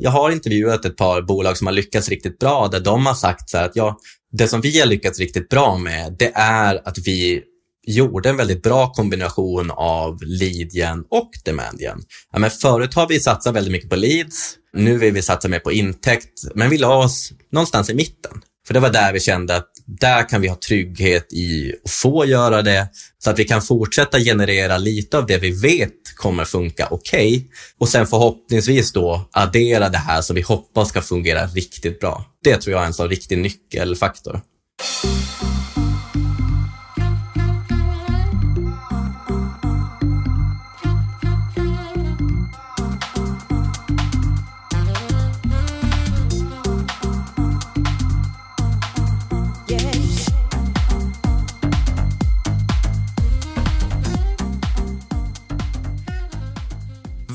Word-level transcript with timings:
Jag 0.00 0.10
har 0.10 0.30
intervjuat 0.30 0.84
ett 0.84 0.96
par 0.96 1.22
bolag 1.22 1.56
som 1.56 1.66
har 1.66 1.74
lyckats 1.74 2.08
riktigt 2.08 2.38
bra 2.38 2.68
där 2.68 2.80
de 2.80 3.06
har 3.06 3.14
sagt 3.14 3.50
så 3.50 3.58
här 3.58 3.64
att 3.64 3.76
ja, 3.76 3.98
det 4.32 4.48
som 4.48 4.60
vi 4.60 4.80
har 4.80 4.86
lyckats 4.86 5.18
riktigt 5.18 5.48
bra 5.48 5.78
med, 5.78 6.16
det 6.18 6.32
är 6.34 6.88
att 6.88 6.98
vi 6.98 7.42
gjorde 7.86 8.28
en 8.28 8.36
väldigt 8.36 8.62
bra 8.62 8.92
kombination 8.92 9.70
av 9.70 10.18
leadgen 10.22 11.04
och 11.10 11.30
demandgen. 11.44 12.00
Ja, 12.32 12.38
men 12.38 12.50
förut 12.50 12.94
har 12.94 13.08
vi 13.08 13.20
satsat 13.20 13.54
väldigt 13.54 13.72
mycket 13.72 13.90
på 13.90 13.96
leads, 13.96 14.54
nu 14.72 14.98
vill 14.98 15.14
vi 15.14 15.22
satsa 15.22 15.48
mer 15.48 15.58
på 15.58 15.72
intäkt, 15.72 16.32
men 16.54 16.70
vi 16.70 16.78
la 16.78 16.96
oss 16.96 17.32
någonstans 17.52 17.90
i 17.90 17.94
mitten. 17.94 18.42
För 18.68 18.74
det 18.74 18.80
var 18.80 18.90
där 18.90 19.12
vi 19.12 19.20
kände 19.20 19.56
att 19.56 19.68
där 19.86 20.28
kan 20.28 20.40
vi 20.40 20.48
ha 20.48 20.56
trygghet 20.56 21.32
i 21.32 21.72
att 21.84 21.90
få 21.90 22.24
göra 22.24 22.62
det 22.62 22.88
så 23.18 23.30
att 23.30 23.38
vi 23.38 23.44
kan 23.44 23.62
fortsätta 23.62 24.18
generera 24.18 24.78
lite 24.78 25.18
av 25.18 25.26
det 25.26 25.38
vi 25.38 25.50
vet 25.50 26.16
kommer 26.16 26.44
funka 26.44 26.88
okej 26.90 27.36
okay, 27.36 27.48
och 27.78 27.88
sen 27.88 28.06
förhoppningsvis 28.06 28.92
då 28.92 29.28
addera 29.32 29.88
det 29.88 29.98
här 29.98 30.22
som 30.22 30.36
vi 30.36 30.42
hoppas 30.42 30.88
ska 30.88 31.02
fungera 31.02 31.46
riktigt 31.46 32.00
bra. 32.00 32.24
Det 32.44 32.56
tror 32.56 32.72
jag 32.72 32.82
är 32.82 32.86
en 32.86 32.94
sån 32.94 33.08
riktig 33.08 33.38
nyckelfaktor. 33.38 34.40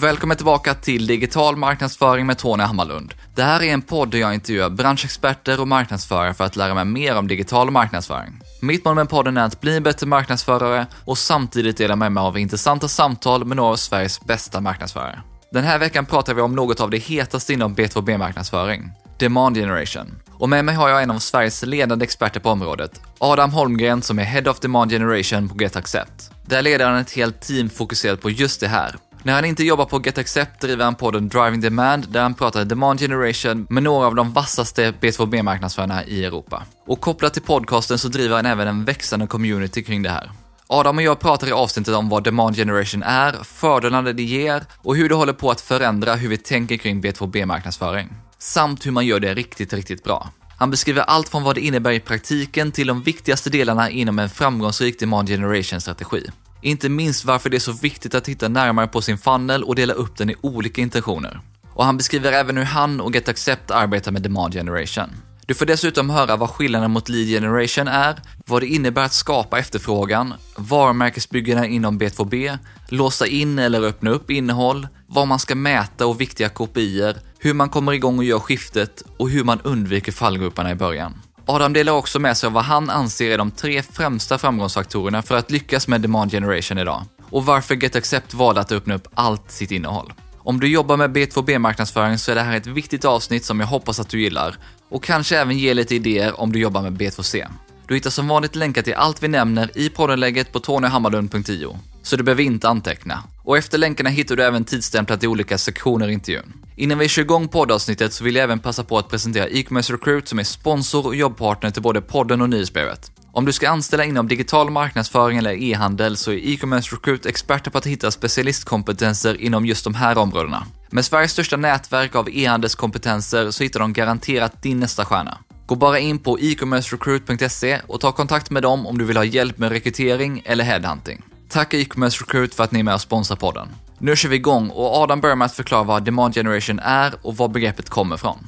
Välkommen 0.04 0.38
tillbaka 0.38 0.74
till 0.74 1.08
Digital 1.08 1.56
marknadsföring 1.56 2.26
med 2.26 2.38
Tony 2.38 2.64
Hammarlund. 2.64 3.14
Det 3.36 3.44
här 3.44 3.64
är 3.64 3.74
en 3.74 3.82
podd 3.82 4.12
där 4.12 4.18
jag 4.18 4.34
intervjuar 4.34 4.70
branschexperter 4.70 5.62
och 5.62 5.68
marknadsförare 5.68 6.34
för 6.34 6.44
att 6.44 6.56
lära 6.56 6.74
mig 6.74 6.86
mer 6.86 7.18
om 7.18 7.28
digital 7.28 7.72
marknadsföring. 7.72 8.42
Mitt 8.62 8.86
mål 8.86 8.96
med 8.96 9.10
podden 9.10 9.38
är 9.38 9.46
att 9.46 9.62
bli 9.62 9.78
en 9.78 9.84
bättre 9.84 10.08
marknadsförare 10.08 10.88
och 11.06 11.18
samtidigt 11.18 11.78
dela 11.78 11.96
med 11.96 12.12
mig 12.12 12.22
av 12.22 12.38
intressanta 12.38 12.88
samtal 12.88 13.46
med 13.46 13.58
några 13.58 13.72
av 13.72 13.76
Sveriges 13.76 14.22
bästa 14.22 14.62
marknadsförare. 14.62 15.22
Den 15.52 15.64
här 15.64 15.80
veckan 15.80 16.06
pratar 16.06 16.34
vi 16.34 16.42
om 16.42 16.56
något 16.56 16.80
av 16.80 16.90
det 16.90 16.98
hetaste 16.98 17.54
inom 17.54 17.76
B2B-marknadsföring, 17.76 18.92
Demand 19.20 19.56
Generation. 19.56 20.16
Och 20.32 20.50
med 20.50 20.66
mig 20.66 20.76
har 20.76 20.90
jag 20.90 21.04
en 21.04 21.12
av 21.12 21.20
Sveriges 21.20 21.64
ledande 21.64 22.04
experter 22.04 22.40
på 22.40 22.50
området, 22.50 23.02
Adam 23.18 23.52
Holmgren 23.52 24.02
som 24.02 24.20
är 24.20 24.24
Head 24.24 24.52
of 24.52 24.60
Demand 24.60 24.92
Generation 24.92 25.50
på 25.50 25.56
GetAccept. 25.56 26.32
Där 26.46 26.62
leder 26.62 26.86
han 26.90 26.98
ett 26.98 27.12
helt 27.12 27.42
team 27.42 27.70
fokuserat 27.70 28.22
på 28.22 28.30
just 28.30 28.60
det 28.60 28.68
här, 28.68 28.96
när 29.24 29.34
han 29.34 29.46
inte 29.46 29.64
jobbar 29.64 29.86
på 29.86 30.00
GetAccept 30.00 30.62
driver 30.62 30.86
han 30.86 30.96
podden 30.96 31.30
Driving 31.30 31.62
Demand 31.62 32.10
där 32.10 32.22
han 32.22 32.34
pratar 32.34 32.66
demand 32.66 33.00
generation 33.00 33.68
med 33.70 33.84
några 33.84 34.08
av 34.08 34.16
de 34.16 34.34
vassaste 34.34 34.94
B2B-marknadsförarna 35.02 36.06
i 36.06 36.26
Europa. 36.26 36.64
Och 36.88 37.02
kopplat 37.02 37.34
till 37.34 37.42
podcasten 37.42 37.98
så 37.98 38.08
driver 38.08 38.36
han 38.36 38.46
även 38.46 38.68
en 38.68 38.86
växande 38.86 39.28
community 39.28 39.84
kring 39.84 40.04
det 40.04 40.10
här. 40.10 40.32
Adam 40.68 40.98
och 40.98 41.04
jag 41.04 41.20
pratar 41.20 41.48
i 41.48 41.52
avsnittet 41.52 41.96
om 41.96 42.10
vad 42.10 42.24
demand 42.24 42.56
generation 42.56 43.04
är, 43.04 43.34
fördelarna 43.44 44.14
det 44.14 44.24
ger 44.24 44.64
och 44.78 44.96
hur 44.96 45.10
det 45.10 45.16
håller 45.16 45.34
på 45.34 45.52
att 45.52 45.62
förändra 45.62 46.16
hur 46.16 46.30
vi 46.30 46.38
tänker 46.38 46.78
kring 46.78 47.02
B2B-marknadsföring. 47.04 48.08
Samt 48.38 48.86
hur 48.86 48.92
man 48.92 49.06
gör 49.06 49.20
det 49.20 49.34
riktigt, 49.34 49.74
riktigt 49.74 50.04
bra. 50.04 50.30
Han 50.58 50.72
beskriver 50.72 51.02
allt 51.02 51.30
från 51.30 51.44
vad 51.44 51.56
det 51.56 51.62
innebär 51.62 51.92
i 51.92 52.00
praktiken 52.00 52.72
till 52.72 52.88
de 52.88 53.04
viktigaste 53.04 53.50
delarna 53.50 53.90
inom 53.90 54.20
en 54.20 54.30
framgångsrik 54.30 55.00
demand 55.00 55.28
generation-strategi. 55.28 56.30
Inte 56.64 56.90
minst 56.90 57.26
varför 57.26 57.50
det 57.50 57.58
är 57.58 57.60
så 57.60 57.72
viktigt 57.72 58.16
att 58.16 58.24
titta 58.24 58.48
närmare 58.48 58.88
på 58.88 59.02
sin 59.02 59.18
funnel 59.18 59.64
och 59.64 59.76
dela 59.76 59.94
upp 59.94 60.18
den 60.18 60.30
i 60.30 60.36
olika 60.42 60.82
intentioner. 60.82 61.40
Och 61.74 61.86
han 61.86 61.98
beskriver 61.98 62.32
även 62.32 62.58
hur 62.58 62.64
han 62.64 63.02
och 63.02 63.16
Get 63.16 63.30
Accept 63.30 63.72
arbetar 63.72 64.12
med 64.12 64.22
demand 64.22 64.54
generation. 64.54 65.10
Du 65.46 65.54
får 65.54 65.66
dessutom 65.66 66.10
höra 66.10 66.36
vad 66.36 66.50
skillnaden 66.50 66.92
mot 66.92 67.10
lead 67.10 67.28
generation 67.28 67.88
är, 67.88 68.16
vad 68.46 68.62
det 68.62 68.68
innebär 68.68 69.04
att 69.04 69.14
skapa 69.14 69.60
efterfrågan, 69.60 70.34
varumärkesbyggena 70.56 71.68
inom 71.68 72.00
B2B, 72.00 72.58
låsa 72.90 73.28
in 73.28 73.60
eller 73.60 73.82
öppna 73.82 74.10
upp 74.10 74.32
innehåll, 74.32 74.88
vad 75.08 75.28
man 75.28 75.40
ska 75.40 75.56
mäta 75.56 76.06
och 76.06 76.22
viktiga 76.22 76.50
kopior, 76.50 77.16
hur 77.40 77.54
man 77.54 77.70
kommer 77.70 77.92
igång 77.92 78.18
och 78.18 78.24
gör 78.24 78.40
skiftet 78.40 79.04
och 79.18 79.30
hur 79.30 79.44
man 79.44 79.60
undviker 79.64 80.12
fallgroparna 80.12 80.72
i 80.72 80.76
början. 80.76 81.14
Adam 81.46 81.74
delar 81.74 81.94
också 81.94 82.20
med 82.20 82.38
sig 82.38 82.48
av 82.48 82.54
vad 82.54 82.64
han 82.64 82.90
anser 82.90 83.32
är 83.32 83.38
de 83.38 83.52
tre 83.52 83.82
främsta 83.82 84.38
framgångsfaktorerna 84.38 85.22
för 85.22 85.38
att 85.38 85.52
lyckas 85.52 85.88
med 85.88 86.02
demand 86.02 86.32
generation 86.32 86.78
idag 86.78 87.04
och 87.30 87.46
varför 87.46 87.76
GetAccept 87.76 88.34
valde 88.34 88.62
att 88.62 88.72
öppna 88.72 88.96
upp 88.96 89.08
allt 89.14 89.52
sitt 89.52 89.72
innehåll. 89.72 90.14
Om 90.38 90.60
du 90.60 90.68
jobbar 90.68 90.98
med 90.98 91.18
B2B-marknadsföring 91.18 92.18
så 92.18 92.32
är 92.32 92.36
det 92.36 92.42
här 92.42 92.58
ett 92.58 92.68
viktigt 92.68 93.06
avsnitt 93.06 93.46
som 93.46 93.60
jag 93.60 93.68
hoppas 93.68 94.00
att 94.00 94.10
du 94.10 94.22
gillar 94.22 94.56
och 94.90 95.04
kanske 95.04 95.38
även 95.38 95.58
ger 95.58 95.74
lite 95.74 95.96
idéer 95.96 96.40
om 96.40 96.52
du 96.52 96.60
jobbar 96.60 96.82
med 96.82 96.94
B2C. 97.02 97.48
Du 97.88 97.96
hittar 97.96 98.10
som 98.10 98.28
vanligt 98.28 98.56
länkar 98.56 98.82
till 98.82 98.94
allt 98.94 99.24
vi 99.24 99.28
nämner 99.28 99.78
i 99.78 99.90
poddenlägget 99.90 100.52
på 100.52 100.60
tonyhammarlund.io, 100.60 101.80
så 102.04 102.16
du 102.16 102.24
behöver 102.24 102.44
inte 102.44 102.70
anteckna. 102.70 103.24
Och 103.44 103.58
efter 103.58 103.78
länkarna 103.78 104.10
hittar 104.10 104.36
du 104.36 104.44
även 104.44 104.66
tidstämplat 104.66 105.24
i 105.24 105.28
olika 105.28 105.58
sektioner 105.58 106.08
i 106.08 106.14
intervjun. 106.14 106.54
Innan 106.76 106.98
vi 106.98 107.08
kör 107.08 107.22
igång 107.22 107.48
poddavsnittet 107.48 108.14
så 108.14 108.24
vill 108.24 108.36
jag 108.36 108.44
även 108.44 108.60
passa 108.60 108.84
på 108.84 108.98
att 108.98 109.10
presentera 109.10 109.48
e-commerce 109.48 109.94
recruit 109.94 110.28
som 110.28 110.40
är 110.40 110.44
sponsor 110.44 111.06
och 111.06 111.16
jobbpartner 111.16 111.72
till 111.72 111.82
både 111.82 112.02
podden 112.02 112.42
och 112.42 112.50
nyhetsbrevet. 112.50 113.12
Om 113.32 113.46
du 113.46 113.54
ska 113.54 113.70
anställa 113.70 114.06
inom 114.06 114.28
digital 114.28 114.70
marknadsföring 114.70 115.38
eller 115.38 115.64
e-handel 115.64 116.18
så 116.18 116.32
är 116.32 116.36
e-commerce 116.36 116.96
recruit 116.96 117.26
experter 117.26 117.72
på 117.72 117.78
att 117.78 117.86
hitta 117.86 118.12
specialistkompetenser 118.12 119.42
inom 119.42 119.66
just 119.66 119.84
de 119.84 119.96
här 119.96 120.18
områdena. 120.18 120.66
Med 120.90 121.06
Sveriges 121.06 121.32
största 121.32 121.58
nätverk 121.58 122.16
av 122.16 122.30
e-handelskompetenser 122.30 123.52
så 123.52 123.64
hittar 123.64 123.80
de 123.80 123.94
garanterat 123.94 124.62
din 124.62 124.80
nästa 124.80 125.06
stjärna. 125.06 125.38
Gå 125.66 125.76
bara 125.76 126.00
in 126.00 126.20
på 126.20 126.40
e-commercerecruit.se 126.40 127.82
och 127.88 128.02
ta 128.02 128.12
kontakt 128.12 128.50
med 128.50 128.64
dem 128.64 128.88
om 128.88 128.98
du 128.98 129.06
vill 129.06 129.18
ha 129.18 129.24
hjälp 129.24 129.58
med 129.58 129.72
rekrytering 129.72 130.42
eller 130.46 130.64
headhunting. 130.64 131.22
Tack 131.50 131.74
e-commerce 131.74 132.24
recruit 132.24 132.56
för 132.56 132.64
att 132.64 132.72
ni 132.72 132.80
är 132.80 132.84
med 132.84 132.94
och 132.94 133.02
sponsrar 133.02 133.38
podden. 133.38 133.68
Nu 134.04 134.16
kör 134.16 134.30
vi 134.30 134.36
igång 134.36 134.70
och 134.70 134.96
Adam 134.96 135.22
börjar 135.22 135.36
med 135.36 135.46
att 135.46 135.56
förklara 135.56 135.84
vad 135.84 136.04
demand 136.04 136.34
generation 136.34 136.80
är 136.80 137.14
och 137.22 137.38
var 137.38 137.48
begreppet 137.48 137.90
kommer 137.90 138.16
ifrån. 138.16 138.48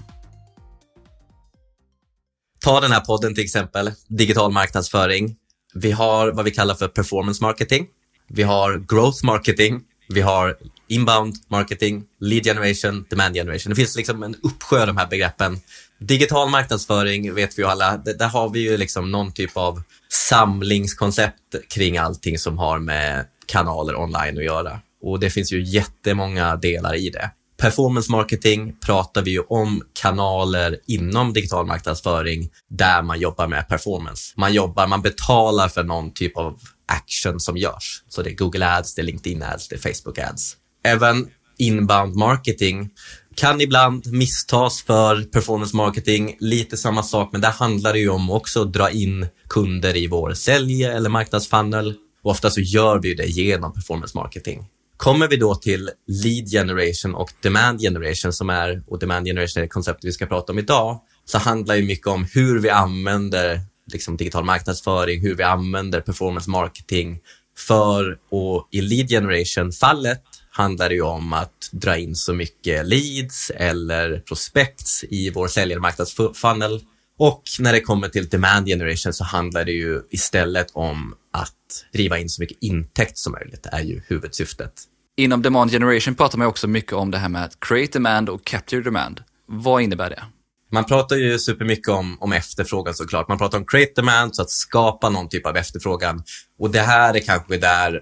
Ta 2.60 2.82
den 2.82 2.92
här 2.92 3.00
podden 3.00 3.36
till 3.36 3.44
exempel, 3.44 3.92
digital 4.08 4.52
marknadsföring. 4.52 5.36
Vi 5.74 5.92
har 5.92 6.32
vad 6.32 6.46
vi 6.46 6.52
kallar 6.52 6.76
för 6.76 6.88
performance 6.88 7.44
marketing. 7.44 7.88
Vi 8.28 8.44
har 8.44 8.78
growth 8.78 9.26
marketing. 9.26 9.82
Vi 10.10 10.22
har 10.22 10.58
inbound 10.88 11.36
marketing, 11.48 12.04
lead 12.20 12.44
generation, 12.44 13.06
demand 13.10 13.36
generation. 13.36 13.70
Det 13.70 13.76
finns 13.76 13.96
liksom 13.96 14.24
en 14.24 14.36
uppsjö 14.44 14.82
av 14.82 14.88
de 14.88 14.98
här 14.98 15.08
begreppen. 15.08 15.60
Digital 16.00 16.50
marknadsföring 16.50 17.34
vet 17.34 17.58
vi 17.58 17.62
ju 17.62 17.68
alla, 17.68 17.98
där 17.98 18.28
har 18.28 18.50
vi 18.50 18.60
ju 18.60 18.78
liksom 18.78 19.12
någon 19.12 19.32
typ 19.32 19.58
av 19.58 19.82
samlingskoncept 20.10 21.56
kring 21.70 21.98
allting 21.98 22.40
som 22.40 22.58
har 22.58 22.80
med 22.80 23.26
kanaler 23.46 23.96
online 23.96 24.38
att 24.38 24.44
göra. 24.44 24.80
Och 25.06 25.20
det 25.20 25.30
finns 25.30 25.52
ju 25.54 25.64
jättemånga 25.64 26.56
delar 26.56 26.96
i 26.96 27.10
det. 27.10 27.32
Performance 27.58 28.12
marketing 28.12 28.76
pratar 28.86 29.22
vi 29.22 29.32
ju 29.32 29.40
om 29.40 29.82
kanaler 29.94 30.78
inom 30.88 31.34
digital 31.34 31.66
marknadsföring 31.66 32.50
där 32.70 33.02
man 33.02 33.20
jobbar 33.20 33.48
med 33.48 33.68
performance. 33.70 34.34
Man 34.38 34.54
jobbar, 34.54 34.88
man 34.88 35.02
betalar 35.02 35.68
för 35.68 35.84
någon 35.84 36.14
typ 36.14 36.38
av 36.38 36.60
action 36.88 37.40
som 37.40 37.58
görs. 37.58 38.04
Så 38.10 38.22
det 38.22 38.30
är 38.30 38.36
Google 38.36 38.78
Ads, 38.78 38.96
det 38.96 39.02
är 39.02 39.04
LinkedIn 39.04 39.44
Ads, 39.44 39.68
det 39.68 39.76
är 39.76 39.94
Facebook 39.94 40.20
Ads. 40.20 40.56
Även 40.84 41.28
inbound 41.58 42.16
marketing 42.16 42.90
kan 43.36 43.62
ibland 43.62 44.12
misstas 44.12 44.82
för 44.82 45.24
performance 45.24 45.76
marketing. 45.76 46.38
Lite 46.40 46.78
samma 46.78 47.04
sak, 47.04 47.30
men 47.32 47.42
där 47.42 47.52
handlar 47.52 47.94
det 47.94 48.00
ju 48.00 48.10
om 48.10 48.30
också 48.30 48.62
att 48.62 48.74
dra 48.74 48.92
in 48.92 49.28
kunder 49.50 49.96
i 49.96 50.08
vår 50.08 50.34
sälj 50.34 50.84
eller 50.84 51.10
marknadsfunnel. 51.10 51.96
Och 52.24 52.32
ofta 52.32 52.50
så 52.50 52.62
gör 52.62 53.00
vi 53.00 53.14
det 53.14 53.26
genom 53.26 53.74
performance 53.74 54.18
marketing. 54.18 54.66
Kommer 54.98 55.28
vi 55.28 55.38
då 55.38 55.56
till 55.56 55.90
lead 56.08 56.48
generation 56.52 57.16
och 57.16 57.32
demand 57.42 57.80
generation 57.80 58.34
som 58.34 58.50
är, 58.50 58.84
och 58.88 59.00
demand 59.00 59.26
generation 59.26 59.64
är 59.64 59.68
konceptet 59.68 60.06
vi 60.06 60.12
ska 60.12 60.26
prata 60.26 60.52
om 60.52 60.60
idag, 60.60 61.00
så 61.26 61.38
handlar 61.38 61.76
ju 61.76 61.84
mycket 61.84 62.08
om 62.08 62.28
hur 62.34 62.60
vi 62.60 62.70
använder 62.70 63.62
liksom, 63.92 64.18
digital 64.18 64.44
marknadsföring, 64.44 65.22
hur 65.22 65.36
vi 65.36 65.44
använder 65.44 66.02
performance 66.02 66.50
marketing 66.50 67.20
för, 67.58 68.18
och 68.32 68.68
i 68.72 68.82
lead 68.82 69.10
generation-fallet 69.10 70.22
handlar 70.52 70.90
det 70.90 70.96
ju 70.96 71.02
om 71.02 71.34
att 71.34 71.70
dra 71.72 71.98
in 71.98 72.16
så 72.16 72.34
mycket 72.34 72.88
leads 72.88 73.52
eller 73.56 74.20
prospects 74.20 75.04
i 75.04 75.30
vår 75.30 75.48
säljare 75.48 75.80
marknadsfunnel. 75.80 76.82
Och 77.18 77.44
när 77.60 77.74
det 77.74 77.82
kommer 77.82 78.10
till 78.10 78.30
demand 78.30 78.68
generation 78.68 79.14
så 79.14 79.24
handlar 79.24 79.66
det 79.66 79.72
ju 79.72 80.02
istället 80.10 80.68
om 80.74 81.16
att 81.36 81.86
driva 81.94 82.20
in 82.20 82.30
så 82.30 82.42
mycket 82.42 82.58
intäkt 82.62 83.18
som 83.18 83.32
möjligt. 83.32 83.68
Är 83.72 83.82
ju 83.82 84.02
huvudsyftet. 84.08 84.74
Inom 85.18 85.42
demand 85.42 85.72
generation 85.72 86.16
pratar 86.16 86.38
man 86.38 86.48
också 86.48 86.68
mycket 86.68 86.94
om 86.94 87.12
det 87.12 87.18
här 87.18 87.30
med 87.30 87.44
att 87.44 87.60
create 87.60 87.94
demand 87.94 88.30
och 88.30 88.46
capture 88.46 88.82
demand. 88.82 89.24
Vad 89.48 89.82
innebär 89.82 90.10
det? 90.10 90.24
Man 90.72 90.86
pratar 90.86 91.16
ju 91.16 91.40
supermycket 91.40 91.88
om, 91.88 92.18
om 92.22 92.34
efterfrågan 92.34 92.94
såklart. 92.94 93.28
Man 93.28 93.38
pratar 93.38 93.58
om 93.58 93.66
create 93.66 93.92
demand, 93.96 94.36
så 94.36 94.42
att 94.42 94.50
skapa 94.50 95.10
någon 95.10 95.30
typ 95.30 95.46
av 95.46 95.58
efterfrågan. 95.58 96.24
Och 96.60 96.70
det 96.70 96.82
här 96.82 97.14
är 97.14 97.20
kanske 97.20 97.58
där 97.58 98.02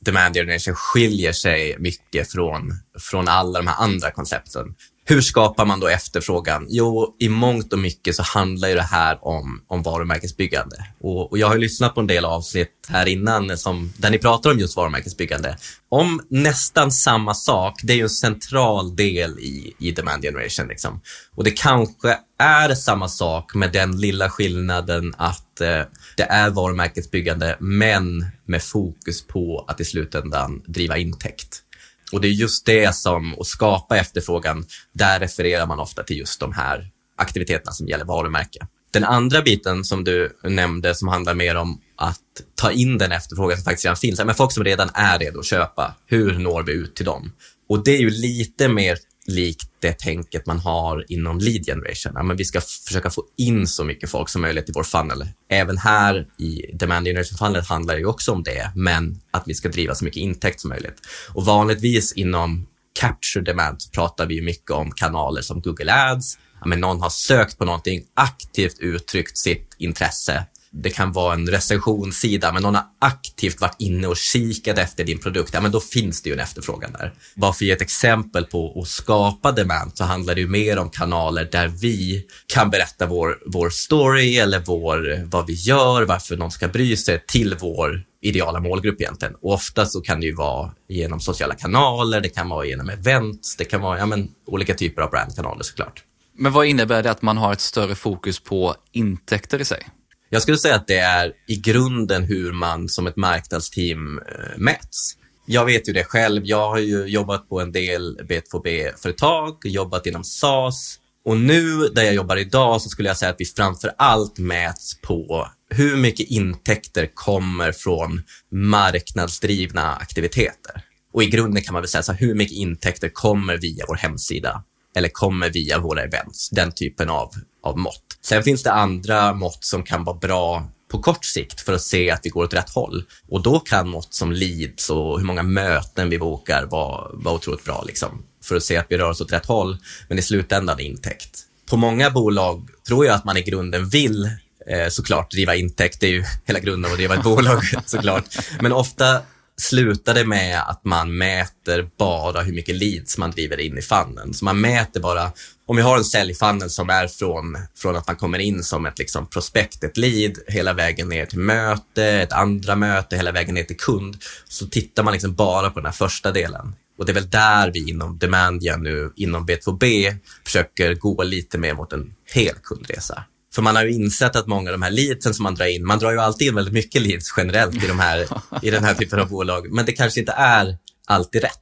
demand 0.00 0.34
generation 0.34 0.74
skiljer 0.74 1.32
sig 1.32 1.76
mycket 1.78 2.32
från, 2.32 2.72
från 3.00 3.28
alla 3.28 3.58
de 3.58 3.66
här 3.66 3.84
andra 3.84 4.10
koncepten. 4.10 4.74
Hur 5.04 5.20
skapar 5.20 5.64
man 5.64 5.80
då 5.80 5.88
efterfrågan? 5.88 6.66
Jo, 6.68 7.16
i 7.18 7.28
mångt 7.28 7.72
och 7.72 7.78
mycket 7.78 8.14
så 8.16 8.22
handlar 8.22 8.68
ju 8.68 8.74
det 8.74 8.82
här 8.82 9.18
om, 9.20 9.62
om 9.66 9.82
varumärkesbyggande. 9.82 10.76
Och, 11.00 11.32
och 11.32 11.38
jag 11.38 11.48
har 11.48 11.58
lyssnat 11.58 11.94
på 11.94 12.00
en 12.00 12.06
del 12.06 12.24
avsnitt 12.24 12.86
här 12.88 13.06
innan 13.06 13.58
som, 13.58 13.92
där 13.96 14.10
ni 14.10 14.18
pratar 14.18 14.50
om 14.50 14.58
just 14.58 14.76
varumärkesbyggande. 14.76 15.56
Om 15.88 16.20
nästan 16.28 16.92
samma 16.92 17.34
sak, 17.34 17.80
det 17.82 17.92
är 17.92 17.96
ju 17.96 18.02
en 18.02 18.10
central 18.10 18.96
del 18.96 19.38
i, 19.38 19.74
i 19.78 19.90
demand 19.90 20.22
generation. 20.22 20.68
Liksom. 20.68 21.00
Och 21.34 21.44
det 21.44 21.50
kanske 21.50 22.18
är 22.38 22.74
samma 22.74 23.08
sak 23.08 23.54
med 23.54 23.72
den 23.72 24.00
lilla 24.00 24.30
skillnaden 24.30 25.14
att 25.16 25.60
eh, 25.60 25.82
det 26.16 26.22
är 26.22 26.50
varumärkesbyggande, 26.50 27.56
men 27.60 28.26
med 28.44 28.62
fokus 28.62 29.26
på 29.26 29.64
att 29.68 29.80
i 29.80 29.84
slutändan 29.84 30.62
driva 30.66 30.96
intäkt. 30.96 31.62
Och 32.12 32.20
det 32.20 32.28
är 32.28 32.32
just 32.32 32.66
det 32.66 32.94
som, 32.94 33.36
att 33.40 33.46
skapa 33.46 33.96
efterfrågan, 33.96 34.64
där 34.92 35.20
refererar 35.20 35.66
man 35.66 35.80
ofta 35.80 36.02
till 36.02 36.18
just 36.18 36.40
de 36.40 36.52
här 36.52 36.90
aktiviteterna 37.16 37.72
som 37.72 37.88
gäller 37.88 38.04
varumärke. 38.04 38.66
Den 38.90 39.04
andra 39.04 39.42
biten 39.42 39.84
som 39.84 40.04
du 40.04 40.38
nämnde 40.42 40.94
som 40.94 41.08
handlar 41.08 41.34
mer 41.34 41.56
om 41.56 41.80
att 41.96 42.20
ta 42.54 42.70
in 42.70 42.98
den 42.98 43.12
efterfrågan 43.12 43.56
som 43.56 43.64
faktiskt 43.64 43.84
redan 43.84 43.96
finns, 43.96 44.24
men 44.24 44.34
folk 44.34 44.52
som 44.52 44.64
redan 44.64 44.90
är 44.94 45.18
redo 45.18 45.38
att 45.38 45.46
köpa, 45.46 45.94
hur 46.06 46.38
når 46.38 46.62
vi 46.62 46.72
ut 46.72 46.94
till 46.94 47.04
dem? 47.04 47.32
Och 47.68 47.84
det 47.84 47.90
är 47.90 48.00
ju 48.00 48.10
lite 48.10 48.68
mer 48.68 48.98
likt 49.26 49.70
det 49.80 49.92
tänket 49.92 50.46
man 50.46 50.58
har 50.58 51.04
inom 51.08 51.38
lead 51.38 51.66
generation. 51.66 52.12
Ja, 52.14 52.22
men 52.22 52.36
vi 52.36 52.44
ska 52.44 52.60
försöka 52.60 53.10
få 53.10 53.24
in 53.36 53.66
så 53.66 53.84
mycket 53.84 54.10
folk 54.10 54.28
som 54.28 54.42
möjligt 54.42 54.68
i 54.68 54.72
vår 54.74 54.82
funnel. 54.82 55.28
Även 55.50 55.78
här 55.78 56.26
i 56.38 56.76
demand 56.76 57.06
generation 57.06 57.38
funnel 57.38 57.62
handlar 57.62 57.94
det 57.94 58.00
ju 58.00 58.06
också 58.06 58.32
om 58.32 58.42
det, 58.42 58.72
men 58.74 59.20
att 59.30 59.42
vi 59.46 59.54
ska 59.54 59.68
driva 59.68 59.94
så 59.94 60.04
mycket 60.04 60.20
intäkt 60.20 60.60
som 60.60 60.68
möjligt. 60.68 61.00
Och 61.34 61.44
vanligtvis 61.44 62.12
inom 62.12 62.66
capture 63.00 63.44
demand 63.44 63.78
pratar 63.92 64.26
vi 64.26 64.42
mycket 64.42 64.70
om 64.70 64.90
kanaler 64.90 65.42
som 65.42 65.60
Google 65.60 65.94
Ads. 65.94 66.38
Ja, 66.60 66.66
men 66.66 66.80
någon 66.80 67.00
har 67.00 67.10
sökt 67.10 67.58
på 67.58 67.64
någonting, 67.64 68.04
aktivt 68.14 68.78
uttryckt 68.78 69.38
sitt 69.38 69.76
intresse 69.78 70.46
det 70.72 70.90
kan 70.90 71.12
vara 71.12 71.34
en 71.34 71.48
recensionssida, 71.48 72.52
men 72.52 72.62
någon 72.62 72.74
har 72.74 72.84
aktivt 72.98 73.60
varit 73.60 73.76
inne 73.78 74.06
och 74.06 74.16
kikat 74.16 74.78
efter 74.78 75.04
din 75.04 75.18
produkt, 75.18 75.54
ja, 75.54 75.60
men 75.60 75.70
då 75.70 75.80
finns 75.80 76.22
det 76.22 76.28
ju 76.30 76.34
en 76.34 76.40
efterfrågan 76.40 76.92
där. 76.92 77.12
Bara 77.34 77.52
för 77.52 77.64
att 77.64 77.66
ge 77.66 77.72
ett 77.72 77.82
exempel 77.82 78.44
på 78.44 78.80
att 78.80 78.88
skapa 78.88 79.52
demand 79.52 79.92
så 79.94 80.04
handlar 80.04 80.34
det 80.34 80.40
ju 80.40 80.48
mer 80.48 80.78
om 80.78 80.90
kanaler 80.90 81.48
där 81.52 81.68
vi 81.68 82.26
kan 82.46 82.70
berätta 82.70 83.06
vår, 83.06 83.38
vår 83.46 83.70
story 83.70 84.38
eller 84.38 84.60
vår, 84.60 85.28
vad 85.30 85.46
vi 85.46 85.52
gör, 85.52 86.02
varför 86.02 86.36
någon 86.36 86.50
ska 86.50 86.68
bry 86.68 86.96
sig 86.96 87.24
till 87.26 87.56
vår 87.60 88.04
ideala 88.22 88.60
målgrupp 88.60 89.00
egentligen. 89.00 89.34
Och 89.34 89.52
ofta 89.52 89.86
så 89.86 90.00
kan 90.00 90.20
det 90.20 90.26
ju 90.26 90.34
vara 90.34 90.72
genom 90.88 91.20
sociala 91.20 91.54
kanaler, 91.54 92.20
det 92.20 92.28
kan 92.28 92.48
vara 92.48 92.66
genom 92.66 92.88
events, 92.88 93.56
det 93.56 93.64
kan 93.64 93.80
vara 93.80 93.98
ja, 93.98 94.06
men, 94.06 94.28
olika 94.46 94.74
typer 94.74 95.02
av 95.02 95.10
brandkanaler 95.10 95.62
såklart. 95.62 96.02
Men 96.36 96.52
vad 96.52 96.66
innebär 96.66 97.02
det 97.02 97.10
att 97.10 97.22
man 97.22 97.36
har 97.36 97.52
ett 97.52 97.60
större 97.60 97.94
fokus 97.94 98.40
på 98.40 98.74
intäkter 98.92 99.60
i 99.60 99.64
sig? 99.64 99.88
Jag 100.34 100.42
skulle 100.42 100.58
säga 100.58 100.74
att 100.74 100.86
det 100.86 100.98
är 100.98 101.32
i 101.46 101.56
grunden 101.56 102.22
hur 102.22 102.52
man 102.52 102.88
som 102.88 103.06
ett 103.06 103.16
marknadsteam 103.16 104.18
eh, 104.18 104.58
mäts. 104.58 105.16
Jag 105.46 105.64
vet 105.64 105.88
ju 105.88 105.92
det 105.92 106.04
själv. 106.04 106.42
Jag 106.44 106.68
har 106.68 106.78
ju 106.78 107.06
jobbat 107.06 107.48
på 107.48 107.60
en 107.60 107.72
del 107.72 108.18
B2B-företag, 108.18 109.56
jobbat 109.64 110.06
inom 110.06 110.24
SaaS 110.24 110.98
och 111.24 111.36
nu 111.36 111.88
där 111.88 112.02
jag 112.02 112.14
jobbar 112.14 112.36
idag 112.36 112.82
så 112.82 112.88
skulle 112.88 113.08
jag 113.08 113.16
säga 113.16 113.30
att 113.30 113.40
vi 113.40 113.44
framför 113.44 113.92
allt 113.98 114.38
mäts 114.38 115.00
på 115.00 115.48
hur 115.70 115.96
mycket 115.96 116.30
intäkter 116.30 117.10
kommer 117.14 117.72
från 117.72 118.22
marknadsdrivna 118.52 119.94
aktiviteter. 119.94 120.84
Och 121.12 121.22
i 121.22 121.26
grunden 121.26 121.62
kan 121.62 121.72
man 121.72 121.82
väl 121.82 121.88
säga 121.88 122.02
så 122.02 122.12
här, 122.12 122.20
hur 122.20 122.34
mycket 122.34 122.56
intäkter 122.56 123.08
kommer 123.08 123.56
via 123.56 123.84
vår 123.88 123.96
hemsida 123.96 124.64
eller 124.96 125.08
kommer 125.08 125.50
via 125.50 125.78
våra 125.78 126.02
events, 126.02 126.50
den 126.50 126.72
typen 126.72 127.10
av, 127.10 127.30
av 127.62 127.78
mått. 127.78 128.04
Sen 128.22 128.42
finns 128.42 128.62
det 128.62 128.72
andra 128.72 129.34
mått 129.34 129.64
som 129.64 129.82
kan 129.82 130.04
vara 130.04 130.16
bra 130.16 130.68
på 130.92 130.98
kort 130.98 131.24
sikt 131.24 131.60
för 131.60 131.72
att 131.72 131.82
se 131.82 132.10
att 132.10 132.20
vi 132.22 132.30
går 132.30 132.44
åt 132.44 132.54
rätt 132.54 132.70
håll. 132.70 133.04
Och 133.28 133.42
då 133.42 133.60
kan 133.60 133.88
mått 133.88 134.14
som 134.14 134.32
leads 134.32 134.90
och 134.90 135.18
hur 135.18 135.26
många 135.26 135.42
möten 135.42 136.10
vi 136.10 136.18
bokar 136.18 136.66
vara, 136.66 137.10
vara 137.12 137.34
otroligt 137.34 137.64
bra 137.64 137.84
liksom, 137.86 138.22
för 138.44 138.56
att 138.56 138.62
se 138.62 138.76
att 138.76 138.86
vi 138.88 138.98
rör 138.98 139.10
oss 139.10 139.20
åt 139.20 139.32
rätt 139.32 139.46
håll, 139.46 139.78
men 140.08 140.18
i 140.18 140.22
slutändan 140.22 140.80
intäkt. 140.80 141.38
På 141.70 141.76
många 141.76 142.10
bolag 142.10 142.68
tror 142.86 143.06
jag 143.06 143.14
att 143.14 143.24
man 143.24 143.36
i 143.36 143.42
grunden 143.42 143.88
vill 143.88 144.24
eh, 144.66 144.88
såklart 144.88 145.30
driva 145.30 145.54
intäkt, 145.54 146.00
det 146.00 146.06
är 146.06 146.10
ju 146.10 146.24
hela 146.44 146.58
grunden 146.58 146.84
av 146.84 146.92
att 146.92 146.98
driva 146.98 147.14
ett 147.14 147.22
bolag 147.22 147.62
såklart. 147.86 148.24
Men 148.60 148.72
ofta 148.72 149.20
slutar 149.62 150.14
det 150.14 150.24
med 150.24 150.60
att 150.60 150.84
man 150.84 151.18
mäter 151.18 151.90
bara 151.98 152.42
hur 152.42 152.52
mycket 152.52 152.74
leads 152.74 153.18
man 153.18 153.30
driver 153.30 153.60
in 153.60 153.78
i 153.78 153.82
funneln. 153.82 154.34
Så 154.34 154.44
man 154.44 154.60
mäter 154.60 155.00
bara, 155.00 155.32
om 155.66 155.76
vi 155.76 155.82
har 155.82 155.96
en 155.96 156.04
säljfunnel 156.04 156.70
som 156.70 156.90
är 156.90 157.08
från, 157.08 157.58
från 157.76 157.96
att 157.96 158.06
man 158.06 158.16
kommer 158.16 158.38
in 158.38 158.62
som 158.62 158.86
ett 158.86 158.98
liksom 158.98 159.26
prospekt, 159.26 159.84
ett 159.84 159.96
lead, 159.96 160.38
hela 160.46 160.72
vägen 160.72 161.08
ner 161.08 161.26
till 161.26 161.38
möte, 161.38 162.04
ett 162.04 162.32
andra 162.32 162.76
möte, 162.76 163.16
hela 163.16 163.32
vägen 163.32 163.54
ner 163.54 163.64
till 163.64 163.76
kund, 163.76 164.16
så 164.48 164.66
tittar 164.66 165.02
man 165.02 165.12
liksom 165.12 165.34
bara 165.34 165.70
på 165.70 165.80
den 165.80 165.86
här 165.86 165.92
första 165.92 166.32
delen. 166.32 166.74
Och 166.98 167.06
det 167.06 167.12
är 167.12 167.14
väl 167.14 167.30
där 167.30 167.70
vi 167.70 167.90
inom 167.90 168.18
Demandia 168.18 168.76
nu, 168.76 169.12
inom 169.16 169.46
B2B, 169.46 170.16
försöker 170.44 170.94
gå 170.94 171.22
lite 171.22 171.58
mer 171.58 171.74
mot 171.74 171.92
en 171.92 172.14
hel 172.34 172.54
kundresa. 172.62 173.24
För 173.54 173.62
man 173.62 173.76
har 173.76 173.84
ju 173.84 173.92
insett 173.92 174.36
att 174.36 174.46
många 174.46 174.70
av 174.70 174.72
de 174.72 174.82
här 174.82 174.90
leadsen 174.90 175.34
som 175.34 175.42
man 175.42 175.54
drar 175.54 175.66
in, 175.66 175.86
man 175.86 175.98
drar 175.98 176.12
ju 176.12 176.18
alltid 176.18 176.48
in 176.48 176.54
väldigt 176.54 176.74
mycket 176.74 177.02
leads 177.02 177.34
generellt 177.36 177.84
i, 177.84 177.86
de 177.86 177.98
här, 177.98 178.26
i 178.62 178.70
den 178.70 178.84
här 178.84 178.94
typen 178.94 179.20
av 179.20 179.28
bolag, 179.28 179.72
men 179.72 179.86
det 179.86 179.92
kanske 179.92 180.20
inte 180.20 180.32
är 180.32 180.76
alltid 181.06 181.42
rätt. 181.42 181.58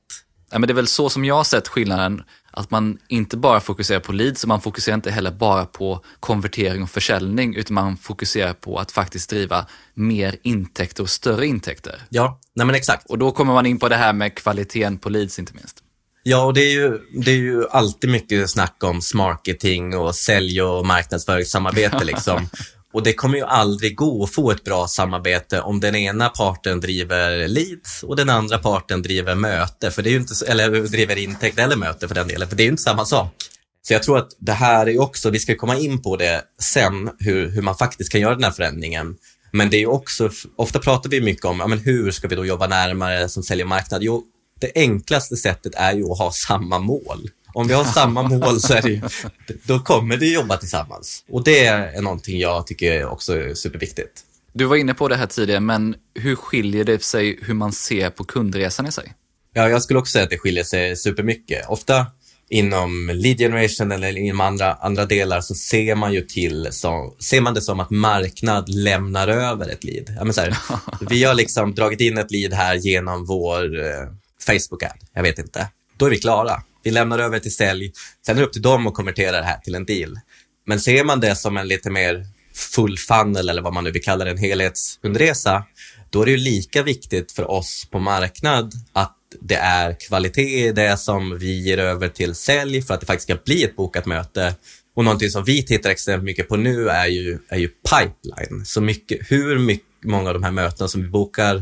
Ja, 0.51 0.59
men 0.59 0.67
det 0.67 0.73
är 0.73 0.75
väl 0.75 0.87
så 0.87 1.11
som 1.11 1.25
jag 1.25 1.35
har 1.35 1.45
sett 1.45 1.69
skillnaden, 1.69 2.23
att 2.51 2.71
man 2.71 2.99
inte 3.09 3.37
bara 3.37 3.61
fokuserar 3.61 4.01
på 4.01 4.13
leads, 4.13 4.47
man 4.47 4.61
fokuserar 4.61 4.95
inte 4.95 5.11
heller 5.11 5.31
bara 5.31 5.67
på 5.67 6.05
konvertering 6.21 6.83
och 6.83 6.91
försäljning, 6.91 7.55
utan 7.55 7.75
man 7.75 7.97
fokuserar 7.97 8.53
på 8.53 8.79
att 8.79 8.93
faktiskt 8.93 9.31
driva 9.31 9.67
mer 9.95 10.37
intäkter 10.43 11.03
och 11.03 11.11
större 11.11 11.47
intäkter. 11.47 12.03
Ja, 12.09 12.41
nej 12.55 12.67
men 12.67 12.75
exakt. 12.75 13.07
Och 13.07 13.19
då 13.19 13.31
kommer 13.31 13.53
man 13.53 13.67
in 13.67 13.79
på 13.79 13.89
det 13.89 13.97
här 13.97 14.13
med 14.13 14.35
kvaliteten 14.35 14.99
på 14.99 15.09
leads 15.09 15.39
inte 15.39 15.55
minst. 15.55 15.83
Ja, 16.23 16.45
och 16.45 16.55
det 16.55 16.61
är, 16.61 16.73
ju, 16.73 16.99
det 17.25 17.31
är 17.31 17.37
ju 17.37 17.69
alltid 17.69 18.11
mycket 18.11 18.51
snack 18.51 18.77
om 18.85 19.01
marketing 19.15 19.97
och 19.97 20.15
sälj 20.15 20.63
och 20.63 20.87
marknadsföringssamarbete. 20.87 22.05
Liksom. 22.05 22.49
Och 22.93 23.03
det 23.03 23.13
kommer 23.13 23.39
ju 23.39 23.45
aldrig 23.45 23.97
gå 23.97 24.25
att 24.25 24.35
få 24.35 24.51
ett 24.51 24.65
bra 24.65 24.87
samarbete 24.87 25.61
om 25.61 25.81
den 25.81 25.97
ena 25.97 26.29
parten 26.29 26.81
driver 26.81 27.49
leads 27.49 28.03
och 28.03 28.17
den 28.17 28.31
andra 28.31 28.59
parten 28.59 29.03
driver 29.03 29.35
möte, 29.35 29.91
för 29.91 30.03
det 30.03 30.11
är 30.11 30.17
inte, 30.17 30.35
eller 30.47 30.71
driver 30.71 31.17
intäkt 31.17 31.59
eller 31.59 31.77
möte 31.77 32.09
för 32.09 32.15
den 32.15 32.29
delen, 32.29 32.49
för 32.49 32.57
det 32.57 32.63
är 32.63 32.65
ju 32.65 32.71
inte 32.71 32.83
samma 32.83 33.05
sak. 33.05 33.35
Så 33.83 33.93
jag 33.93 34.03
tror 34.03 34.19
att 34.19 34.29
det 34.39 34.53
här 34.53 34.89
är 34.89 35.01
också, 35.01 35.31
vi 35.31 35.39
ska 35.39 35.57
komma 35.57 35.77
in 35.79 36.03
på 36.03 36.17
det 36.17 36.43
sen, 36.61 37.11
hur, 37.19 37.49
hur 37.49 37.63
man 37.63 37.77
faktiskt 37.77 38.13
kan 38.13 38.21
göra 38.21 38.35
den 38.35 38.45
här 38.45 38.51
förändringen. 38.51 39.17
Men 39.53 39.71
det 39.71 39.77
är 39.77 39.87
också, 39.87 40.31
ofta 40.57 40.79
pratar 40.79 41.11
vi 41.11 41.21
mycket 41.21 41.45
om, 41.45 41.61
ja, 41.61 41.67
men 41.67 41.79
hur 41.79 42.11
ska 42.11 42.29
vi 42.29 42.37
då 42.37 42.45
jobba 42.45 42.67
närmare 42.67 43.29
som 43.29 43.43
säljer 43.43 43.67
marknad? 43.67 44.03
Jo, 44.03 44.25
det 44.61 44.73
enklaste 44.75 45.37
sättet 45.37 45.75
är 45.75 45.93
ju 45.93 46.05
att 46.05 46.19
ha 46.19 46.33
samma 46.33 46.79
mål. 46.79 47.31
Om 47.55 47.69
vi 47.69 47.75
har 47.75 47.85
samma 47.85 48.23
mål 48.23 48.61
så 48.61 48.75
är 48.75 48.83
det 48.83 48.91
ju, 48.91 49.01
då 49.65 49.79
kommer 49.79 50.17
vi 50.17 50.35
jobba 50.35 50.57
tillsammans. 50.57 51.25
Och 51.31 51.45
det 51.45 51.67
är 51.67 52.01
någonting 52.01 52.39
jag 52.39 52.67
tycker 52.67 53.07
också 53.07 53.37
är 53.37 53.55
superviktigt. 53.55 54.21
Du 54.53 54.65
var 54.65 54.77
inne 54.77 54.95
på 54.95 55.09
det 55.09 55.17
här 55.17 55.27
tidigare, 55.27 55.61
men 55.61 55.95
hur 56.15 56.37
skiljer 56.37 56.85
det 56.85 57.03
sig 57.03 57.39
hur 57.43 57.55
man 57.55 57.73
ser 57.73 58.11
på 58.11 58.25
kundresan 58.25 58.87
i 58.87 58.93
sig? 58.93 59.15
Ja, 59.55 59.69
jag 59.69 59.83
skulle 59.83 59.99
också 59.99 60.13
säga 60.13 60.25
att 60.25 60.31
det 60.31 60.39
skiljer 60.39 60.65
sig 60.65 60.97
supermycket. 60.97 61.69
Ofta 61.69 62.07
inom 62.51 63.11
lead 63.15 63.39
generation 63.39 63.93
eller 63.93 64.19
inom 64.19 64.41
andra, 64.41 64.75
andra 64.75 65.07
delar 65.07 65.41
så 65.41 65.55
ser 65.55 65.95
man 65.95 66.13
ju 66.13 66.21
till, 66.21 66.69
så, 66.71 67.17
ser 67.21 67.41
man 67.41 67.55
det 67.55 67.63
som 67.63 67.81
att 67.81 67.91
marknad 67.91 68.69
lämnar 68.69 69.29
över 69.29 69.69
ett 69.69 69.85
lead. 69.85 70.05
Ja, 70.19 70.25
men 70.25 70.35
så 70.35 70.41
här, 70.41 70.57
vi 71.11 71.25
har 71.25 71.35
liksom 71.35 71.75
dragit 71.75 72.01
in 72.01 72.19
ett 72.19 72.31
lead 72.31 72.53
här 72.53 72.75
genom 72.75 73.27
vår 73.27 73.81
eh, 73.81 74.07
Facebook-ad, 74.43 74.99
jag 75.13 75.23
vet 75.23 75.39
inte. 75.39 75.69
Då 75.97 76.07
är 76.07 76.11
vi 76.11 76.19
klara. 76.19 76.63
Vi 76.83 76.91
lämnar 76.91 77.19
över 77.19 77.39
till 77.39 77.55
sälj. 77.55 77.93
Sen 78.27 78.37
är 78.37 78.41
det 78.41 78.47
upp 78.47 78.53
till 78.53 78.63
dem 78.63 78.87
att 78.87 78.95
konvertera 78.95 79.37
det 79.37 79.45
här 79.45 79.59
till 79.59 79.75
en 79.75 79.85
deal. 79.85 80.19
Men 80.67 80.81
ser 80.81 81.05
man 81.05 81.21
det 81.21 81.37
som 81.37 81.57
en 81.57 81.69
lite 81.69 81.91
mer 81.91 82.27
full 82.55 82.99
funnel 82.99 83.49
eller 83.49 83.63
vad 83.63 83.73
man 83.73 83.85
nu 83.85 83.91
vill 83.91 84.03
kalla 84.03 84.25
det, 84.25 84.31
en 84.31 84.39
helhetshundresa, 84.39 85.65
då 86.11 86.23
är 86.23 86.27
det 86.27 86.31
ju 86.31 86.37
lika 86.37 86.83
viktigt 86.83 87.33
för 87.33 87.51
oss 87.51 87.89
på 87.91 87.99
marknad 87.99 88.73
att 88.93 89.17
det 89.41 89.55
är 89.55 89.97
kvalitet 90.09 90.69
i 90.69 90.73
det 90.73 90.97
som 90.97 91.39
vi 91.39 91.61
ger 91.61 91.79
över 91.79 92.09
till 92.09 92.35
sälj 92.35 92.83
för 92.83 92.95
att 92.95 93.01
det 93.01 93.07
faktiskt 93.07 93.29
ska 93.29 93.45
bli 93.45 93.65
ett 93.65 93.77
bokat 93.77 94.07
möte. 94.07 94.55
Och 94.95 95.05
någonting 95.05 95.31
som 95.31 95.45
vi 95.45 95.67
tittar 95.67 95.91
extremt 95.91 96.25
mycket 96.25 96.49
på 96.49 96.57
nu 96.57 96.89
är 96.89 97.07
ju, 97.07 97.39
är 97.49 97.59
ju 97.59 97.69
pipeline. 97.69 98.65
Så 98.65 98.81
mycket, 98.81 99.19
hur 99.31 99.59
mycket, 99.59 99.87
många 100.05 100.29
av 100.29 100.35
de 100.35 100.43
här 100.43 100.51
mötena 100.51 100.89
som 100.89 101.03
vi 101.03 101.09
bokar, 101.09 101.57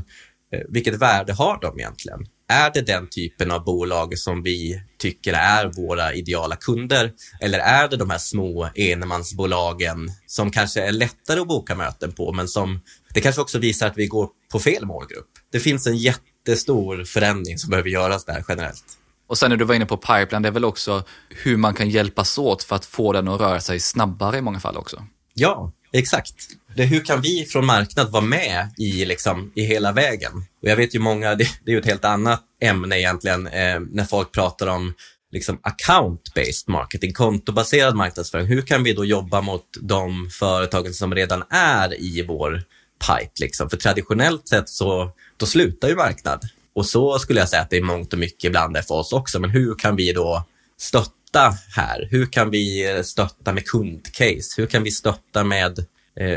eh, 0.52 0.61
vilket 0.68 0.94
värde 0.94 1.32
har 1.32 1.61
de 1.61 1.78
egentligen? 1.80 2.26
Är 2.48 2.70
det 2.74 2.80
den 2.80 3.08
typen 3.08 3.50
av 3.50 3.64
bolag 3.64 4.18
som 4.18 4.42
vi 4.42 4.82
tycker 4.98 5.32
är 5.32 5.66
våra 5.66 6.14
ideala 6.14 6.56
kunder? 6.56 7.12
Eller 7.40 7.58
är 7.58 7.88
det 7.88 7.96
de 7.96 8.10
här 8.10 8.18
små 8.18 8.68
enmansbolagen 8.74 10.08
som 10.26 10.50
kanske 10.50 10.82
är 10.82 10.92
lättare 10.92 11.40
att 11.40 11.48
boka 11.48 11.74
möten 11.74 12.12
på, 12.12 12.32
men 12.32 12.48
som 12.48 12.80
det 13.14 13.20
kanske 13.20 13.40
också 13.40 13.58
visar 13.58 13.86
att 13.86 13.98
vi 13.98 14.06
går 14.06 14.28
på 14.52 14.58
fel 14.58 14.86
målgrupp? 14.86 15.28
Det 15.52 15.60
finns 15.60 15.86
en 15.86 15.96
jättestor 15.96 17.04
förändring 17.04 17.58
som 17.58 17.70
behöver 17.70 17.90
göras 17.90 18.24
där 18.24 18.44
generellt. 18.48 18.84
Och 19.26 19.38
sen 19.38 19.50
när 19.50 19.56
du 19.56 19.64
var 19.64 19.74
inne 19.74 19.86
på 19.86 19.96
pipeline, 19.96 20.42
det 20.42 20.48
är 20.48 20.52
väl 20.52 20.64
också 20.64 21.04
hur 21.28 21.56
man 21.56 21.74
kan 21.74 21.90
hjälpas 21.90 22.38
åt 22.38 22.62
för 22.62 22.76
att 22.76 22.86
få 22.86 23.12
den 23.12 23.28
att 23.28 23.40
röra 23.40 23.60
sig 23.60 23.80
snabbare 23.80 24.38
i 24.38 24.42
många 24.42 24.60
fall 24.60 24.76
också. 24.76 25.06
Ja, 25.34 25.72
exakt. 25.92 26.34
Det 26.75 26.84
hur 26.84 27.00
kan 27.00 27.20
vi 27.20 27.44
från 27.44 27.66
marknad 27.66 28.10
vara 28.10 28.25
med 28.25 28.70
i, 28.78 29.04
liksom, 29.04 29.52
i 29.54 29.62
hela 29.62 29.92
vägen? 29.92 30.32
Och 30.62 30.68
jag 30.68 30.76
vet 30.76 30.94
ju 30.94 30.98
många, 30.98 31.34
det, 31.34 31.48
det 31.64 31.70
är 31.70 31.75
ju 31.75 31.80
ett 31.80 31.87
helt 31.87 32.04
annat 32.04 32.42
ämne 32.62 32.98
egentligen, 32.98 33.46
eh, 33.46 33.80
när 33.80 34.04
folk 34.04 34.32
pratar 34.32 34.66
om 34.66 34.94
liksom 35.32 35.58
account-based 35.62 36.70
marketing, 36.70 37.12
kontobaserad 37.12 37.94
marknadsföring. 37.94 38.46
Hur 38.46 38.62
kan 38.62 38.82
vi 38.82 38.92
då 38.92 39.04
jobba 39.04 39.40
mot 39.40 39.64
de 39.80 40.30
företagen 40.30 40.94
som 40.94 41.14
redan 41.14 41.42
är 41.50 42.00
i 42.00 42.25
vår 42.28 42.62
pipe? 43.06 43.32
Liksom? 43.40 43.70
För 43.70 43.76
traditionellt 43.76 44.48
sett 44.48 44.68
så 44.68 45.10
då 45.37 45.46
slutar 45.46 45.88
ju 45.88 45.96
marknad. 45.96 46.48
Och 46.75 46.87
så 46.87 47.18
skulle 47.18 47.40
jag 47.40 47.48
säga 47.48 47.62
att 47.62 47.70
det 47.70 47.76
är 47.76 47.82
mångt 47.82 48.12
och 48.12 48.18
mycket 48.18 48.44
ibland 48.44 48.76
är 48.76 48.82
för 48.82 48.94
oss 48.94 49.12
också. 49.12 49.40
Men 49.40 49.50
hur 49.50 49.75
kan 49.75 49.96
vi 49.96 50.12
då 50.12 50.44
stötta 50.78 51.54
här? 51.76 52.08
Hur 52.10 52.26
kan 52.26 52.50
vi 52.50 53.00
stötta 53.04 53.52
med 53.52 53.66
kundcase? 53.66 54.54
Hur 54.56 54.66
kan 54.66 54.82
vi 54.82 54.90
stötta 54.90 55.44
med 55.44 55.87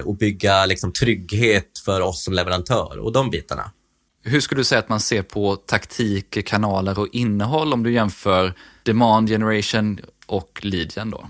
och 0.05 0.17
bygga 0.17 0.65
liksom, 0.65 0.93
trygghet 0.93 1.79
för 1.85 2.01
oss 2.01 2.23
som 2.23 2.33
leverantör 2.33 2.99
och 2.99 3.11
de 3.11 3.29
bitarna? 3.29 3.71
Hur 4.23 4.41
skulle 4.41 4.59
du 4.59 4.65
säga 4.65 4.79
att 4.79 4.89
man 4.89 4.99
ser 4.99 5.21
på 5.21 5.55
taktik, 5.55 6.45
kanaler 6.45 6.99
och 6.99 7.07
innehåll 7.11 7.73
om 7.73 7.83
du 7.83 7.93
jämför 7.93 8.53
demand 8.83 9.29
generation 9.29 9.99
och 10.25 10.59
lead 10.63 10.93
gen 10.95 11.11
då? 11.11 11.29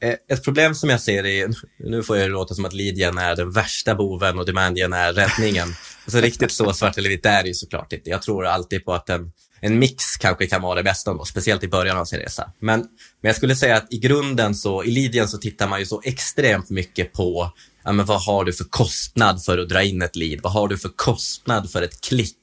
Eh, 0.00 0.14
ett 0.28 0.44
problem 0.44 0.74
som 0.74 0.90
jag 0.90 1.00
ser 1.00 1.26
är, 1.26 1.54
nu 1.78 2.02
får 2.02 2.16
jag 2.16 2.30
låta 2.30 2.54
som 2.54 2.64
att 2.64 2.72
lead 2.72 3.18
är 3.18 3.36
den 3.36 3.50
värsta 3.50 3.94
boven 3.94 4.38
och 4.38 4.46
demand 4.46 4.78
är 4.78 5.12
räddningen. 5.12 5.68
Så 6.06 6.20
riktigt 6.20 6.52
så 6.52 6.72
svart 6.72 6.98
eller 6.98 7.08
vitt 7.08 7.26
är 7.26 7.42
det 7.42 7.48
ju 7.48 7.54
såklart 7.54 7.92
inte. 7.92 8.10
Jag 8.10 8.22
tror 8.22 8.46
alltid 8.46 8.84
på 8.84 8.92
att 8.92 9.10
en, 9.10 9.32
en 9.60 9.78
mix 9.78 10.16
kanske 10.16 10.46
kan 10.46 10.62
vara 10.62 10.74
det 10.74 10.82
bästa 10.82 11.14
då, 11.14 11.24
speciellt 11.24 11.64
i 11.64 11.68
början 11.68 11.96
av 11.96 12.04
sin 12.04 12.18
resa. 12.18 12.52
Men, 12.60 12.80
men 12.80 13.28
jag 13.28 13.36
skulle 13.36 13.56
säga 13.56 13.76
att 13.76 13.92
i 13.92 13.98
grunden 13.98 14.54
så, 14.54 14.84
i 14.84 14.90
leadien 14.90 15.28
så 15.28 15.38
tittar 15.38 15.68
man 15.68 15.80
ju 15.80 15.86
så 15.86 16.02
extremt 16.04 16.70
mycket 16.70 17.12
på 17.12 17.52
ja, 17.88 17.92
men 17.92 18.06
vad 18.06 18.22
har 18.22 18.44
du 18.44 18.52
för 18.52 18.64
kostnad 18.64 19.44
för 19.44 19.58
att 19.58 19.68
dra 19.68 19.82
in 19.82 20.02
ett 20.02 20.16
lead? 20.16 20.40
Vad 20.42 20.52
har 20.52 20.68
du 20.68 20.78
för 20.78 20.88
kostnad 20.88 21.70
för 21.70 21.82
ett 21.82 22.00
klick? 22.00 22.36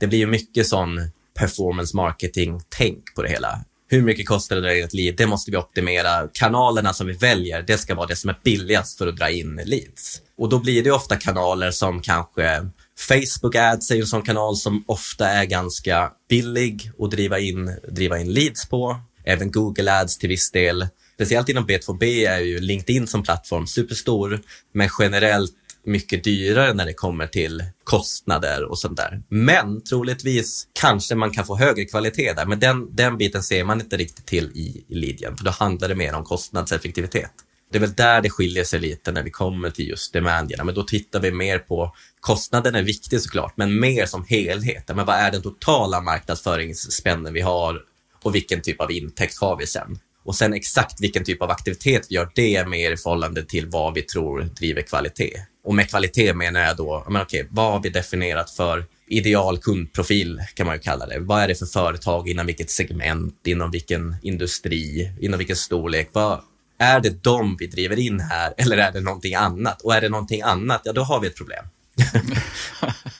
Det 0.00 0.06
blir 0.06 0.18
ju 0.18 0.26
mycket 0.26 0.66
sån 0.66 1.10
performance 1.38 1.96
marketing-tänk 1.96 3.14
på 3.14 3.22
det 3.22 3.28
hela. 3.28 3.64
Hur 3.88 4.02
mycket 4.02 4.28
kostar 4.28 4.56
det 4.56 4.60
att 4.60 4.64
dra 4.64 4.76
in 4.78 4.84
ett 4.84 4.94
lead? 4.94 5.16
Det 5.16 5.26
måste 5.26 5.50
vi 5.50 5.56
optimera. 5.56 6.28
Kanalerna 6.32 6.92
som 6.92 7.06
vi 7.06 7.12
väljer, 7.12 7.62
det 7.62 7.78
ska 7.78 7.94
vara 7.94 8.06
det 8.06 8.16
som 8.16 8.30
är 8.30 8.40
billigast 8.44 8.98
för 8.98 9.06
att 9.06 9.16
dra 9.16 9.30
in 9.30 9.60
leads. 9.64 10.20
Och 10.38 10.48
då 10.48 10.58
blir 10.58 10.84
det 10.84 10.90
ofta 10.90 11.16
kanaler 11.16 11.70
som 11.70 12.02
kanske 12.02 12.70
Facebook 13.08 13.54
Ads 13.54 13.90
är 13.90 14.00
en 14.00 14.06
sån 14.06 14.22
kanal 14.22 14.56
som 14.56 14.84
ofta 14.86 15.28
är 15.28 15.44
ganska 15.44 16.10
billig 16.28 16.90
att 16.98 17.10
driva 17.10 17.38
in, 17.38 17.76
driva 17.88 18.18
in 18.18 18.32
leads 18.32 18.68
på. 18.68 19.00
Även 19.24 19.50
Google 19.50 20.00
Ads 20.00 20.18
till 20.18 20.28
viss 20.28 20.50
del. 20.50 20.88
Speciellt 21.14 21.48
inom 21.48 21.66
B2B 21.66 22.04
är 22.28 22.38
ju 22.38 22.60
LinkedIn 22.60 23.06
som 23.06 23.22
plattform 23.22 23.66
superstor, 23.66 24.40
men 24.72 24.88
generellt 24.98 25.54
mycket 25.86 26.24
dyrare 26.24 26.74
när 26.74 26.86
det 26.86 26.94
kommer 26.94 27.26
till 27.26 27.64
kostnader 27.84 28.64
och 28.64 28.78
sånt 28.78 28.96
där. 28.96 29.22
Men 29.28 29.84
troligtvis 29.84 30.68
kanske 30.72 31.14
man 31.14 31.30
kan 31.30 31.46
få 31.46 31.56
högre 31.56 31.84
kvalitet 31.84 32.32
där, 32.32 32.46
men 32.46 32.60
den, 32.60 32.96
den 32.96 33.18
biten 33.18 33.42
ser 33.42 33.64
man 33.64 33.80
inte 33.80 33.96
riktigt 33.96 34.26
till 34.26 34.50
i, 34.54 34.84
i 34.88 34.94
Lidien, 34.94 35.36
för 35.36 35.44
då 35.44 35.50
handlar 35.50 35.88
det 35.88 35.94
mer 35.94 36.14
om 36.14 36.24
kostnadseffektivitet. 36.24 37.32
Det 37.72 37.78
är 37.78 37.80
väl 37.80 37.94
där 37.94 38.20
det 38.20 38.30
skiljer 38.30 38.64
sig 38.64 38.80
lite 38.80 39.12
när 39.12 39.22
vi 39.22 39.30
kommer 39.30 39.70
till 39.70 39.88
just 39.88 40.12
demandierna, 40.12 40.64
men 40.64 40.74
då 40.74 40.82
tittar 40.82 41.20
vi 41.20 41.32
mer 41.32 41.58
på 41.58 41.94
kostnaden 42.20 42.74
är 42.74 42.82
viktig 42.82 43.20
såklart, 43.20 43.56
men 43.56 43.80
mer 43.80 44.06
som 44.06 44.24
helhet. 44.28 44.90
Men 44.94 45.06
vad 45.06 45.16
är 45.16 45.30
den 45.30 45.42
totala 45.42 46.00
marknadsföringsspännen 46.00 47.32
vi 47.32 47.40
har 47.40 47.80
och 48.22 48.34
vilken 48.34 48.62
typ 48.62 48.80
av 48.80 48.92
intäkt 48.92 49.38
har 49.38 49.56
vi 49.56 49.66
sen? 49.66 49.98
Och 50.24 50.36
sen 50.36 50.52
exakt 50.52 51.00
vilken 51.00 51.24
typ 51.24 51.42
av 51.42 51.50
aktivitet 51.50 52.06
vi 52.10 52.14
gör, 52.14 52.30
det 52.34 52.56
är 52.56 52.66
mer 52.66 52.92
i 52.92 52.96
förhållande 52.96 53.44
till 53.44 53.66
vad 53.66 53.94
vi 53.94 54.02
tror 54.02 54.40
driver 54.40 54.82
kvalitet. 54.82 55.40
Och 55.64 55.74
med 55.74 55.90
kvalitet 55.90 56.34
menar 56.34 56.60
jag 56.60 56.76
då, 56.76 57.06
men 57.08 57.22
okej, 57.22 57.46
vad 57.50 57.72
har 57.72 57.80
vi 57.82 57.88
definierat 57.88 58.50
för 58.50 58.84
ideal 59.08 59.58
kundprofil 59.58 60.42
kan 60.54 60.66
man 60.66 60.76
ju 60.76 60.80
kalla 60.80 61.06
det. 61.06 61.18
Vad 61.18 61.42
är 61.42 61.48
det 61.48 61.54
för 61.54 61.66
företag 61.66 62.28
inom 62.28 62.46
vilket 62.46 62.70
segment, 62.70 63.46
inom 63.46 63.70
vilken 63.70 64.16
industri, 64.22 65.12
inom 65.20 65.38
vilken 65.38 65.56
storlek? 65.56 66.08
Vad, 66.12 66.40
är 66.78 67.00
det 67.00 67.22
de 67.22 67.56
vi 67.58 67.66
driver 67.66 67.98
in 67.98 68.20
här 68.20 68.54
eller 68.56 68.76
är 68.76 68.92
det 68.92 69.00
någonting 69.00 69.34
annat? 69.34 69.82
Och 69.82 69.94
är 69.94 70.00
det 70.00 70.08
någonting 70.08 70.42
annat, 70.42 70.80
ja 70.84 70.92
då 70.92 71.02
har 71.02 71.20
vi 71.20 71.26
ett 71.26 71.36
problem. 71.36 71.64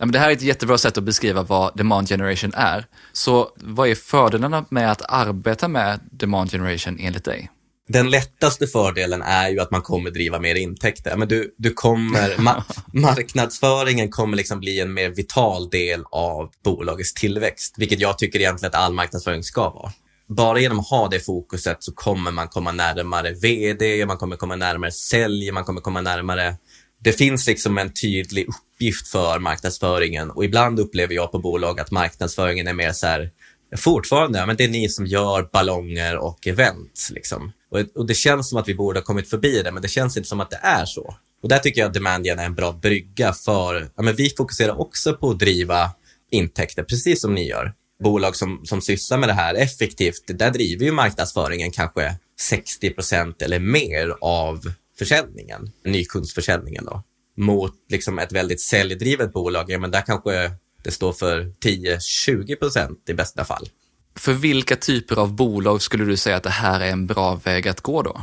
Men 0.00 0.12
det 0.12 0.18
här 0.18 0.28
är 0.28 0.32
ett 0.32 0.42
jättebra 0.42 0.78
sätt 0.78 0.98
att 0.98 1.04
beskriva 1.04 1.42
vad 1.42 1.76
demand 1.76 2.08
generation 2.08 2.52
är. 2.54 2.86
Så 3.12 3.48
vad 3.56 3.88
är 3.88 3.94
fördelarna 3.94 4.64
med 4.70 4.92
att 4.92 5.02
arbeta 5.08 5.68
med 5.68 6.00
demand 6.12 6.50
generation 6.50 6.98
enligt 7.00 7.24
dig? 7.24 7.50
Den 7.88 8.10
lättaste 8.10 8.66
fördelen 8.66 9.22
är 9.22 9.48
ju 9.48 9.60
att 9.60 9.70
man 9.70 9.82
kommer 9.82 10.10
driva 10.10 10.38
mer 10.38 10.54
intäkter. 10.54 11.16
Men 11.16 11.28
du, 11.28 11.54
du 11.58 11.72
kommer, 11.72 12.38
ma 12.42 12.64
marknadsföringen 12.92 14.10
kommer 14.10 14.36
liksom 14.36 14.60
bli 14.60 14.80
en 14.80 14.94
mer 14.94 15.10
vital 15.10 15.70
del 15.70 16.04
av 16.10 16.50
bolagets 16.64 17.14
tillväxt, 17.14 17.74
vilket 17.78 18.00
jag 18.00 18.18
tycker 18.18 18.40
egentligen 18.40 18.68
att 18.68 18.80
all 18.80 18.92
marknadsföring 18.92 19.42
ska 19.42 19.70
vara. 19.70 19.92
Bara 20.28 20.60
genom 20.60 20.80
att 20.80 20.88
ha 20.88 21.08
det 21.08 21.20
fokuset 21.20 21.76
så 21.80 21.92
kommer 21.92 22.30
man 22.30 22.48
komma 22.48 22.72
närmare 22.72 23.32
vd, 23.32 24.06
man 24.06 24.16
kommer 24.16 24.36
komma 24.36 24.56
närmare 24.56 24.92
sälj, 24.92 25.52
man 25.52 25.64
kommer 25.64 25.80
komma 25.80 26.00
närmare 26.00 26.56
det 27.04 27.12
finns 27.12 27.46
liksom 27.46 27.78
en 27.78 27.92
tydlig 27.92 28.46
uppgift 28.80 29.08
för 29.08 29.38
marknadsföringen 29.38 30.30
och 30.30 30.44
ibland 30.44 30.80
upplever 30.80 31.14
jag 31.14 31.32
på 31.32 31.38
bolag 31.38 31.80
att 31.80 31.90
marknadsföringen 31.90 32.66
är 32.66 32.72
mer 32.72 32.92
så 32.92 33.06
här, 33.06 33.30
fortfarande, 33.76 34.46
men 34.46 34.56
det 34.56 34.64
är 34.64 34.68
ni 34.68 34.88
som 34.88 35.06
gör 35.06 35.48
ballonger 35.52 36.16
och 36.16 36.46
event. 36.46 37.08
Liksom. 37.10 37.52
Och, 37.70 37.80
och, 37.94 38.06
det 38.06 38.14
känns 38.14 38.48
som 38.48 38.58
att 38.58 38.68
vi 38.68 38.74
borde 38.74 39.00
ha 39.00 39.04
kommit 39.04 39.30
förbi 39.30 39.62
det, 39.62 39.72
men 39.72 39.82
det 39.82 39.88
känns 39.88 40.16
inte 40.16 40.28
som 40.28 40.40
att 40.40 40.50
det 40.50 40.60
är 40.62 40.84
så. 40.84 41.14
Och 41.42 41.48
där 41.48 41.58
tycker 41.58 41.80
jag 41.80 41.88
att 41.88 41.94
Demandian 41.94 42.38
är 42.38 42.44
en 42.44 42.54
bra 42.54 42.72
brygga 42.72 43.32
för, 43.32 43.90
ja, 43.96 44.02
men 44.02 44.14
vi 44.14 44.30
fokuserar 44.30 44.80
också 44.80 45.14
på 45.14 45.30
att 45.30 45.38
driva 45.38 45.90
intäkter, 46.30 46.82
precis 46.82 47.20
som 47.20 47.34
ni 47.34 47.48
gör. 47.48 47.72
Bolag 48.02 48.36
som, 48.36 48.60
som 48.64 48.80
sysslar 48.80 49.18
med 49.18 49.28
det 49.28 49.32
här 49.32 49.54
effektivt, 49.54 50.24
där 50.26 50.50
driver 50.50 50.84
ju 50.84 50.92
marknadsföringen 50.92 51.70
kanske 51.70 52.14
60 52.40 52.90
procent 52.90 53.42
eller 53.42 53.58
mer 53.58 54.16
av 54.20 54.72
försäljningen, 54.98 55.70
nykundsförsäljningen 55.84 56.84
då, 56.84 57.02
mot 57.40 57.74
liksom 57.88 58.18
ett 58.18 58.32
väldigt 58.32 58.60
säljdrivet 58.60 59.32
bolag, 59.32 59.64
ja 59.68 59.78
men 59.78 59.90
där 59.90 60.00
kanske 60.00 60.50
det 60.82 60.90
står 60.90 61.12
för 61.12 61.52
10-20 61.64 62.56
procent 62.56 63.08
i 63.08 63.14
bästa 63.14 63.44
fall. 63.44 63.68
För 64.16 64.32
vilka 64.32 64.76
typer 64.76 65.16
av 65.16 65.34
bolag 65.34 65.82
skulle 65.82 66.04
du 66.04 66.16
säga 66.16 66.36
att 66.36 66.42
det 66.42 66.50
här 66.50 66.80
är 66.80 66.90
en 66.90 67.06
bra 67.06 67.34
väg 67.34 67.68
att 67.68 67.80
gå 67.80 68.02
då? 68.02 68.22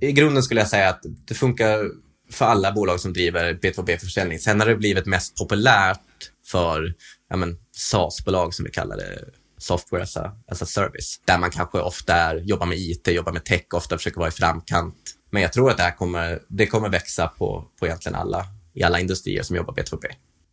I 0.00 0.12
grunden 0.12 0.42
skulle 0.42 0.60
jag 0.60 0.68
säga 0.68 0.88
att 0.88 1.02
det 1.28 1.34
funkar 1.34 1.90
för 2.32 2.44
alla 2.44 2.72
bolag 2.72 3.00
som 3.00 3.12
driver 3.12 3.54
B2B-försäljning. 3.54 4.38
Sen 4.38 4.60
har 4.60 4.66
det 4.66 4.76
blivit 4.76 5.06
mest 5.06 5.36
populärt 5.36 6.00
för 6.46 6.94
ja, 7.30 7.36
men, 7.36 7.58
SaaS-bolag 7.76 8.54
som 8.54 8.64
vi 8.64 8.70
kallar 8.70 8.96
det, 8.96 9.18
software 9.58 10.02
as 10.02 10.16
a, 10.16 10.32
as 10.50 10.62
a 10.62 10.66
service, 10.66 11.20
där 11.24 11.38
man 11.38 11.50
kanske 11.50 11.78
ofta 11.78 12.14
är, 12.14 12.36
jobbar 12.36 12.66
med 12.66 12.78
IT, 12.78 13.08
jobbar 13.08 13.32
med 13.32 13.44
tech, 13.44 13.64
ofta 13.72 13.98
försöker 13.98 14.18
vara 14.18 14.28
i 14.28 14.32
framkant 14.32 15.16
men 15.30 15.42
jag 15.42 15.52
tror 15.52 15.70
att 15.70 15.76
det 15.76 15.82
här 15.82 15.96
kommer, 15.96 16.42
det 16.48 16.66
kommer 16.66 16.88
växa 16.88 17.28
på, 17.28 17.64
på 17.80 17.86
egentligen 17.86 18.14
alla, 18.14 18.46
i 18.76 18.82
alla 18.82 19.00
industrier 19.00 19.42
som 19.42 19.56
jobbar 19.56 19.74
B2B. 19.74 20.04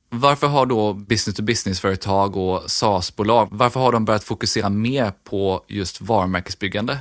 Varför 0.10 0.48
har 0.48 0.66
då 0.66 0.94
business-to-business-företag 0.94 2.38
och 2.38 2.72
SaaS-bolag, 2.72 3.48
varför 3.52 3.80
har 3.80 3.92
de 3.92 4.06
börjat 4.06 4.24
fokusera 4.24 4.70
mer 4.70 5.12
på 5.24 5.66
just 5.68 6.02
varumärkesbyggande? 6.02 7.00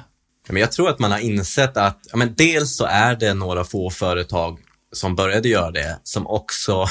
Men 0.48 0.60
jag 0.60 0.72
tror 0.72 0.88
att 0.88 0.98
man 0.98 1.10
har 1.10 1.18
insett 1.18 1.76
att 1.76 1.98
ja, 2.10 2.16
men 2.16 2.34
dels 2.34 2.76
så 2.76 2.84
är 2.84 3.16
det 3.16 3.34
några 3.34 3.64
få 3.64 3.90
företag 3.90 4.58
som 4.92 5.16
började 5.16 5.48
göra 5.48 5.70
det, 5.70 6.00
som 6.02 6.26
också 6.26 6.86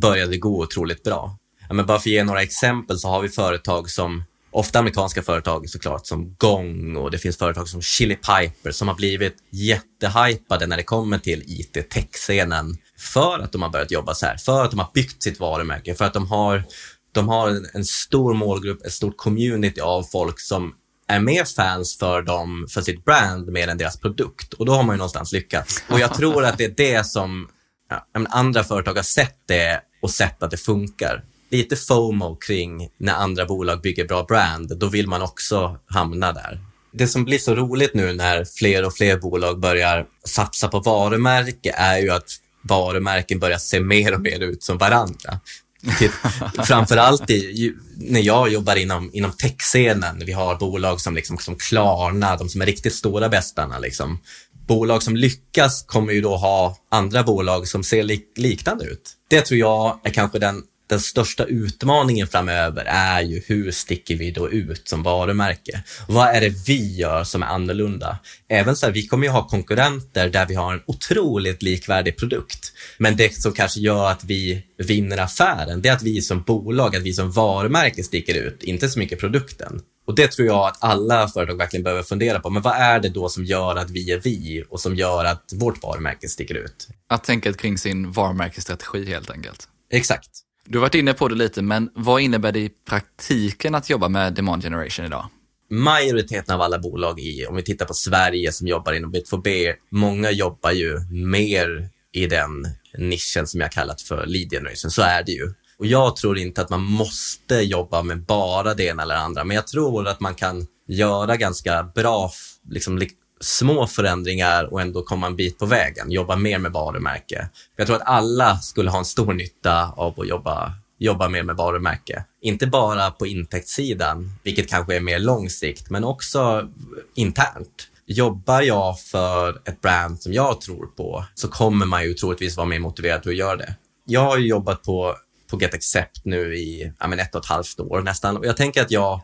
började 0.00 0.36
gå 0.36 0.62
otroligt 0.62 1.02
bra. 1.02 1.38
Ja, 1.68 1.74
men 1.74 1.86
bara 1.86 1.98
för 1.98 2.10
att 2.10 2.12
ge 2.12 2.24
några 2.24 2.42
exempel 2.42 2.98
så 2.98 3.08
har 3.08 3.20
vi 3.20 3.28
företag 3.28 3.90
som 3.90 4.24
ofta 4.54 4.78
amerikanska 4.78 5.22
företag 5.22 5.68
såklart 5.68 6.06
som 6.06 6.34
Gong 6.38 6.96
och 6.96 7.10
det 7.10 7.18
finns 7.18 7.38
företag 7.38 7.68
som 7.68 7.82
Chili 7.82 8.16
Piper 8.16 8.70
som 8.70 8.88
har 8.88 8.94
blivit 8.94 9.36
jättehypade 9.50 10.66
när 10.66 10.76
det 10.76 10.82
kommer 10.82 11.18
till 11.18 11.42
IT-tech-scenen 11.46 12.76
för 12.98 13.38
att 13.38 13.52
de 13.52 13.62
har 13.62 13.68
börjat 13.68 13.90
jobba 13.90 14.14
så 14.14 14.26
här, 14.26 14.36
för 14.36 14.64
att 14.64 14.70
de 14.70 14.80
har 14.80 14.90
byggt 14.94 15.22
sitt 15.22 15.40
varumärke, 15.40 15.94
för 15.94 16.04
att 16.04 16.14
de 16.14 16.26
har, 16.26 16.64
de 17.12 17.28
har 17.28 17.48
en, 17.48 17.66
en 17.74 17.84
stor 17.84 18.34
målgrupp, 18.34 18.86
ett 18.86 18.92
stort 18.92 19.16
community 19.16 19.80
av 19.80 20.02
folk 20.02 20.40
som 20.40 20.74
är 21.08 21.20
mer 21.20 21.44
fans 21.44 21.98
för 21.98 22.22
dem, 22.22 22.66
för 22.70 22.80
sitt 22.80 23.04
brand 23.04 23.48
mer 23.48 23.68
än 23.68 23.78
deras 23.78 24.00
produkt. 24.00 24.52
Och 24.52 24.66
då 24.66 24.72
har 24.72 24.82
man 24.82 24.94
ju 24.94 24.98
någonstans 24.98 25.32
lyckats. 25.32 25.84
Och 25.88 26.00
jag 26.00 26.14
tror 26.14 26.44
att 26.44 26.58
det 26.58 26.64
är 26.64 26.74
det 26.76 27.06
som 27.06 27.48
ja, 27.90 28.06
andra 28.28 28.64
företag 28.64 28.94
har 28.94 29.02
sett 29.02 29.38
det 29.46 29.80
och 30.02 30.10
sett 30.10 30.42
att 30.42 30.50
det 30.50 30.56
funkar 30.56 31.24
lite 31.56 31.76
FOMO 31.76 32.36
kring 32.36 32.88
när 32.98 33.14
andra 33.14 33.44
bolag 33.44 33.80
bygger 33.80 34.04
bra 34.04 34.22
brand, 34.22 34.78
då 34.78 34.88
vill 34.88 35.08
man 35.08 35.22
också 35.22 35.78
hamna 35.86 36.32
där. 36.32 36.60
Det 36.92 37.06
som 37.06 37.24
blir 37.24 37.38
så 37.38 37.54
roligt 37.54 37.94
nu 37.94 38.12
när 38.12 38.44
fler 38.44 38.84
och 38.84 38.94
fler 38.94 39.18
bolag 39.18 39.60
börjar 39.60 40.06
satsa 40.24 40.68
på 40.68 40.80
varumärke 40.80 41.74
är 41.76 41.98
ju 41.98 42.10
att 42.10 42.28
varumärken 42.62 43.38
börjar 43.38 43.58
se 43.58 43.80
mer 43.80 44.14
och 44.14 44.20
mer 44.20 44.40
ut 44.40 44.62
som 44.62 44.78
varandra. 44.78 45.40
Framförallt 46.64 47.30
i, 47.30 47.74
när 47.96 48.20
jag 48.20 48.48
jobbar 48.48 48.76
inom, 48.76 49.10
inom 49.12 49.32
techscenen, 49.32 50.22
vi 50.26 50.32
har 50.32 50.56
bolag 50.56 51.00
som, 51.00 51.14
liksom, 51.14 51.38
som 51.38 51.56
Klarna, 51.56 52.36
de 52.36 52.48
som 52.48 52.62
är 52.62 52.66
riktigt 52.66 52.94
stora 52.94 53.28
bästarna. 53.28 53.78
Liksom. 53.78 54.18
Bolag 54.66 55.02
som 55.02 55.16
lyckas 55.16 55.82
kommer 55.82 56.12
ju 56.12 56.20
då 56.20 56.36
ha 56.36 56.76
andra 56.90 57.22
bolag 57.22 57.68
som 57.68 57.84
ser 57.84 58.02
lik, 58.02 58.32
liknande 58.36 58.84
ut. 58.84 59.12
Det 59.28 59.40
tror 59.40 59.58
jag 59.58 60.00
är 60.04 60.10
kanske 60.10 60.38
den 60.38 60.62
den 60.86 61.00
största 61.00 61.44
utmaningen 61.44 62.26
framöver 62.26 62.84
är 62.88 63.22
ju 63.22 63.42
hur 63.46 63.70
sticker 63.70 64.16
vi 64.16 64.30
då 64.30 64.50
ut 64.50 64.88
som 64.88 65.02
varumärke? 65.02 65.82
Vad 66.08 66.28
är 66.28 66.40
det 66.40 66.66
vi 66.66 66.96
gör 66.96 67.24
som 67.24 67.42
är 67.42 67.46
annorlunda? 67.46 68.18
Även 68.48 68.76
så 68.76 68.86
här, 68.86 68.92
vi 68.92 69.06
kommer 69.06 69.26
ju 69.26 69.32
ha 69.32 69.48
konkurrenter 69.48 70.28
där 70.28 70.46
vi 70.46 70.54
har 70.54 70.72
en 70.72 70.82
otroligt 70.86 71.62
likvärdig 71.62 72.18
produkt. 72.18 72.72
Men 72.98 73.16
det 73.16 73.34
som 73.34 73.52
kanske 73.52 73.80
gör 73.80 74.10
att 74.10 74.24
vi 74.24 74.62
vinner 74.78 75.18
affären, 75.18 75.82
det 75.82 75.88
är 75.88 75.92
att 75.92 76.02
vi 76.02 76.22
som 76.22 76.42
bolag, 76.42 76.96
att 76.96 77.02
vi 77.02 77.12
som 77.12 77.30
varumärke 77.30 78.04
sticker 78.04 78.34
ut, 78.34 78.62
inte 78.62 78.88
så 78.88 78.98
mycket 78.98 79.20
produkten. 79.20 79.80
Och 80.06 80.14
det 80.14 80.32
tror 80.32 80.48
jag 80.48 80.66
att 80.66 80.76
alla 80.80 81.28
företag 81.28 81.56
verkligen 81.56 81.84
behöver 81.84 82.02
fundera 82.02 82.40
på. 82.40 82.50
Men 82.50 82.62
vad 82.62 82.74
är 82.74 83.00
det 83.00 83.08
då 83.08 83.28
som 83.28 83.44
gör 83.44 83.76
att 83.76 83.90
vi 83.90 84.12
är 84.12 84.20
vi 84.20 84.64
och 84.70 84.80
som 84.80 84.96
gör 84.96 85.24
att 85.24 85.50
vårt 85.54 85.82
varumärke 85.82 86.28
sticker 86.28 86.54
ut? 86.54 86.88
Att 87.08 87.24
tänka 87.24 87.52
kring 87.52 87.78
sin 87.78 88.12
varumärkesstrategi 88.12 89.04
helt 89.04 89.30
enkelt. 89.30 89.68
Exakt. 89.90 90.30
Du 90.66 90.78
har 90.78 90.82
varit 90.82 90.94
inne 90.94 91.12
på 91.12 91.28
det 91.28 91.34
lite, 91.34 91.62
men 91.62 91.90
vad 91.94 92.20
innebär 92.20 92.52
det 92.52 92.60
i 92.60 92.70
praktiken 92.88 93.74
att 93.74 93.90
jobba 93.90 94.08
med 94.08 94.34
demand 94.34 94.62
generation 94.62 95.06
idag? 95.06 95.28
Majoriteten 95.70 96.54
av 96.54 96.60
alla 96.60 96.78
bolag 96.78 97.20
i, 97.20 97.46
om 97.46 97.56
vi 97.56 97.62
tittar 97.62 97.86
på 97.86 97.94
Sverige 97.94 98.52
som 98.52 98.66
jobbar 98.66 98.92
inom 98.92 99.12
B2B, 99.12 99.74
många 99.90 100.30
jobbar 100.30 100.70
ju 100.70 101.00
mer 101.10 101.88
i 102.12 102.26
den 102.26 102.50
nischen 102.98 103.46
som 103.46 103.60
jag 103.60 103.72
kallat 103.72 104.02
för 104.02 104.26
lead 104.26 104.50
generation. 104.50 104.90
Så 104.90 105.02
är 105.02 105.22
det 105.22 105.32
ju. 105.32 105.52
Och 105.78 105.86
jag 105.86 106.16
tror 106.16 106.38
inte 106.38 106.62
att 106.62 106.70
man 106.70 106.82
måste 106.82 107.54
jobba 107.54 108.02
med 108.02 108.22
bara 108.24 108.74
det 108.74 108.84
ena 108.84 109.02
eller 109.02 109.14
andra, 109.14 109.44
men 109.44 109.54
jag 109.54 109.66
tror 109.66 110.08
att 110.08 110.20
man 110.20 110.34
kan 110.34 110.66
göra 110.88 111.36
ganska 111.36 111.82
bra 111.94 112.30
liksom, 112.70 112.98
små 113.40 113.86
förändringar 113.86 114.72
och 114.72 114.80
ändå 114.80 115.02
komma 115.02 115.26
en 115.26 115.36
bit 115.36 115.58
på 115.58 115.66
vägen, 115.66 116.10
jobba 116.10 116.36
mer 116.36 116.58
med 116.58 116.72
varumärke. 116.72 117.48
Jag 117.76 117.86
tror 117.86 117.96
att 117.96 118.08
alla 118.08 118.56
skulle 118.58 118.90
ha 118.90 118.98
en 118.98 119.04
stor 119.04 119.32
nytta 119.32 119.92
av 119.96 120.20
att 120.20 120.28
jobba, 120.28 120.72
jobba 120.98 121.28
mer 121.28 121.42
med 121.42 121.56
varumärke. 121.56 122.24
Inte 122.40 122.66
bara 122.66 123.10
på 123.10 123.26
intäktssidan, 123.26 124.32
vilket 124.42 124.70
kanske 124.70 124.96
är 124.96 125.00
mer 125.00 125.18
långsikt, 125.18 125.90
men 125.90 126.04
också 126.04 126.68
internt. 127.14 127.88
Jobbar 128.06 128.62
jag 128.62 129.00
för 129.00 129.62
ett 129.64 129.80
brand 129.80 130.22
som 130.22 130.32
jag 130.32 130.60
tror 130.60 130.86
på 130.86 131.24
så 131.34 131.48
kommer 131.48 131.86
man 131.86 132.04
ju 132.04 132.14
troligtvis 132.14 132.56
vara 132.56 132.66
mer 132.66 132.78
motiverad 132.78 133.22
till 133.22 133.30
att 133.30 133.36
göra 133.36 133.56
det. 133.56 133.74
Jag 134.04 134.20
har 134.20 134.38
jobbat 134.38 134.82
på 134.82 135.16
på 135.54 135.60
Get 135.60 135.74
Accept 135.74 136.24
nu 136.24 136.56
i 136.56 136.92
ja, 137.00 137.06
men 137.06 137.20
ett 137.20 137.34
och 137.34 137.40
ett 137.40 137.48
halvt 137.48 137.80
år 137.80 138.02
nästan. 138.02 138.36
Och 138.36 138.46
jag 138.46 138.56
tänker 138.56 138.82
att 138.82 138.90
jag 138.90 139.20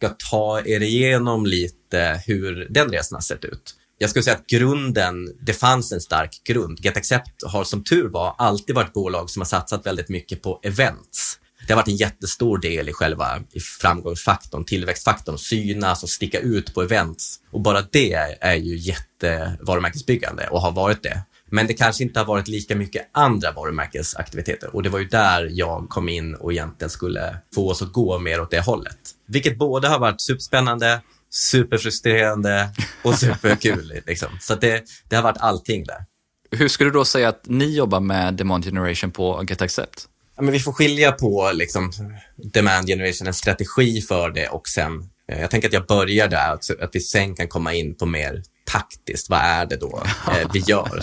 ska 0.00 0.08
ta 0.30 0.60
er 0.64 0.80
igenom 0.80 1.46
lite 1.46 2.22
hur 2.26 2.66
den 2.70 2.88
resan 2.88 3.16
har 3.16 3.20
sett 3.20 3.44
ut. 3.44 3.74
Jag 3.98 4.10
skulle 4.10 4.22
säga 4.22 4.36
att 4.36 4.46
grunden, 4.46 5.28
det 5.40 5.52
fanns 5.52 5.92
en 5.92 6.00
stark 6.00 6.40
grund. 6.44 6.78
Get 6.80 6.96
Accept 6.96 7.42
har 7.46 7.64
som 7.64 7.84
tur 7.84 8.08
var 8.08 8.34
alltid 8.38 8.74
varit 8.74 8.92
bolag 8.92 9.30
som 9.30 9.40
har 9.40 9.46
satsat 9.46 9.86
väldigt 9.86 10.08
mycket 10.08 10.42
på 10.42 10.60
events. 10.62 11.38
Det 11.66 11.72
har 11.72 11.76
varit 11.76 11.88
en 11.88 11.96
jättestor 11.96 12.58
del 12.58 12.88
i 12.88 12.92
själva 12.92 13.42
i 13.52 13.60
framgångsfaktorn, 13.60 14.64
tillväxtfaktorn, 14.64 15.38
synas 15.38 16.02
och 16.02 16.08
sticka 16.08 16.38
ut 16.38 16.74
på 16.74 16.82
events. 16.82 17.40
Och 17.50 17.60
bara 17.60 17.82
det 17.92 18.12
är 18.40 18.54
ju 18.54 18.76
jättevarumärkesbyggande 18.76 20.48
och 20.48 20.60
har 20.60 20.72
varit 20.72 21.02
det. 21.02 21.22
Men 21.50 21.66
det 21.66 21.74
kanske 21.74 22.04
inte 22.04 22.20
har 22.20 22.26
varit 22.26 22.48
lika 22.48 22.76
mycket 22.76 23.10
andra 23.12 23.52
varumärkesaktiviteter 23.52 24.76
och 24.76 24.82
det 24.82 24.88
var 24.88 24.98
ju 24.98 25.08
där 25.08 25.48
jag 25.52 25.88
kom 25.88 26.08
in 26.08 26.34
och 26.34 26.52
egentligen 26.52 26.90
skulle 26.90 27.36
få 27.54 27.70
oss 27.70 27.82
att 27.82 27.92
gå 27.92 28.18
mer 28.18 28.40
åt 28.40 28.50
det 28.50 28.60
hållet. 28.60 29.16
Vilket 29.30 29.58
både 29.58 29.88
har 29.88 29.98
varit 29.98 30.20
superspännande, 30.20 31.00
superfrustrerande 31.30 32.70
och 33.02 33.14
superkul. 33.18 34.02
liksom. 34.06 34.28
Så 34.40 34.54
det, 34.54 34.84
det 35.08 35.16
har 35.16 35.22
varit 35.22 35.38
allting 35.38 35.84
där. 35.84 36.04
Hur 36.50 36.68
skulle 36.68 36.90
du 36.90 36.94
då 36.94 37.04
säga 37.04 37.28
att 37.28 37.42
ni 37.46 37.76
jobbar 37.76 38.00
med 38.00 38.34
demand 38.34 38.64
generation 38.64 39.10
på 39.10 39.44
Get 39.48 39.62
Accept? 39.62 40.06
Ja, 40.36 40.42
men 40.42 40.52
vi 40.52 40.60
får 40.60 40.72
skilja 40.72 41.12
på 41.12 41.50
liksom, 41.54 41.92
demand 42.36 42.86
generation, 42.86 43.26
en 43.26 43.34
strategi 43.34 44.00
för 44.00 44.30
det 44.30 44.48
och 44.48 44.68
sen, 44.68 45.10
eh, 45.32 45.40
jag 45.40 45.50
tänker 45.50 45.68
att 45.68 45.74
jag 45.74 45.86
börjar 45.86 46.28
där, 46.28 46.52
att, 46.52 46.80
att 46.80 46.90
vi 46.92 47.00
sen 47.00 47.34
kan 47.34 47.48
komma 47.48 47.74
in 47.74 47.94
på 47.94 48.06
mer 48.06 48.42
taktiskt, 48.72 49.30
vad 49.30 49.40
är 49.40 49.66
det 49.66 49.76
då 49.76 50.02
eh, 50.26 50.48
vi 50.52 50.58
gör? 50.58 51.00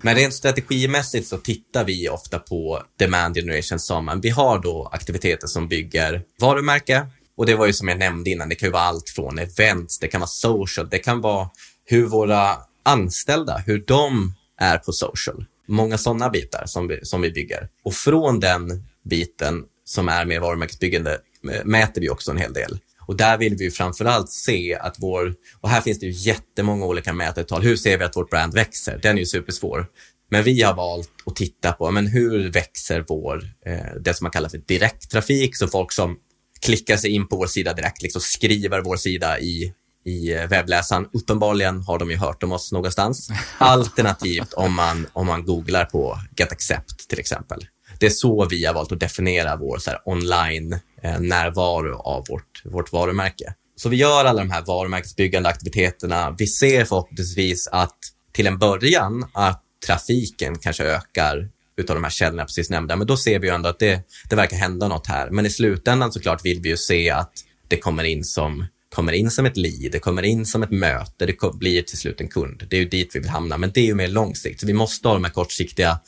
Men 0.00 0.14
rent 0.14 0.34
strategimässigt 0.34 1.28
så 1.28 1.38
tittar 1.38 1.84
vi 1.84 2.08
ofta 2.08 2.38
på 2.38 2.82
demand 2.98 3.34
generation 3.34 3.78
som, 3.78 4.20
vi 4.22 4.30
har 4.30 4.58
då 4.58 4.90
aktiviteter 4.92 5.46
som 5.46 5.68
bygger 5.68 6.22
varumärke 6.40 7.06
och 7.36 7.46
det 7.46 7.54
var 7.54 7.66
ju 7.66 7.72
som 7.72 7.88
jag 7.88 7.98
nämnde 7.98 8.30
innan, 8.30 8.48
det 8.48 8.54
kan 8.54 8.66
ju 8.66 8.72
vara 8.72 8.82
allt 8.82 9.10
från 9.10 9.38
events, 9.38 9.98
det 9.98 10.08
kan 10.08 10.20
vara 10.20 10.28
social, 10.28 10.88
det 10.90 10.98
kan 10.98 11.20
vara 11.20 11.50
hur 11.84 12.06
våra 12.06 12.56
anställda, 12.82 13.62
hur 13.66 13.84
de 13.86 14.34
är 14.60 14.78
på 14.78 14.92
social. 14.92 15.44
Många 15.68 15.98
sådana 15.98 16.30
bitar 16.30 16.62
som 16.66 16.88
vi, 16.88 17.04
som 17.04 17.20
vi 17.20 17.30
bygger. 17.30 17.68
Och 17.84 17.94
från 17.94 18.40
den 18.40 18.84
biten 19.04 19.64
som 19.84 20.08
är 20.08 20.24
mer 20.24 20.40
varumärkesbyggande 20.40 21.18
mäter 21.64 22.00
vi 22.00 22.10
också 22.10 22.30
en 22.30 22.36
hel 22.36 22.52
del. 22.52 22.78
Och 23.06 23.16
där 23.16 23.38
vill 23.38 23.56
vi 23.56 23.70
framförallt 23.70 24.30
se 24.30 24.74
att 24.74 24.96
vår, 24.98 25.34
och 25.60 25.68
här 25.68 25.80
finns 25.80 26.00
det 26.00 26.06
ju 26.06 26.12
jättemånga 26.12 26.86
olika 26.86 27.12
mätetal. 27.12 27.62
Hur 27.62 27.76
ser 27.76 27.98
vi 27.98 28.04
att 28.04 28.16
vårt 28.16 28.30
brand 28.30 28.54
växer? 28.54 28.98
Den 29.02 29.16
är 29.16 29.20
ju 29.20 29.26
supersvår. 29.26 29.86
Men 30.30 30.44
vi 30.44 30.62
har 30.62 30.74
valt 30.74 31.10
att 31.26 31.36
titta 31.36 31.72
på 31.72 31.90
men 31.90 32.06
hur 32.06 32.52
växer 32.52 33.04
vår, 33.08 33.44
eh, 33.66 33.94
det 34.00 34.14
som 34.14 34.24
man 34.24 34.30
kallar 34.30 34.48
för 34.48 34.58
direkttrafik, 34.58 35.56
så 35.56 35.68
folk 35.68 35.92
som 35.92 36.16
klickar 36.60 36.96
sig 36.96 37.10
in 37.10 37.28
på 37.28 37.36
vår 37.36 37.46
sida 37.46 37.72
direkt, 37.72 38.02
liksom 38.02 38.20
skriver 38.20 38.80
vår 38.80 38.96
sida 38.96 39.40
i, 39.40 39.72
i 40.04 40.32
eh, 40.34 40.46
webbläsaren. 40.46 41.08
Uppenbarligen 41.12 41.82
har 41.82 41.98
de 41.98 42.10
ju 42.10 42.16
hört 42.16 42.42
om 42.42 42.52
oss 42.52 42.72
någonstans. 42.72 43.28
Alternativt 43.58 44.52
om 44.52 44.74
man, 44.74 45.06
om 45.12 45.26
man 45.26 45.44
googlar 45.44 45.84
på 45.84 46.18
Get 46.36 46.52
Accept 46.52 47.08
till 47.08 47.18
exempel. 47.18 47.66
Det 48.00 48.06
är 48.06 48.10
så 48.10 48.48
vi 48.50 48.64
har 48.64 48.74
valt 48.74 48.92
att 48.92 49.00
definiera 49.00 49.56
vår 49.56 49.78
så 49.78 49.90
här, 49.90 50.00
online 50.04 50.72
eh, 51.02 51.20
närvaro 51.20 51.96
av 51.96 52.24
vårt, 52.28 52.62
vårt 52.64 52.92
varumärke. 52.92 53.54
Så 53.76 53.88
vi 53.88 53.96
gör 53.96 54.24
alla 54.24 54.38
de 54.38 54.50
här 54.50 54.62
varumärkesbyggande 54.62 55.48
aktiviteterna. 55.48 56.34
Vi 56.38 56.46
ser 56.46 56.84
förhoppningsvis 56.84 57.68
att 57.68 57.98
till 58.32 58.46
en 58.46 58.58
början 58.58 59.26
att 59.32 59.62
trafiken 59.86 60.58
kanske 60.58 60.84
ökar 60.84 61.48
utav 61.76 61.96
de 61.96 62.04
här 62.04 62.10
källorna 62.10 62.42
jag 62.42 62.48
precis 62.48 62.70
nämnde. 62.70 62.96
Men 62.96 63.06
då 63.06 63.16
ser 63.16 63.38
vi 63.38 63.46
ju 63.46 63.54
ändå 63.54 63.68
att 63.68 63.78
det, 63.78 64.02
det 64.30 64.36
verkar 64.36 64.56
hända 64.56 64.88
något 64.88 65.06
här. 65.06 65.30
Men 65.30 65.46
i 65.46 65.50
slutändan 65.50 66.12
såklart 66.12 66.44
vill 66.44 66.60
vi 66.60 66.68
ju 66.68 66.76
se 66.76 67.10
att 67.10 67.32
det 67.68 67.76
kommer 67.76 68.04
in 68.04 68.24
som 68.24 68.66
kommer 68.94 69.12
in 69.12 69.30
som 69.30 69.46
ett 69.46 69.56
lead, 69.56 69.92
det 69.92 69.98
kommer 69.98 70.22
in 70.22 70.46
som 70.46 70.62
ett 70.62 70.70
möte, 70.70 71.26
det 71.26 71.36
blir 71.54 71.82
till 71.82 71.98
slut 71.98 72.20
en 72.20 72.28
kund. 72.28 72.66
Det 72.70 72.76
är 72.76 72.80
ju 72.80 72.88
dit 72.88 73.10
vi 73.14 73.20
vill 73.20 73.28
hamna, 73.28 73.58
men 73.58 73.70
det 73.74 73.80
är 73.80 73.84
ju 73.84 73.94
mer 73.94 74.08
långsiktigt. 74.08 74.60
Så 74.60 74.66
vi 74.66 74.72
måste 74.72 75.08
ha 75.08 75.14
de 75.14 75.24
här 75.24 75.32
kortsiktiga 75.32 75.98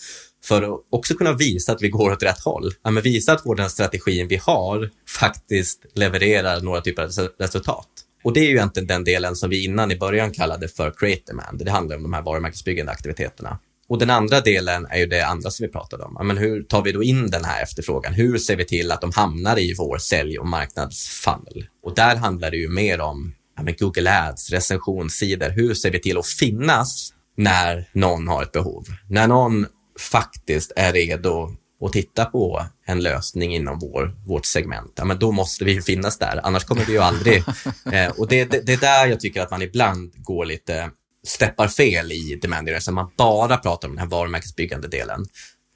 för 0.45 0.63
att 0.63 0.81
också 0.91 1.15
kunna 1.15 1.33
visa 1.33 1.73
att 1.73 1.83
vi 1.83 1.89
går 1.89 2.11
åt 2.11 2.23
rätt 2.23 2.41
håll. 2.41 2.73
Ja, 2.83 2.91
men 2.91 3.03
visa 3.03 3.33
att 3.33 3.57
den 3.57 3.71
strategin 3.71 4.29
vi 4.29 4.37
har 4.37 4.91
faktiskt 5.21 5.87
levererar 5.95 6.61
några 6.61 6.81
typer 6.81 7.03
av 7.03 7.11
resultat. 7.39 7.89
Och 8.25 8.33
det 8.33 8.41
är 8.41 8.45
ju 8.45 8.55
egentligen 8.55 8.87
den 8.87 9.05
delen 9.05 9.37
som 9.37 9.51
vi 9.51 9.65
innan 9.65 9.91
i 9.91 9.97
början 9.97 10.31
kallade 10.31 10.69
för 10.69 10.95
create 10.99 11.23
demand. 11.27 11.65
Det 11.65 11.71
handlar 11.71 11.97
om 11.97 12.03
de 12.03 12.13
här 12.13 12.23
varumärkesbyggande 12.23 12.93
aktiviteterna. 12.93 13.59
Och 13.89 13.99
den 13.99 14.11
andra 14.11 14.41
delen 14.41 14.87
är 14.91 14.99
ju 14.99 15.07
det 15.07 15.27
andra 15.27 15.51
som 15.51 15.67
vi 15.67 15.73
pratade 15.73 16.05
om. 16.05 16.13
Ja, 16.19 16.23
men 16.23 16.39
hur 16.39 16.63
tar 16.63 16.83
vi 16.83 16.93
då 16.93 17.03
in 17.03 17.31
den 17.31 17.45
här 17.45 17.63
efterfrågan? 17.63 18.13
Hur 18.13 18.39
ser 18.39 18.57
vi 18.57 18.65
till 18.65 18.93
att 18.93 19.01
de 19.01 19.13
hamnar 19.13 19.59
i 19.59 19.75
vår 19.79 19.99
sälj 19.99 20.39
och 20.39 20.47
marknadsfunnel? 20.47 21.67
Och 21.83 21.95
där 21.95 22.17
handlar 22.17 22.51
det 22.51 22.57
ju 22.57 22.69
mer 22.69 23.01
om 23.01 23.35
ja, 23.57 23.63
men 23.63 23.75
Google 23.79 24.29
Ads, 24.29 24.51
recensionssidor. 24.51 25.51
Hur 25.51 25.75
ser 25.75 25.91
vi 25.91 26.01
till 26.01 26.19
att 26.19 26.27
finnas 26.27 27.13
när 27.37 27.91
någon 27.93 28.29
har 28.29 28.43
ett 28.43 28.53
behov? 28.53 28.85
När 29.09 29.27
någon 29.27 29.67
faktiskt 29.99 30.73
är 30.77 30.93
redo 30.93 31.57
att 31.85 31.93
titta 31.93 32.25
på 32.25 32.67
en 32.87 33.01
lösning 33.01 33.55
inom 33.55 33.79
vår, 33.79 34.15
vårt 34.27 34.47
segment, 34.47 34.93
ja, 34.97 35.05
men 35.05 35.19
då 35.19 35.33
måste 35.33 35.65
vi 35.65 35.83
finnas 35.83 36.19
där. 36.19 36.41
Annars 36.43 36.65
kommer 36.65 36.85
vi 36.85 36.93
ju 36.93 36.99
aldrig... 36.99 37.45
Eh, 37.93 38.11
och 38.11 38.29
det, 38.29 38.45
det, 38.45 38.67
det, 38.67 38.73
är 38.73 38.77
där 38.77 39.07
jag 39.07 39.21
tycker 39.21 39.43
att 39.43 39.51
man 39.51 39.63
ibland 39.63 40.13
går 40.17 40.45
lite, 40.45 40.91
steppar 41.27 41.69
fel 41.69 42.13
i 42.13 42.39
demand 42.43 42.69
så 42.81 42.93
man 42.93 43.11
bara 43.17 43.57
pratar 43.57 43.89
om 43.89 43.95
den 43.95 44.01
här 44.01 44.11
varumärkesbyggande 44.11 44.89
delen. 44.89 45.27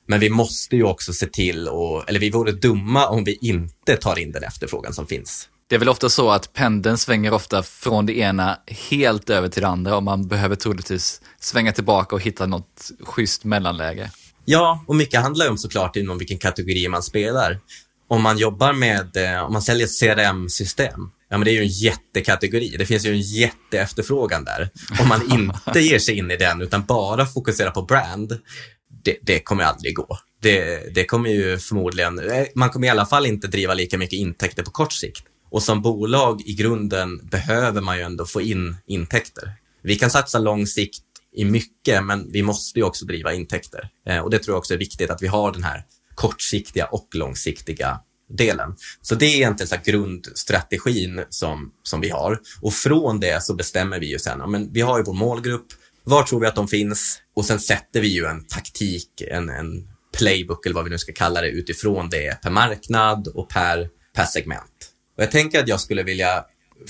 Men 0.09 0.21
vi 0.21 0.31
måste 0.31 0.77
ju 0.77 0.85
också 0.85 1.13
se 1.13 1.27
till, 1.27 1.69
och, 1.69 2.09
eller 2.09 2.21
vi 2.21 2.31
vore 2.31 2.53
dumma 2.53 3.09
om 3.09 3.25
vi 3.25 3.39
inte 3.41 3.97
tar 3.97 4.19
in 4.19 4.33
den 4.33 4.45
efterfrågan 4.45 4.95
som 4.95 5.07
finns. 5.07 5.49
Det 5.73 5.77
är 5.77 5.79
väl 5.79 5.89
ofta 5.89 6.09
så 6.09 6.31
att 6.31 6.53
pendeln 6.53 6.99
svänger 6.99 7.33
ofta 7.35 7.63
från 7.63 8.07
det 8.07 8.19
ena 8.19 8.59
helt 8.67 9.31
över 9.31 9.49
till 9.49 9.63
det 9.63 9.69
andra 9.69 9.97
och 9.97 10.03
man 10.03 10.29
behöver 10.29 10.57
troligtvis 10.57 11.21
svänga 11.41 11.73
tillbaka 11.73 12.17
och 12.17 12.23
hitta 12.23 12.47
något 12.47 12.91
schysst 13.01 13.45
mellanläge. 13.45 14.11
Ja, 14.45 14.85
och 14.87 14.97
mycket 14.97 15.21
handlar 15.21 15.51
om 15.51 15.59
såklart 15.59 15.97
inom 15.97 16.19
vilken 16.19 16.39
kategori 16.39 16.89
man 16.89 17.03
spelar. 17.03 17.59
Om 18.09 18.23
man 18.23 18.39
jobbar 18.39 18.73
med, 18.73 19.17
eh, 19.17 19.45
om 19.45 19.53
man 19.53 19.63
säljer 19.63 19.87
CRM-system, 19.87 21.11
ja 21.29 21.39
men 21.39 21.45
det 21.45 21.51
är 21.51 21.55
ju 21.55 21.63
en 21.63 21.69
jättekategori. 21.69 22.77
Det 22.79 22.87
finns 22.87 23.07
ju 23.07 23.11
en 23.11 23.21
jätteefterfrågan 23.21 24.45
där. 24.45 24.71
Om 25.01 25.09
man 25.09 25.33
inte 25.33 25.81
ger 25.81 25.99
sig 25.99 26.19
in 26.19 26.31
i 26.31 26.37
den 26.37 26.63
utan 26.63 26.85
bara 26.85 27.27
fokuserar 27.27 27.71
på 27.71 27.83
brand, 27.83 28.39
det, 29.05 29.17
det 29.23 29.41
kommer 29.41 29.65
aldrig 29.65 29.95
gå. 29.95 30.19
det, 30.43 30.95
det 30.95 31.05
kommer 31.05 31.31
ju 31.31 31.59
förmodligen, 31.59 32.19
eh, 32.19 32.45
man 32.55 32.71
kommer 32.71 32.87
i 32.87 32.91
alla 32.91 33.07
fall 33.07 33.27
inte 33.27 33.47
driva 33.47 33.75
lika 33.75 33.99
mycket 33.99 34.17
intäkter 34.19 34.63
på 34.63 34.71
kort 34.71 34.93
sikt. 34.93 35.25
Och 35.53 35.63
som 35.63 35.83
bolag 35.83 36.43
i 36.45 36.55
grunden 36.55 37.21
behöver 37.27 37.81
man 37.81 37.97
ju 37.97 38.03
ändå 38.03 38.27
få 38.27 38.41
in 38.41 38.77
intäkter. 38.87 39.53
Vi 39.83 39.97
kan 39.97 40.11
satsa 40.11 40.39
lång 40.39 40.67
sikt 40.67 41.05
i 41.37 41.45
mycket, 41.45 42.05
men 42.05 42.33
vi 42.33 42.43
måste 42.43 42.79
ju 42.79 42.85
också 42.85 43.05
driva 43.05 43.33
intäkter. 43.33 43.89
Eh, 44.07 44.19
och 44.19 44.31
det 44.31 44.39
tror 44.39 44.55
jag 44.55 44.59
också 44.59 44.75
är 44.75 44.79
viktigt 44.79 45.11
att 45.11 45.23
vi 45.23 45.27
har 45.27 45.53
den 45.53 45.63
här 45.63 45.85
kortsiktiga 46.15 46.87
och 46.87 47.09
långsiktiga 47.15 48.01
delen. 48.29 48.77
Så 49.03 49.15
det 49.15 49.27
är 49.27 49.37
egentligen 49.37 49.69
så 49.69 49.77
grundstrategin 49.85 51.25
som, 51.29 51.73
som 51.83 52.01
vi 52.01 52.09
har. 52.09 52.41
Och 52.61 52.73
från 52.73 53.21
det 53.21 53.43
så 53.43 53.55
bestämmer 53.55 54.01
vi 54.01 54.11
ju 54.11 54.19
sen, 54.19 54.39
ja, 54.39 54.47
men 54.47 54.73
vi 54.73 54.81
har 54.81 54.99
ju 54.99 55.05
vår 55.05 55.15
målgrupp, 55.15 55.67
var 56.05 56.23
tror 56.23 56.41
vi 56.41 56.47
att 56.47 56.57
de 56.57 56.69
finns? 56.69 57.19
Och 57.37 57.45
sen 57.45 57.61
sätter 57.61 58.01
vi 58.01 58.09
ju 58.09 58.25
en 58.25 58.47
taktik, 58.47 59.23
en, 59.31 59.49
en 59.49 59.89
playbook 60.19 60.67
eller 60.67 60.75
vad 60.75 60.85
vi 60.85 60.91
nu 60.91 60.99
ska 60.99 61.13
kalla 61.13 61.41
det 61.41 61.49
utifrån 61.49 62.11
det 62.11 62.43
per 62.43 62.51
marknad 62.51 63.29
och 63.29 63.49
per, 63.49 63.89
per 64.15 64.25
segment. 64.25 64.92
Och 65.17 65.23
jag 65.23 65.31
tänker 65.31 65.61
att 65.61 65.69
jag 65.69 65.81
skulle 65.81 66.03
vilja 66.03 66.45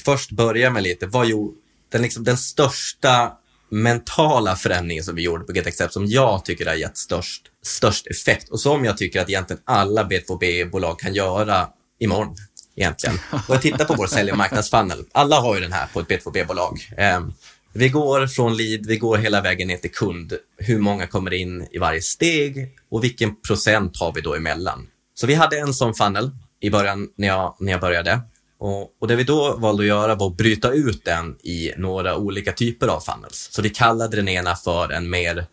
först 0.04 0.30
börja 0.30 0.70
med 0.70 0.82
lite, 0.82 1.06
vad 1.06 1.26
gjorde 1.26 1.56
den, 1.92 2.02
liksom, 2.02 2.24
den 2.24 2.36
största 2.36 3.32
mentala 3.70 4.56
förändringen 4.56 5.04
som 5.04 5.14
vi 5.14 5.22
gjorde 5.22 5.44
på 5.44 5.52
GetAccept 5.52 5.92
som 5.92 6.06
jag 6.06 6.44
tycker 6.44 6.66
har 6.66 6.74
gett 6.74 6.96
störst, 6.96 7.42
störst 7.62 8.06
effekt 8.06 8.48
och 8.48 8.60
som 8.60 8.84
jag 8.84 8.98
tycker 8.98 9.20
att 9.20 9.28
egentligen 9.28 9.62
alla 9.64 10.04
B2B-bolag 10.04 10.98
kan 10.98 11.14
göra 11.14 11.68
imorgon 11.98 12.36
egentligen. 12.76 13.18
Och 13.48 13.54
jag 13.54 13.62
tittar 13.62 13.84
på 13.84 13.94
vår 13.94 14.06
sälj 14.06 14.30
och 14.32 14.38
marknadsfunnel. 14.38 15.04
Alla 15.12 15.40
har 15.40 15.54
ju 15.54 15.60
den 15.60 15.72
här 15.72 15.86
på 15.92 16.00
ett 16.00 16.08
B2B-bolag. 16.08 16.78
Um, 17.16 17.34
vi 17.72 17.88
går 17.88 18.26
från 18.26 18.56
lead, 18.56 18.86
vi 18.86 18.96
går 18.96 19.18
hela 19.18 19.40
vägen 19.40 19.68
ner 19.68 19.76
till 19.76 19.92
kund. 19.92 20.32
Hur 20.56 20.78
många 20.78 21.06
kommer 21.06 21.32
in 21.32 21.66
i 21.70 21.78
varje 21.78 22.02
steg 22.02 22.70
och 22.90 23.04
vilken 23.04 23.40
procent 23.40 24.00
har 24.00 24.12
vi 24.12 24.20
då 24.20 24.34
emellan? 24.34 24.86
Så 25.14 25.26
vi 25.26 25.34
hade 25.34 25.58
en 25.58 25.74
sån 25.74 25.94
funnel 25.94 26.30
i 26.62 26.70
början 26.70 27.08
när 27.16 27.28
jag, 27.28 27.56
när 27.60 27.72
jag 27.72 27.80
började. 27.80 28.20
Och, 28.58 29.00
och 29.00 29.08
det 29.08 29.16
vi 29.16 29.24
då 29.24 29.56
valde 29.56 29.82
att 29.82 29.86
göra 29.86 30.14
var 30.14 30.26
att 30.26 30.36
bryta 30.36 30.72
ut 30.72 31.04
den 31.04 31.36
i 31.42 31.72
några 31.76 32.16
olika 32.16 32.52
typer 32.52 32.88
av 32.88 33.00
funnels. 33.00 33.48
Så 33.52 33.62
vi 33.62 33.70
kallade 33.70 34.16
den 34.16 34.28
ena 34.28 34.56
för 34.56 34.92
en 34.92 35.10
mer 35.10 35.46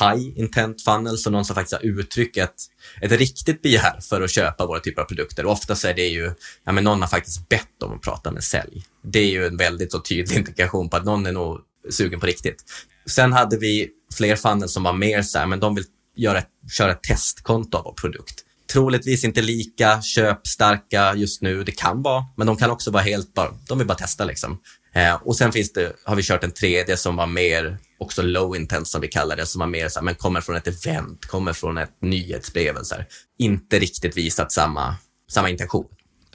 high 0.00 0.38
intent 0.38 0.82
funnel, 0.82 1.18
så 1.18 1.30
någon 1.30 1.44
som 1.44 1.54
faktiskt 1.54 1.72
har 1.72 1.86
uttryckt 1.86 2.36
ett, 2.36 2.54
ett 3.00 3.12
riktigt 3.12 3.62
begär 3.62 4.00
för 4.00 4.22
att 4.22 4.30
köpa 4.30 4.66
våra 4.66 4.80
typer 4.80 5.02
av 5.02 5.06
produkter. 5.06 5.46
Och 5.46 5.52
oftast 5.52 5.84
är 5.84 5.94
det 5.94 6.06
ju, 6.06 6.34
ja 6.64 6.72
men 6.72 6.84
någon 6.84 7.00
har 7.00 7.08
faktiskt 7.08 7.48
bett 7.48 7.82
om 7.82 7.92
att 7.92 8.02
prata 8.02 8.30
med 8.30 8.44
sälj. 8.44 8.84
Det 9.04 9.18
är 9.18 9.30
ju 9.30 9.46
en 9.46 9.56
väldigt 9.56 9.92
så 9.92 10.00
tydlig 10.00 10.36
indikation 10.38 10.88
på 10.88 10.96
att 10.96 11.04
någon 11.04 11.26
är 11.26 11.32
nog 11.32 11.60
sugen 11.90 12.20
på 12.20 12.26
riktigt. 12.26 12.64
Sen 13.06 13.32
hade 13.32 13.58
vi 13.58 13.88
fler 14.14 14.36
funnels 14.36 14.72
som 14.72 14.82
var 14.82 14.92
mer 14.92 15.22
så 15.22 15.38
här, 15.38 15.46
men 15.46 15.60
de 15.60 15.74
vill 15.74 15.84
göra 16.16 16.42
köra 16.72 16.92
ett 16.92 17.02
testkonto 17.02 17.78
av 17.78 17.84
vår 17.84 17.92
produkt. 17.92 18.44
Troligtvis 18.72 19.24
inte 19.24 19.42
lika 19.42 20.02
köpstarka 20.02 21.14
just 21.14 21.42
nu. 21.42 21.64
Det 21.64 21.72
kan 21.72 22.02
vara, 22.02 22.24
men 22.36 22.46
de 22.46 22.56
kan 22.56 22.70
också 22.70 22.90
vara 22.90 23.02
helt 23.02 23.34
bara, 23.34 23.50
de 23.68 23.78
vill 23.78 23.86
bara 23.86 23.98
testa 23.98 24.24
liksom. 24.24 24.58
Eh, 24.94 25.14
och 25.14 25.36
sen 25.36 25.52
finns 25.52 25.72
det, 25.72 25.92
har 26.04 26.16
vi 26.16 26.22
kört 26.22 26.44
en 26.44 26.50
tredje 26.50 26.96
som 26.96 27.16
var 27.16 27.26
mer, 27.26 27.78
också 27.98 28.22
low 28.22 28.56
intent 28.56 28.88
som 28.88 29.00
vi 29.00 29.08
kallar 29.08 29.36
det, 29.36 29.46
som 29.46 29.60
var 29.60 29.66
mer 29.66 29.88
så 29.88 29.98
här, 29.98 30.04
men 30.04 30.14
kommer 30.14 30.40
från 30.40 30.56
ett 30.56 30.66
event, 30.66 31.26
kommer 31.26 31.52
från 31.52 31.78
ett 31.78 32.02
nyhetsbrev. 32.02 32.82
Så 32.82 32.94
här. 32.94 33.06
Inte 33.38 33.78
riktigt 33.78 34.16
visat 34.16 34.52
samma, 34.52 34.94
samma 35.30 35.50
intention. 35.50 35.86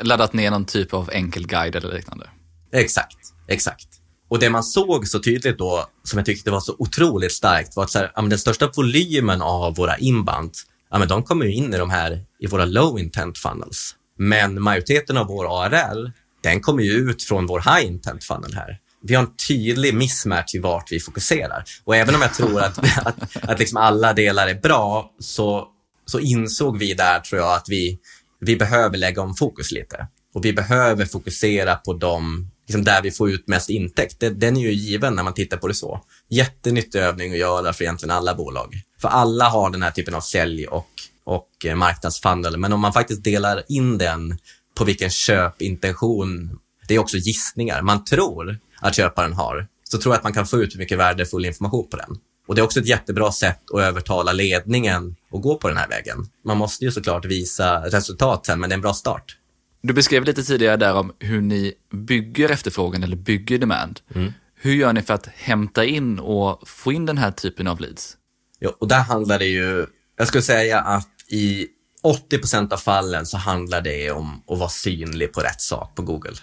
Laddat 0.02 0.34
ner 0.34 0.52
någon 0.52 0.66
typ 0.66 0.94
av 0.94 1.10
enkel 1.14 1.48
guide 1.48 1.76
eller 1.76 1.94
liknande. 1.94 2.30
Exakt, 2.74 3.18
exakt. 3.48 3.88
Och 4.30 4.40
det 4.40 4.50
man 4.50 4.64
såg 4.64 5.08
så 5.08 5.20
tydligt 5.20 5.58
då, 5.58 5.86
som 6.04 6.18
jag 6.18 6.26
tyckte 6.26 6.52
var 6.52 6.60
så 6.60 6.76
otroligt 6.80 7.32
starkt, 7.32 7.76
var 7.76 7.84
att 7.84 7.92
så 7.92 8.00
här, 8.00 8.12
ja, 8.16 8.22
den 8.22 8.40
största 8.40 8.72
volymen 8.76 9.42
av 9.42 9.76
våra 9.76 9.98
inbound, 9.98 10.52
ja, 10.92 11.00
men 11.00 11.08
de 11.08 11.24
kommer 11.24 11.46
ju 11.46 11.54
in 11.54 11.74
i 11.74 11.78
de 11.78 11.90
här, 11.90 12.26
i 12.40 12.48
våra 12.48 12.66
low 12.66 13.00
intent 13.00 13.38
funnels. 13.38 13.96
Men 14.18 14.62
majoriteten 14.62 15.18
av 15.18 15.28
vår 15.28 15.64
ARL, 15.64 16.12
den 16.44 16.62
kommer 16.62 16.84
ju 16.84 16.92
ut 16.92 17.24
från 17.24 17.46
vår 17.46 17.60
high 17.60 17.88
intent 17.88 18.24
funnel 18.24 18.54
här. 18.54 18.80
Vi 19.02 19.16
har 19.16 19.24
en 19.24 19.36
tydlig 19.48 19.94
mismatch 19.94 20.56
i 20.56 20.60
vart 20.60 20.92
vi 20.92 21.00
fokuserar. 21.00 21.64
Och 21.84 21.96
även 21.96 22.16
om 22.16 22.22
jag 22.22 22.34
tror 22.34 22.62
att, 22.62 22.78
att, 23.08 23.38
att 23.42 23.60
liksom 23.60 23.78
alla 23.78 24.14
delar 24.14 24.48
är 24.48 24.56
bra, 24.56 25.12
så, 25.20 25.68
så 26.06 26.20
insåg 26.20 26.78
vi 26.78 26.94
där, 26.94 27.20
tror 27.20 27.42
jag, 27.42 27.54
att 27.54 27.70
vi, 27.70 28.00
vi 28.40 28.56
behöver 28.56 28.98
lägga 28.98 29.22
om 29.22 29.36
fokus 29.36 29.72
lite. 29.72 30.08
Och 30.34 30.46
vi 30.46 30.54
behöver 30.54 31.06
fokusera 31.06 31.76
på 31.76 31.94
de 31.94 32.50
liksom 32.68 32.84
där 32.84 33.02
vi 33.02 33.12
får 33.12 33.32
ut 33.32 33.48
mest 33.48 33.70
intäkt, 33.70 34.20
det, 34.20 34.30
den 34.30 34.58
är 34.58 34.62
ju 34.62 34.72
given 34.72 35.16
när 35.16 35.24
man 35.24 35.34
tittar 35.34 35.58
på 35.58 35.68
det 35.68 35.74
så. 35.74 36.02
Jättenyttig 36.30 37.00
övning 37.00 37.32
att 37.32 37.38
göra 37.38 37.74
för 37.74 37.84
egentligen 37.84 38.16
alla 38.16 38.36
bolag. 38.36 38.76
För 39.02 39.08
alla 39.08 39.46
har 39.46 39.70
den 39.70 39.84
här 39.84 39.92
typen 39.92 40.16
av 40.16 40.22
sälj 40.22 40.68
och, 40.68 40.90
och 41.28 41.66
eh, 41.66 41.76
marknadsfunnel, 41.76 42.58
men 42.58 42.74
om 42.74 42.80
man 42.80 42.94
faktiskt 42.94 43.24
delar 43.24 43.64
in 43.68 43.98
den 43.98 44.38
på 44.76 44.84
vilken 44.84 45.10
köpintention, 45.10 46.60
det 46.88 46.96
är 46.96 47.00
också 47.00 47.18
gissningar, 47.18 47.82
man 47.82 48.06
tror 48.06 48.58
att 48.82 48.96
köparen 48.96 49.34
har, 49.34 49.68
så 49.84 49.98
tror 49.98 50.14
jag 50.14 50.18
att 50.18 50.24
man 50.24 50.34
kan 50.34 50.46
få 50.46 50.58
ut 50.58 50.76
mycket 50.76 50.98
värdefull 50.98 51.46
information 51.46 51.88
på 51.90 51.98
den. 51.98 52.18
Och 52.48 52.56
det 52.56 52.62
är 52.62 52.64
också 52.64 52.80
ett 52.80 52.88
jättebra 52.88 53.32
sätt 53.32 53.62
att 53.74 53.82
övertala 53.82 54.34
ledningen 54.34 55.16
att 55.34 55.42
gå 55.42 55.58
på 55.58 55.68
den 55.68 55.78
här 55.78 55.88
vägen. 55.88 56.18
Man 56.46 56.58
måste 56.58 56.86
ju 56.86 56.92
såklart 56.92 57.26
visa 57.26 57.80
resultat 57.80 58.46
sen, 58.46 58.60
men 58.60 58.70
det 58.70 58.74
är 58.74 58.78
en 58.78 58.82
bra 58.82 58.94
start. 58.94 59.38
Du 59.82 59.94
beskrev 59.94 60.24
lite 60.24 60.44
tidigare 60.44 60.78
där 60.78 60.94
om 60.94 61.14
hur 61.20 61.42
ni 61.42 61.74
bygger 61.92 62.50
efterfrågan 62.50 63.04
eller 63.04 63.16
bygger 63.16 63.58
demand. 63.58 64.00
Mm. 64.16 64.34
Hur 64.56 64.74
gör 64.74 64.94
ni 64.94 65.02
för 65.02 65.14
att 65.14 65.28
hämta 65.28 65.86
in 65.86 66.20
och 66.20 66.68
få 66.68 66.92
in 66.92 67.06
den 67.06 67.18
här 67.18 67.32
typen 67.32 67.68
av 67.68 67.80
leads? 67.80 68.18
Ja, 68.60 68.76
och 68.80 68.88
där 68.88 69.02
handlar 69.02 69.40
det 69.40 69.46
ju, 69.46 69.86
jag 70.18 70.28
skulle 70.28 70.42
säga 70.42 70.80
att 70.80 71.17
i 71.30 71.68
80 72.04 72.74
av 72.74 72.78
fallen 72.78 73.26
så 73.26 73.38
handlar 73.38 73.82
det 73.82 74.12
om 74.12 74.44
att 74.48 74.60
vara 74.60 74.70
synlig 74.70 75.34
på 75.34 75.42
rätt 75.42 75.62
sak 75.62 75.96
på 75.96 76.02
Google. 76.02 76.36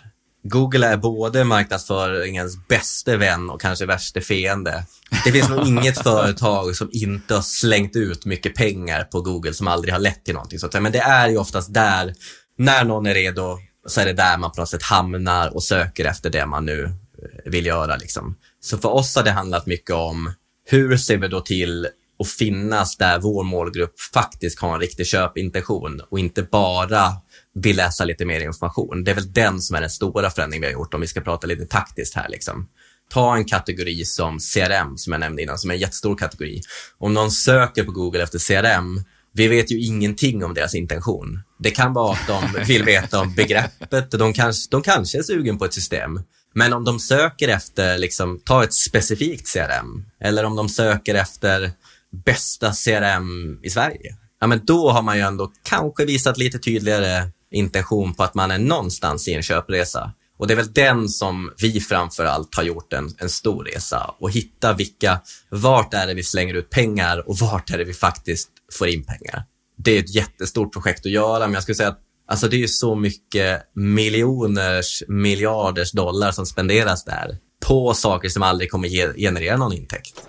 Google 0.43 0.87
är 0.87 0.97
både 0.97 1.45
marknadsföringens 1.45 2.69
bästa 2.69 3.17
vän 3.17 3.51
och 3.51 3.61
kanske 3.61 3.87
värsta 3.87 4.21
fiende. 4.21 4.85
Det 5.25 5.33
finns 5.33 5.49
nog 5.49 5.67
inget 5.67 5.99
företag 6.03 6.77
som 6.77 6.89
inte 6.93 7.35
har 7.35 7.43
slängt 7.43 7.97
ut 7.97 8.25
mycket 8.25 8.55
pengar 8.55 9.05
på 9.05 9.21
Google 9.21 9.55
som 9.55 9.69
aldrig 9.69 9.95
har 9.95 10.01
lett 10.01 10.25
till 10.25 10.35
någonting 10.35 10.59
sånt. 10.59 10.73
Men 10.81 10.93
det 10.93 10.99
är 10.99 11.29
ju 11.29 11.37
oftast 11.37 11.75
där 11.75 12.15
när 12.59 12.85
någon 12.85 13.07
är 13.07 13.15
redo 13.15 13.59
så 13.87 14.01
är 14.01 14.05
det 14.05 14.13
där 14.13 14.39
man 14.39 14.53
på 14.53 14.61
något 14.61 14.69
sätt 14.69 14.83
hamnar 14.83 15.55
och 15.55 15.63
söker 15.63 16.05
efter 16.05 16.31
det 16.31 16.47
man 16.47 16.67
nu 16.67 16.85
eh, 16.85 17.51
vill 17.51 17.67
göra. 17.67 17.97
Liksom. 17.97 18.37
Så 18.61 18.79
för 18.79 18.89
oss 18.89 19.17
har 19.17 19.23
det 19.23 19.31
handlat 19.31 19.67
mycket 19.67 19.95
om 19.95 20.33
hur 20.65 20.97
ser 20.97 21.17
vi 21.17 21.29
då 21.29 21.41
till 21.41 21.89
och 22.19 22.27
finnas 22.27 22.97
där 22.97 23.19
vår 23.19 23.45
målgrupp 23.45 24.01
faktiskt 24.15 24.61
har 24.61 24.75
en 24.75 24.81
riktig 24.81 25.07
köpintention 25.07 26.01
och 26.11 26.19
inte 26.19 26.43
bara 26.43 27.13
vill 27.55 27.77
läsa 27.77 28.05
lite 28.05 28.25
mer 28.25 28.41
information. 28.41 29.05
Det 29.05 29.11
är 29.11 29.15
väl 29.15 29.33
den 29.33 29.61
som 29.61 29.77
är 29.77 29.81
den 29.81 29.91
stora 29.91 30.31
förändringen 30.31 30.61
vi 30.61 30.67
har 30.67 30.81
gjort 30.81 30.95
om 30.95 31.01
vi 31.01 31.07
ska 31.07 31.21
prata 31.21 31.47
lite 31.47 31.67
taktiskt 31.67 32.15
här. 32.15 32.29
Liksom. 32.29 32.69
Ta 33.11 33.37
en 33.37 33.45
kategori 33.45 34.05
som 34.05 34.39
CRM 34.39 34.97
som 34.97 35.13
jag 35.13 35.21
nämnde 35.21 35.43
innan, 35.43 35.59
som 35.59 35.71
är 35.71 35.75
en 35.75 35.81
jättestor 35.81 36.17
kategori. 36.17 36.61
Om 36.99 37.15
någon 37.15 37.31
söker 37.31 37.85
på 37.85 37.93
Google 37.93 38.23
efter 38.23 38.39
CRM 38.39 39.05
vi 39.37 39.49
vet 39.49 39.73
ju 39.73 39.81
ingenting 39.81 40.45
om 40.45 40.55
deras 40.55 40.75
intention. 40.75 41.43
Det 41.59 41.71
kan 41.71 41.93
vara 41.93 42.13
att 42.13 42.27
de 42.27 42.65
vill 42.67 42.83
veta 42.83 43.21
om 43.21 43.35
begreppet, 43.35 44.11
de 44.11 44.33
kanske, 44.33 44.71
de 44.71 44.83
kanske 44.83 45.19
är 45.19 45.23
sugen 45.23 45.59
på 45.59 45.65
ett 45.65 45.75
system. 45.75 46.21
Men 46.55 46.73
om 46.73 46.85
de 46.85 47.01
söker 47.01 47.49
efter, 47.49 47.99
liksom, 47.99 48.41
ta 48.45 48.65
ett 48.65 48.75
specifikt 48.75 49.53
CRM, 49.53 50.05
eller 50.21 50.45
om 50.45 50.57
de 50.57 50.69
söker 50.69 51.15
efter 51.15 51.71
bästa 52.25 52.73
CRM 52.73 53.61
i 53.63 53.71
Sverige, 53.71 54.17
ja 54.41 54.47
men 54.47 54.65
då 54.65 54.91
har 54.91 55.03
man 55.03 55.17
ju 55.17 55.23
ändå 55.23 55.53
kanske 55.63 56.05
visat 56.05 56.39
lite 56.39 56.59
tydligare 56.59 57.31
intention 57.51 58.15
på 58.15 58.23
att 58.23 58.35
man 58.35 58.51
är 58.51 58.59
någonstans 58.59 59.29
i 59.29 59.35
en 59.35 59.43
köpresa. 59.43 60.13
Och 60.39 60.47
det 60.47 60.55
är 60.55 60.57
väl 60.57 60.73
den 60.73 61.09
som 61.09 61.53
vi 61.63 61.81
framför 61.81 62.25
allt 62.25 62.55
har 62.55 62.63
gjort 62.63 62.93
en, 62.93 63.11
en 63.19 63.31
stor 63.31 63.65
resa 63.65 64.15
och 64.19 64.31
hitta 64.31 64.73
vilka, 64.73 65.21
vart 65.49 65.95
är 65.95 66.07
det 66.07 66.15
vi 66.15 66.23
slänger 66.23 66.55
ut 66.55 66.71
pengar 66.71 67.29
och 67.29 67.39
vart 67.39 67.71
är 67.71 67.79
det 67.79 67.85
vi 67.85 67.95
faktiskt 67.95 68.49
får 68.79 68.89
in 68.89 69.05
pengar. 69.05 69.45
Det 69.77 69.91
är 69.91 69.99
ett 69.99 70.15
jättestort 70.15 70.73
projekt 70.73 71.07
att 71.07 71.13
göra, 71.13 71.47
men 71.47 71.55
jag 71.55 71.63
skulle 71.63 71.77
säga 71.77 71.89
att 71.89 72.01
alltså, 72.29 72.49
det 72.49 72.63
är 72.63 72.67
så 72.67 72.95
mycket 72.95 73.63
miljoners, 73.75 75.03
miljarders 75.09 75.93
dollar 75.93 76.33
som 76.33 76.47
spenderas 76.47 77.05
där 77.05 77.39
på 77.67 77.95
saker 77.95 78.29
som 78.29 78.43
aldrig 78.43 78.71
kommer 78.71 78.89
ge, 78.89 79.13
generera 79.17 79.57
någon 79.57 79.73
intäkt. 79.73 80.23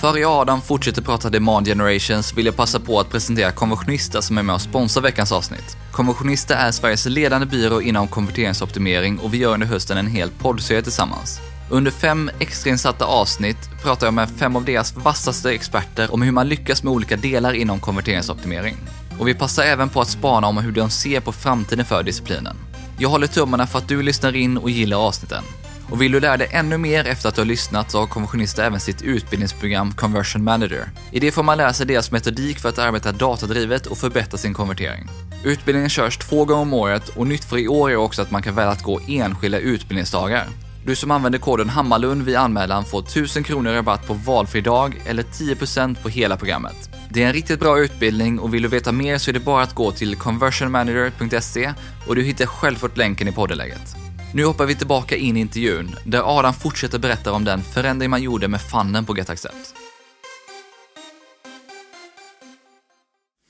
Före 0.00 0.18
jag 0.20 0.32
Adam 0.32 0.60
fortsätter 0.60 1.02
prata 1.02 1.30
Demand 1.30 1.66
Generations 1.66 2.34
vill 2.34 2.46
jag 2.46 2.56
passa 2.56 2.80
på 2.80 3.00
att 3.00 3.10
presentera 3.10 3.52
Konversionista 3.52 4.22
som 4.22 4.38
är 4.38 4.42
med 4.42 4.54
och 4.54 4.60
sponsrar 4.60 5.02
veckans 5.02 5.32
avsnitt. 5.32 5.76
Konversionista 5.92 6.56
är 6.56 6.70
Sveriges 6.70 7.06
ledande 7.06 7.46
byrå 7.46 7.80
inom 7.80 8.08
konverteringsoptimering 8.08 9.18
och 9.18 9.34
vi 9.34 9.38
gör 9.38 9.54
under 9.54 9.66
hösten 9.66 9.98
en 9.98 10.06
hel 10.06 10.30
poddserie 10.30 10.82
tillsammans. 10.82 11.40
Under 11.70 11.90
fem 11.90 12.30
extrainsatta 12.38 13.04
avsnitt 13.04 13.56
pratar 13.82 14.06
jag 14.06 14.14
med 14.14 14.30
fem 14.30 14.56
av 14.56 14.64
deras 14.64 14.96
vassaste 14.96 15.50
experter 15.50 16.14
om 16.14 16.22
hur 16.22 16.32
man 16.32 16.48
lyckas 16.48 16.82
med 16.82 16.92
olika 16.92 17.16
delar 17.16 17.52
inom 17.52 17.80
konverteringsoptimering. 17.80 18.76
Och 19.18 19.28
vi 19.28 19.34
passar 19.34 19.62
även 19.62 19.88
på 19.88 20.00
att 20.00 20.08
spana 20.08 20.46
om 20.46 20.58
hur 20.58 20.72
de 20.72 20.90
ser 20.90 21.20
på 21.20 21.32
framtiden 21.32 21.84
för 21.84 22.02
disciplinen. 22.02 22.56
Jag 22.98 23.08
håller 23.08 23.26
tummarna 23.26 23.66
för 23.66 23.78
att 23.78 23.88
du 23.88 24.02
lyssnar 24.02 24.36
in 24.36 24.56
och 24.56 24.70
gillar 24.70 25.06
avsnitten. 25.06 25.42
Och 25.90 26.02
vill 26.02 26.12
du 26.12 26.20
lära 26.20 26.36
dig 26.36 26.48
ännu 26.50 26.78
mer 26.78 27.06
efter 27.06 27.28
att 27.28 27.34
du 27.34 27.40
har 27.40 27.46
lyssnat 27.46 27.90
så 27.90 27.98
har 27.98 28.06
Konversionister 28.06 28.64
även 28.64 28.80
sitt 28.80 29.02
utbildningsprogram 29.02 29.92
Conversion 29.92 30.44
Manager. 30.44 30.90
I 31.12 31.20
det 31.20 31.32
får 31.32 31.42
man 31.42 31.58
lära 31.58 31.72
sig 31.72 31.86
deras 31.86 32.10
metodik 32.10 32.58
för 32.58 32.68
att 32.68 32.78
arbeta 32.78 33.12
datadrivet 33.12 33.86
och 33.86 33.98
förbättra 33.98 34.38
sin 34.38 34.54
konvertering. 34.54 35.08
Utbildningen 35.44 35.90
körs 35.90 36.18
två 36.18 36.44
gånger 36.44 36.62
om 36.62 36.74
året 36.74 37.08
och 37.08 37.26
nytt 37.26 37.44
för 37.44 37.58
i 37.58 37.68
år 37.68 37.90
är 37.90 37.96
också 37.96 38.22
att 38.22 38.30
man 38.30 38.42
kan 38.42 38.54
välja 38.54 38.72
att 38.72 38.82
gå 38.82 39.00
enskilda 39.08 39.58
utbildningsdagar. 39.58 40.46
Du 40.86 40.96
som 40.96 41.10
använder 41.10 41.38
koden 41.38 41.68
Hammarlund 41.68 42.22
vid 42.22 42.36
anmälan 42.36 42.84
får 42.84 43.00
1000 43.02 43.44
kronor 43.44 43.72
rabatt 43.72 44.06
på 44.06 44.14
valfri 44.14 44.60
dag 44.60 45.02
eller 45.06 45.22
10% 45.22 46.02
på 46.02 46.08
hela 46.08 46.36
programmet. 46.36 46.90
Det 47.08 47.22
är 47.22 47.26
en 47.26 47.32
riktigt 47.32 47.60
bra 47.60 47.78
utbildning 47.78 48.38
och 48.38 48.54
vill 48.54 48.62
du 48.62 48.68
veta 48.68 48.92
mer 48.92 49.18
så 49.18 49.30
är 49.30 49.32
det 49.32 49.40
bara 49.40 49.62
att 49.62 49.74
gå 49.74 49.92
till 49.92 50.16
conversionmanager.se 50.16 51.72
och 52.06 52.16
du 52.16 52.22
hittar 52.22 52.46
självklart 52.46 52.96
länken 52.96 53.28
i 53.28 53.32
poddenläget. 53.32 53.99
Nu 54.34 54.44
hoppar 54.44 54.66
vi 54.66 54.74
tillbaka 54.74 55.16
in 55.16 55.36
i 55.36 55.40
intervjun 55.40 55.96
där 56.04 56.38
Adam 56.38 56.54
fortsätter 56.54 56.98
berätta 56.98 57.32
om 57.32 57.44
den 57.44 57.62
förändring 57.62 58.10
man 58.10 58.22
gjorde 58.22 58.48
med 58.48 58.60
fannen 58.62 59.06
på 59.06 59.16
GetAccept. 59.16 59.74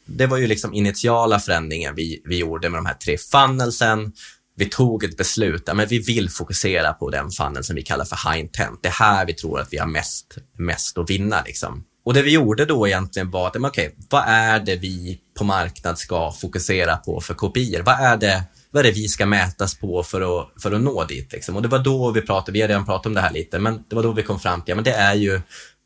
Det 0.06 0.26
var 0.26 0.36
ju 0.36 0.46
liksom 0.46 0.74
initiala 0.74 1.38
förändringen 1.38 1.94
vi, 1.94 2.22
vi 2.24 2.38
gjorde 2.38 2.70
med 2.70 2.78
de 2.78 2.86
här 2.86 2.94
tre 2.94 3.18
funnelsen. 3.18 4.12
Vi 4.56 4.64
tog 4.64 5.04
ett 5.04 5.16
beslut, 5.16 5.62
ja, 5.66 5.74
men 5.74 5.88
vi 5.88 5.98
vill 5.98 6.30
fokusera 6.30 6.92
på 6.92 7.10
den 7.10 7.30
funnel 7.30 7.64
som 7.64 7.76
vi 7.76 7.82
kallar 7.82 8.04
för 8.04 8.30
high 8.30 8.40
intent. 8.40 8.82
Det 8.82 8.88
är 8.88 8.92
här 8.92 9.26
vi 9.26 9.34
tror 9.34 9.60
att 9.60 9.68
vi 9.70 9.78
har 9.78 9.86
mest, 9.86 10.38
mest 10.58 10.98
att 10.98 11.10
vinna. 11.10 11.42
Liksom. 11.46 11.84
Och 12.04 12.14
det 12.14 12.22
vi 12.22 12.32
gjorde 12.32 12.64
då 12.64 12.86
egentligen 12.88 13.30
var 13.30 13.46
att, 13.46 13.56
okej, 13.56 13.68
okay, 13.68 13.90
vad 14.10 14.24
är 14.26 14.60
det 14.60 14.76
vi 14.76 15.20
på 15.38 15.44
marknad 15.44 15.98
ska 15.98 16.32
fokusera 16.32 16.96
på 16.96 17.20
för 17.20 17.34
kopior? 17.34 17.82
Vad 17.82 18.00
är 18.00 18.16
det, 18.16 18.44
vad 18.70 18.86
är 18.86 18.90
det 18.90 18.94
vi 18.94 19.08
ska 19.08 19.26
mätas 19.26 19.74
på 19.74 20.02
för 20.02 20.40
att, 20.40 20.62
för 20.62 20.72
att 20.72 20.80
nå 20.80 21.04
dit? 21.04 21.32
Liksom? 21.32 21.56
Och 21.56 21.62
det 21.62 21.68
var 21.68 21.78
då 21.78 22.10
vi 22.10 22.20
pratade, 22.20 22.52
vi 22.52 22.60
har 22.60 22.68
redan 22.68 22.86
pratat 22.86 23.06
om 23.06 23.14
det 23.14 23.20
här 23.20 23.32
lite, 23.32 23.58
men 23.58 23.84
det 23.88 23.96
var 23.96 24.02
då 24.02 24.12
vi 24.12 24.22
kom 24.22 24.40
fram 24.40 24.62
till, 24.62 24.70
ja, 24.70 24.74
men 24.74 24.84
det 24.84 24.92
är 24.92 25.14
ju 25.14 25.40